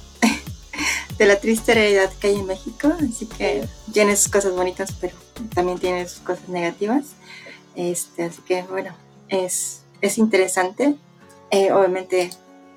de 1.21 1.27
la 1.27 1.39
triste 1.39 1.75
realidad 1.75 2.11
que 2.19 2.29
hay 2.29 2.39
en 2.39 2.47
México. 2.47 2.91
Así 2.99 3.27
que 3.27 3.63
tiene 3.93 4.15
sus 4.15 4.31
cosas 4.31 4.53
bonitas, 4.53 4.91
pero 4.99 5.15
también 5.53 5.77
tiene 5.77 6.07
sus 6.07 6.19
cosas 6.21 6.49
negativas. 6.49 7.09
Este, 7.75 8.23
así 8.23 8.41
que 8.41 8.63
bueno, 8.63 8.95
es, 9.29 9.83
es 10.01 10.17
interesante. 10.17 10.95
Eh, 11.51 11.71
obviamente 11.71 12.31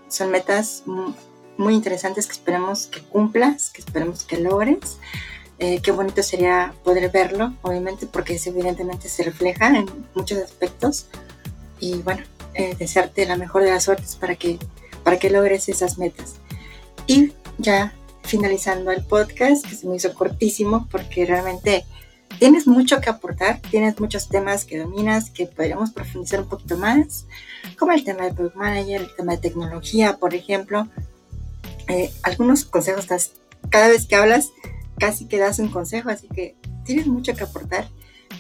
son 0.09 0.31
metas 0.31 0.83
muy, 1.57 1.75
interesantes 1.75 2.27
que 2.27 2.33
esperemos 2.33 2.87
que 2.87 3.01
cumplas, 3.01 3.71
que 3.71 3.81
esperemos 3.81 4.25
que 4.25 4.37
logres. 4.37 4.99
Eh, 5.59 5.81
qué 5.81 5.93
bonito 5.93 6.23
sería 6.23 6.75
poder 6.85 7.11
verlo, 7.11 7.55
obviamente, 7.63 8.07
porque 8.07 8.39
evidentemente 8.45 9.09
se 9.09 9.23
refleja 9.23 9.69
en 9.69 9.87
muchos 10.15 10.37
aspectos. 10.37 11.07
Y 11.81 12.03
bueno, 12.03 12.23
eh, 12.53 12.77
desearte 12.79 13.25
la 13.25 13.37
mejor 13.37 13.63
de 13.63 13.71
las 13.71 13.85
suertes 13.85 14.17
para 14.17 14.35
que, 14.35 14.59
para 15.03 15.19
que 15.19 15.31
logres 15.31 15.71
esas 15.71 15.97
metas. 15.97 16.35
Y 17.07 17.33
ya 17.57 17.95
finalizando 18.25 18.91
el 18.91 19.05
podcast, 19.05 19.67
que 19.67 19.75
se 19.75 19.87
me 19.87 19.97
hizo 19.97 20.13
cortísimo 20.15 20.89
porque 20.91 21.27
realmente 21.27 21.85
tienes 22.39 22.67
mucho 22.67 23.01
que 23.01 23.11
aportar, 23.11 23.61
tienes 23.71 24.01
muchos 24.01 24.29
temas 24.29 24.65
que 24.65 24.79
dominas, 24.79 25.31
que 25.31 25.47
podríamos 25.47 25.91
profundizar 25.91 26.41
un 26.41 26.49
poquito 26.49 26.77
más, 26.77 27.27
como 27.79 27.93
el 27.93 28.05
tema 28.05 28.25
de 28.25 28.35
Product 28.35 28.57
Manager, 28.57 29.01
el 29.03 29.15
tema 29.15 29.33
de 29.33 29.39
tecnología, 29.39 30.17
por 30.17 30.35
ejemplo. 30.35 30.89
Eh, 31.89 32.11
algunos 32.23 32.65
consejos, 32.65 33.07
cada 33.69 33.89
vez 33.89 34.07
que 34.07 34.17
hablas, 34.17 34.51
casi 34.99 35.27
que 35.27 35.39
das 35.39 35.59
un 35.59 35.69
consejo, 35.69 36.11
así 36.11 36.29
que 36.29 36.57
tienes 36.85 37.07
mucho 37.07 37.35
que 37.35 37.45
aportar. 37.45 37.89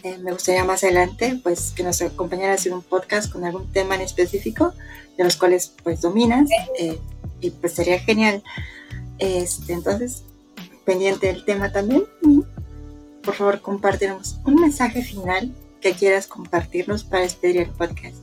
Eh, 0.03 0.18
me 0.18 0.32
gustaría 0.32 0.64
más 0.64 0.82
adelante, 0.82 1.39
pues, 1.43 1.72
que 1.72 1.82
nos 1.82 2.01
acompañara 2.03 2.53
a 2.53 2.55
hacer 2.55 2.72
un 2.72 2.82
podcast 2.82 3.30
con 3.30 3.45
algún 3.45 3.70
tema 3.72 3.95
en 3.95 4.01
específico, 4.01 4.74
de 5.16 5.24
los 5.24 5.37
cuales, 5.37 5.72
pues, 5.82 6.01
dominas, 6.01 6.49
eh, 6.78 6.99
y 7.41 7.51
pues 7.51 7.74
sería 7.74 7.99
genial. 8.01 8.43
Este, 9.19 9.73
entonces, 9.73 10.25
pendiente 10.85 11.29
del 11.29 11.45
tema 11.45 11.73
también 11.73 12.05
por 13.25 13.35
favor 13.35 13.61
compártenos 13.61 14.39
un 14.45 14.57
mensaje 14.57 15.03
final 15.03 15.53
que 15.81 15.93
quieras 15.93 16.27
compartirnos 16.27 17.05
para 17.05 17.23
despedir 17.23 17.59
el 17.59 17.71
podcast. 17.71 18.17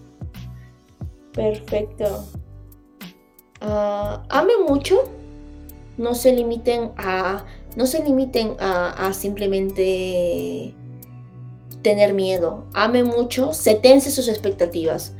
Perfecto. 1.34 2.26
Uh, 3.62 4.20
ame 4.30 4.54
mucho. 4.68 5.04
No 5.98 6.16
se 6.16 6.34
limiten 6.34 6.92
a. 6.98 7.46
No 7.76 7.86
se 7.86 8.04
limiten 8.04 8.56
a, 8.60 9.12
simplemente 9.14 10.74
tener 11.82 12.14
miedo. 12.14 12.66
Ame 12.74 13.04
mucho. 13.04 13.54
Setense 13.54 14.12
sus 14.12 14.28
expectativas. 14.28 15.14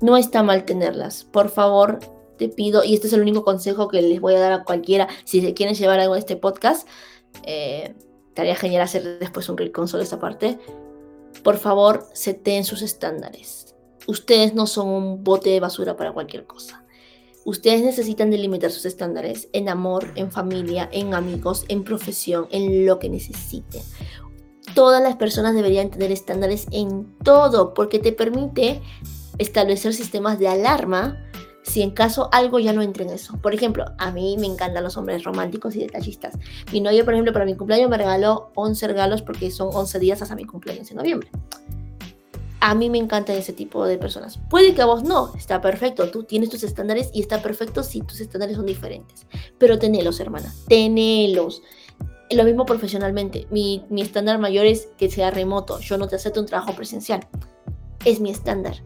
No 0.00 0.16
está 0.16 0.42
mal 0.42 0.64
tenerlas. 0.64 1.24
Por 1.24 1.48
favor, 1.48 2.00
te 2.36 2.48
pido, 2.48 2.84
y 2.84 2.94
este 2.94 3.06
es 3.06 3.12
el 3.12 3.20
único 3.20 3.44
consejo 3.44 3.88
que 3.88 4.02
les 4.02 4.20
voy 4.20 4.34
a 4.34 4.40
dar 4.40 4.52
a 4.52 4.64
cualquiera 4.64 5.08
si 5.24 5.40
se 5.40 5.54
quieren 5.54 5.74
llevar 5.74 6.00
algo 6.00 6.14
de 6.14 6.20
este 6.20 6.36
podcast. 6.36 6.88
Eh, 7.44 7.94
estaría 8.28 8.56
genial 8.56 8.82
hacer 8.82 9.18
después 9.18 9.48
un 9.48 9.56
con 9.70 9.86
de 9.86 10.02
esta 10.02 10.18
parte. 10.18 10.58
Por 11.42 11.56
favor, 11.56 12.06
seten 12.12 12.64
sus 12.64 12.82
estándares. 12.82 13.74
Ustedes 14.06 14.54
no 14.54 14.66
son 14.66 14.88
un 14.88 15.24
bote 15.24 15.50
de 15.50 15.60
basura 15.60 15.96
para 15.96 16.12
cualquier 16.12 16.46
cosa. 16.46 16.84
Ustedes 17.44 17.82
necesitan 17.82 18.30
delimitar 18.30 18.70
sus 18.70 18.86
estándares 18.86 19.48
en 19.52 19.68
amor, 19.68 20.10
en 20.14 20.32
familia, 20.32 20.88
en 20.92 21.14
amigos, 21.14 21.64
en 21.68 21.84
profesión, 21.84 22.46
en 22.50 22.86
lo 22.86 22.98
que 22.98 23.10
necesiten. 23.10 23.82
Todas 24.74 25.02
las 25.02 25.16
personas 25.16 25.54
deberían 25.54 25.90
tener 25.90 26.10
estándares 26.10 26.66
en 26.70 27.16
todo 27.22 27.74
porque 27.74 27.98
te 27.98 28.12
permite 28.12 28.80
establecer 29.38 29.92
sistemas 29.92 30.38
de 30.38 30.48
alarma 30.48 31.23
si 31.64 31.82
en 31.82 31.90
caso 31.90 32.28
algo 32.30 32.58
ya 32.58 32.72
no 32.72 32.82
entra 32.82 33.04
en 33.04 33.10
eso. 33.10 33.36
Por 33.38 33.54
ejemplo, 33.54 33.86
a 33.98 34.10
mí 34.10 34.36
me 34.38 34.46
encantan 34.46 34.84
los 34.84 34.96
hombres 34.96 35.24
románticos 35.24 35.74
y 35.74 35.80
detallistas. 35.80 36.34
Mi 36.72 36.80
novio, 36.80 37.04
por 37.04 37.14
ejemplo, 37.14 37.32
para 37.32 37.46
mi 37.46 37.56
cumpleaños 37.56 37.90
me 37.90 37.96
regaló 37.96 38.50
11 38.54 38.86
regalos 38.86 39.22
porque 39.22 39.50
son 39.50 39.70
11 39.72 39.98
días 39.98 40.22
hasta 40.22 40.36
mi 40.36 40.44
cumpleaños 40.44 40.90
en 40.90 40.98
noviembre. 40.98 41.30
A 42.60 42.74
mí 42.74 42.88
me 42.90 42.98
encantan 42.98 43.36
ese 43.36 43.52
tipo 43.52 43.84
de 43.86 43.98
personas. 43.98 44.38
Puede 44.48 44.74
que 44.74 44.82
a 44.82 44.86
vos 44.86 45.04
no, 45.04 45.34
está 45.36 45.60
perfecto. 45.60 46.10
Tú 46.10 46.24
tienes 46.24 46.50
tus 46.50 46.62
estándares 46.62 47.10
y 47.12 47.20
está 47.20 47.42
perfecto 47.42 47.82
si 47.82 48.00
tus 48.02 48.20
estándares 48.20 48.56
son 48.56 48.66
diferentes. 48.66 49.26
Pero 49.58 49.78
tenelos, 49.78 50.20
hermana, 50.20 50.54
tenelos. 50.68 51.62
Lo 52.30 52.44
mismo 52.44 52.64
profesionalmente. 52.66 53.46
Mi, 53.50 53.84
mi 53.88 54.02
estándar 54.02 54.38
mayor 54.38 54.66
es 54.66 54.88
que 54.98 55.10
sea 55.10 55.30
remoto. 55.30 55.78
Yo 55.80 55.98
no 55.98 56.08
te 56.08 56.16
acepto 56.16 56.40
un 56.40 56.46
trabajo 56.46 56.74
presencial. 56.74 57.26
Es 58.04 58.20
mi 58.20 58.30
estándar. 58.30 58.82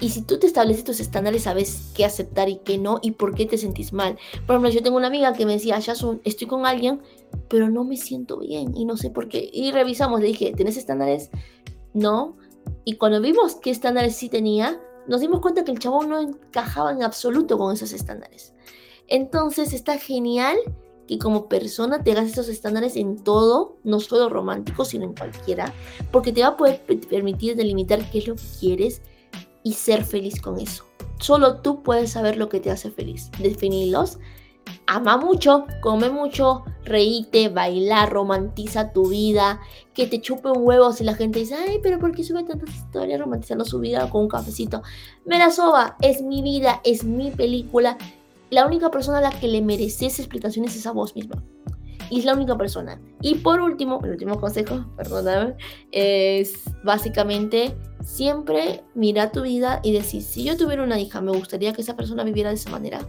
Y 0.00 0.08
si 0.08 0.22
tú 0.22 0.38
te 0.38 0.46
estableces 0.46 0.84
tus 0.84 0.98
estándares, 0.98 1.42
sabes 1.42 1.92
qué 1.94 2.06
aceptar 2.06 2.48
y 2.48 2.56
qué 2.56 2.78
no 2.78 2.98
y 3.02 3.12
por 3.12 3.34
qué 3.34 3.44
te 3.44 3.58
sentís 3.58 3.92
mal. 3.92 4.18
Por 4.46 4.54
ejemplo, 4.56 4.70
yo 4.70 4.82
tengo 4.82 4.96
una 4.96 5.08
amiga 5.08 5.34
que 5.34 5.44
me 5.44 5.52
decía, 5.52 5.78
Yasun, 5.78 6.22
estoy 6.24 6.46
con 6.46 6.64
alguien, 6.64 7.02
pero 7.48 7.68
no 7.68 7.84
me 7.84 7.98
siento 7.98 8.38
bien 8.38 8.74
y 8.74 8.86
no 8.86 8.96
sé 8.96 9.10
por 9.10 9.28
qué. 9.28 9.50
Y 9.52 9.72
revisamos, 9.72 10.20
le 10.20 10.28
dije, 10.28 10.54
¿tienes 10.56 10.78
estándares? 10.78 11.30
No. 11.92 12.38
Y 12.84 12.96
cuando 12.96 13.20
vimos 13.20 13.56
qué 13.56 13.70
estándares 13.70 14.16
sí 14.16 14.30
tenía, 14.30 14.80
nos 15.06 15.20
dimos 15.20 15.40
cuenta 15.40 15.64
que 15.64 15.72
el 15.72 15.78
chabón 15.78 16.08
no 16.08 16.18
encajaba 16.18 16.92
en 16.92 17.02
absoluto 17.02 17.58
con 17.58 17.74
esos 17.74 17.92
estándares. 17.92 18.54
Entonces 19.06 19.74
está 19.74 19.98
genial 19.98 20.56
que 21.06 21.18
como 21.18 21.48
persona 21.48 22.02
te 22.02 22.12
hagas 22.12 22.30
esos 22.30 22.48
estándares 22.48 22.96
en 22.96 23.22
todo, 23.22 23.76
no 23.82 23.98
solo 24.00 24.28
romántico, 24.28 24.84
sino 24.84 25.04
en 25.04 25.14
cualquiera, 25.14 25.74
porque 26.12 26.32
te 26.32 26.42
va 26.42 26.48
a 26.48 26.56
poder 26.56 26.80
permitir 27.08 27.56
delimitar 27.56 28.08
qué 28.10 28.18
es 28.18 28.28
lo 28.28 28.36
que 28.36 28.44
quieres 28.60 29.02
y 29.62 29.74
ser 29.74 30.04
feliz 30.04 30.40
con 30.40 30.58
eso. 30.58 30.84
Solo 31.18 31.58
tú 31.58 31.82
puedes 31.82 32.12
saber 32.12 32.36
lo 32.36 32.48
que 32.48 32.60
te 32.60 32.70
hace 32.70 32.90
feliz. 32.90 33.30
Definirlos. 33.38 34.18
Ama 34.86 35.16
mucho, 35.16 35.66
come 35.80 36.10
mucho, 36.10 36.64
reíte, 36.84 37.48
baila, 37.48 38.06
romantiza 38.06 38.92
tu 38.92 39.08
vida, 39.08 39.60
que 39.94 40.06
te 40.06 40.20
chupe 40.20 40.48
un 40.48 40.64
huevo 40.66 40.92
si 40.92 41.04
la 41.04 41.14
gente 41.14 41.40
dice, 41.40 41.54
ay, 41.54 41.80
pero 41.82 41.98
¿por 41.98 42.12
qué 42.12 42.22
sube 42.22 42.44
tantas 42.44 42.74
historias 42.74 43.20
romantizando 43.20 43.64
su 43.64 43.80
vida 43.80 44.08
con 44.10 44.22
un 44.22 44.28
cafecito? 44.28 44.82
Me 45.24 45.38
la 45.38 45.50
soba, 45.50 45.96
es 46.00 46.22
mi 46.22 46.42
vida, 46.42 46.80
es 46.84 47.04
mi 47.04 47.30
película. 47.30 47.98
La 48.50 48.66
única 48.66 48.90
persona 48.90 49.18
a 49.18 49.22
la 49.22 49.30
que 49.30 49.48
le 49.48 49.62
mereces 49.62 50.18
explicaciones 50.18 50.76
es 50.76 50.86
a 50.86 50.92
vos 50.92 51.14
misma. 51.14 51.42
Y 52.10 52.18
es 52.18 52.24
la 52.24 52.34
única 52.34 52.58
persona. 52.58 53.00
Y 53.22 53.36
por 53.36 53.60
último, 53.60 54.00
el 54.04 54.10
último 54.10 54.38
consejo, 54.40 54.84
perdóname, 54.96 55.54
es 55.92 56.64
básicamente 56.84 57.76
siempre 58.02 58.82
mira 58.94 59.30
tu 59.30 59.42
vida 59.42 59.80
y 59.82 59.92
decir, 59.92 60.22
si 60.22 60.44
yo 60.44 60.56
tuviera 60.56 60.82
una 60.82 60.98
hija, 60.98 61.20
me 61.20 61.32
gustaría 61.32 61.72
que 61.72 61.82
esa 61.82 61.96
persona 61.96 62.24
viviera 62.24 62.50
de 62.50 62.56
esa 62.56 62.70
manera. 62.70 63.06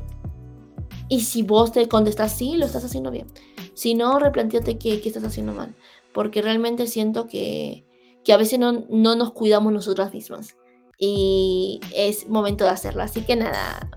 Y 1.09 1.21
si 1.21 1.43
vos 1.43 1.71
te 1.71 1.87
contestas 1.89 2.37
sí, 2.37 2.55
lo 2.55 2.65
estás 2.65 2.85
haciendo 2.85 3.11
bien. 3.11 3.27
Si 3.73 3.95
no, 3.95 4.17
replanteate 4.19 4.77
qué, 4.77 5.01
qué 5.01 5.09
estás 5.09 5.23
haciendo 5.23 5.53
mal. 5.53 5.75
Porque 6.13 6.41
realmente 6.41 6.87
siento 6.87 7.27
que, 7.27 7.85
que 8.23 8.33
a 8.33 8.37
veces 8.37 8.59
no, 8.59 8.85
no 8.89 9.15
nos 9.15 9.33
cuidamos 9.33 9.73
nosotras 9.73 10.13
mismas. 10.13 10.55
Y 10.97 11.81
es 11.95 12.29
momento 12.29 12.63
de 12.63 12.69
hacerlo. 12.69 13.03
Así 13.03 13.21
que 13.21 13.35
nada, 13.35 13.89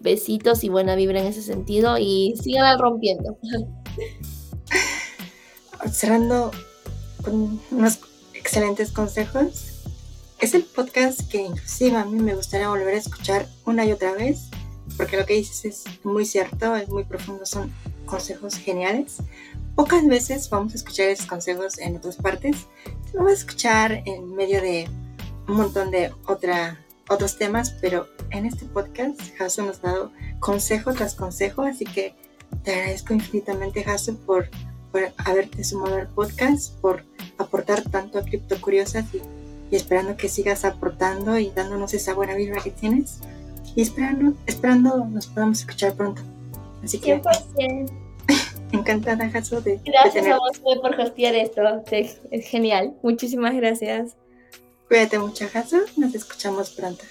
besitos 0.00 0.64
y 0.64 0.68
buena 0.68 0.94
vibra 0.94 1.20
en 1.20 1.26
ese 1.26 1.42
sentido 1.42 1.98
y 1.98 2.34
sigan 2.40 2.78
rompiendo. 2.78 3.38
Cerrando 5.92 6.50
con 7.22 7.60
unos 7.70 8.00
excelentes 8.34 8.92
consejos. 8.92 9.82
Es 10.38 10.54
el 10.54 10.64
podcast 10.64 11.28
que 11.28 11.42
inclusive 11.42 11.96
a 11.96 12.04
mí 12.04 12.20
me 12.20 12.34
gustaría 12.34 12.68
volver 12.68 12.94
a 12.94 12.98
escuchar 12.98 13.48
una 13.64 13.84
y 13.84 13.92
otra 13.92 14.12
vez, 14.12 14.48
porque 14.96 15.16
lo 15.16 15.26
que 15.26 15.34
dices 15.34 15.64
es 15.64 15.84
muy 16.04 16.24
cierto, 16.24 16.76
es 16.76 16.88
muy 16.88 17.04
profundo, 17.04 17.44
son 17.44 17.72
consejos 18.06 18.54
geniales. 18.54 19.16
Pocas 19.74 20.06
veces 20.06 20.48
vamos 20.50 20.72
a 20.72 20.76
escuchar 20.76 21.08
esos 21.08 21.26
consejos 21.26 21.78
en 21.78 21.96
otras 21.96 22.16
partes. 22.16 22.66
Lo 23.12 23.20
vamos 23.20 23.32
a 23.32 23.34
escuchar 23.34 24.02
en 24.06 24.34
medio 24.34 24.60
de 24.60 24.88
un 25.48 25.56
montón 25.56 25.90
de 25.90 26.12
otra, 26.26 26.84
otros 27.08 27.36
temas, 27.36 27.74
pero 27.80 28.08
en 28.30 28.46
este 28.46 28.64
podcast 28.66 29.20
Jason 29.36 29.66
nos 29.66 29.78
ha 29.84 29.88
dado 29.88 30.12
consejo 30.40 30.92
tras 30.92 31.14
consejo, 31.14 31.62
así 31.62 31.84
que 31.84 32.14
te 32.62 32.72
agradezco 32.74 33.14
infinitamente, 33.14 33.82
Jason, 33.82 34.16
por, 34.16 34.48
por 34.92 35.12
haberte 35.18 35.64
sumado 35.64 35.96
al 35.96 36.08
podcast, 36.08 36.74
por 36.80 37.04
aportar 37.38 37.82
tanto 37.82 38.18
a 38.18 38.22
Cripto 38.22 38.60
Curiosas 38.60 39.04
y, 39.14 39.22
esperando 39.74 40.16
que 40.16 40.28
sigas 40.28 40.64
aportando 40.64 41.38
y 41.38 41.50
dándonos 41.50 41.92
esa 41.94 42.14
buena 42.14 42.34
vibra 42.34 42.62
que 42.62 42.70
tienes. 42.70 43.20
Y 43.76 43.82
esperando, 43.82 44.34
esperando 44.46 45.04
nos 45.04 45.26
podamos 45.26 45.60
escuchar 45.60 45.94
pronto. 45.94 46.22
Así 46.82 46.98
que. 46.98 47.22
100%. 47.22 47.90
Encantada, 48.72 49.28
Jason, 49.30 49.62
de. 49.62 49.80
Gracias 49.84 50.26
a 50.26 50.38
vos 50.38 50.58
por 50.60 51.00
hostear 51.00 51.34
esto. 51.34 51.62
Es, 51.90 52.20
genial. 52.48 52.94
Muchísimas 53.02 53.54
gracias. 53.54 54.16
Cuídate 54.88 55.18
mucho, 55.18 55.46
Jason. 55.52 55.82
Nos 55.96 56.14
escuchamos 56.14 56.70
pronto. 56.70 57.04